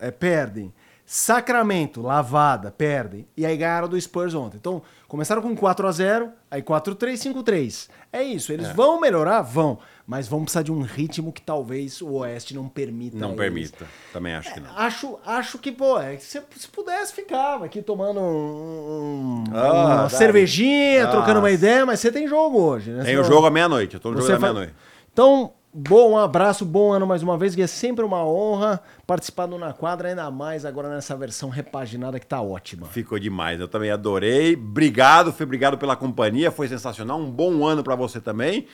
é, 0.00 0.10
perdem. 0.10 0.72
Sacramento, 1.06 2.02
lavada, 2.02 2.70
perdem. 2.70 3.26
E 3.36 3.46
aí 3.46 3.56
ganharam 3.56 3.88
do 3.88 4.00
Spurs 4.00 4.34
ontem. 4.34 4.56
Então, 4.56 4.82
começaram 5.06 5.40
com 5.40 5.54
4 5.54 5.86
a 5.86 5.92
0 5.92 6.32
aí 6.50 6.60
4-3, 6.60 7.32
5-3. 7.32 7.88
É 8.12 8.22
isso, 8.22 8.52
eles 8.52 8.66
é. 8.66 8.72
vão 8.72 9.00
melhorar? 9.00 9.40
Vão 9.40 9.78
mas 10.06 10.28
vão 10.28 10.42
precisar 10.42 10.62
de 10.62 10.70
um 10.70 10.82
ritmo 10.82 11.32
que 11.32 11.42
talvez 11.42 12.00
o 12.00 12.12
Oeste 12.12 12.54
não 12.54 12.68
permita. 12.68 13.16
Não 13.16 13.34
permita, 13.34 13.84
também 14.12 14.34
acho 14.34 14.54
que 14.54 14.60
não. 14.60 14.70
É, 14.70 14.72
acho, 14.76 15.18
acho 15.26 15.58
que, 15.58 15.72
pô, 15.72 15.98
é, 15.98 16.16
se, 16.18 16.40
se 16.56 16.68
pudesse, 16.68 17.12
ficava 17.12 17.64
aqui 17.64 17.82
tomando 17.82 18.20
um, 18.20 19.44
ah, 19.52 19.72
uma 19.72 20.08
cervejinha, 20.08 21.08
trocando 21.08 21.40
uma 21.40 21.50
ideia, 21.50 21.84
mas 21.84 21.98
você 21.98 22.12
tem 22.12 22.28
jogo 22.28 22.60
hoje, 22.60 22.92
né? 22.92 23.02
Tem 23.02 23.18
o 23.18 23.24
jogo 23.24 23.46
à 23.46 23.50
meia-noite, 23.50 23.94
eu 23.94 24.00
tô 24.00 24.12
no 24.12 24.20
jogo 24.20 24.32
à 24.32 24.38
meia-noite. 24.38 24.74
Então, 25.12 25.54
bom 25.76 26.16
abraço, 26.16 26.64
bom 26.64 26.90
ano 26.90 27.06
mais 27.06 27.22
uma 27.22 27.36
vez, 27.36 27.54
que 27.54 27.60
é 27.60 27.66
sempre 27.66 28.02
uma 28.02 28.24
honra 28.24 28.80
participar 29.06 29.44
do 29.44 29.58
Na 29.58 29.74
Quadra, 29.74 30.08
ainda 30.08 30.30
mais 30.30 30.64
agora 30.64 30.88
nessa 30.88 31.14
versão 31.14 31.50
repaginada 31.50 32.18
que 32.18 32.26
tá 32.26 32.40
ótima. 32.40 32.86
Ficou 32.86 33.18
demais, 33.18 33.60
eu 33.60 33.68
também 33.68 33.90
adorei. 33.90 34.54
Obrigado, 34.54 35.32
foi 35.32 35.44
obrigado 35.44 35.76
pela 35.76 35.94
companhia, 35.94 36.50
foi 36.50 36.66
sensacional. 36.66 37.18
Um 37.18 37.30
bom 37.30 37.66
ano 37.66 37.84
para 37.84 37.94
você 37.94 38.20
também. 38.20 38.66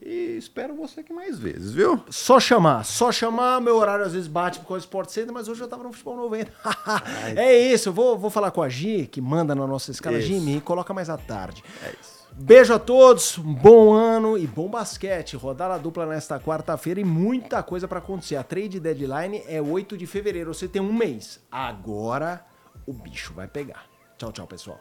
E 0.00 0.36
espero 0.38 0.76
você 0.76 1.00
aqui 1.00 1.12
mais 1.12 1.40
vezes, 1.40 1.72
viu? 1.72 2.00
Só 2.08 2.38
chamar, 2.38 2.84
só 2.84 3.10
chamar. 3.10 3.60
Meu 3.60 3.76
horário 3.76 4.04
às 4.04 4.12
vezes 4.12 4.28
bate 4.28 4.60
por 4.60 4.68
causa 4.68 4.82
do 4.82 4.84
Sport 4.84 5.10
Center, 5.10 5.34
mas 5.34 5.48
hoje 5.48 5.60
eu 5.60 5.66
tava 5.66 5.82
no 5.82 5.90
Futebol 5.90 6.16
90. 6.16 6.52
é 7.34 7.58
isso, 7.58 7.92
vou, 7.92 8.16
vou 8.16 8.30
falar 8.30 8.52
com 8.52 8.62
a 8.62 8.68
Gi, 8.68 9.08
que 9.10 9.20
manda 9.20 9.56
na 9.56 9.66
nossa 9.66 9.90
escala 9.90 10.18
isso. 10.18 10.28
Gi, 10.28 10.56
e 10.56 10.60
coloca 10.60 10.94
mais 10.94 11.10
à 11.10 11.16
tarde. 11.16 11.64
É 11.82 11.92
isso. 12.00 12.17
Beijo 12.40 12.72
a 12.72 12.78
todos, 12.78 13.36
um 13.36 13.52
bom 13.52 13.92
ano 13.92 14.38
e 14.38 14.46
bom 14.46 14.68
basquete. 14.68 15.34
Rodada 15.34 15.76
dupla 15.76 16.06
nesta 16.06 16.38
quarta-feira 16.38 17.00
e 17.00 17.04
muita 17.04 17.64
coisa 17.64 17.88
para 17.88 17.98
acontecer. 17.98 18.36
A 18.36 18.44
trade 18.44 18.78
deadline 18.78 19.42
é 19.48 19.60
8 19.60 19.98
de 19.98 20.06
fevereiro, 20.06 20.54
você 20.54 20.68
tem 20.68 20.80
um 20.80 20.92
mês. 20.92 21.44
Agora 21.50 22.46
o 22.86 22.92
bicho 22.92 23.34
vai 23.34 23.48
pegar. 23.48 23.86
Tchau, 24.16 24.30
tchau, 24.30 24.46
pessoal. 24.46 24.80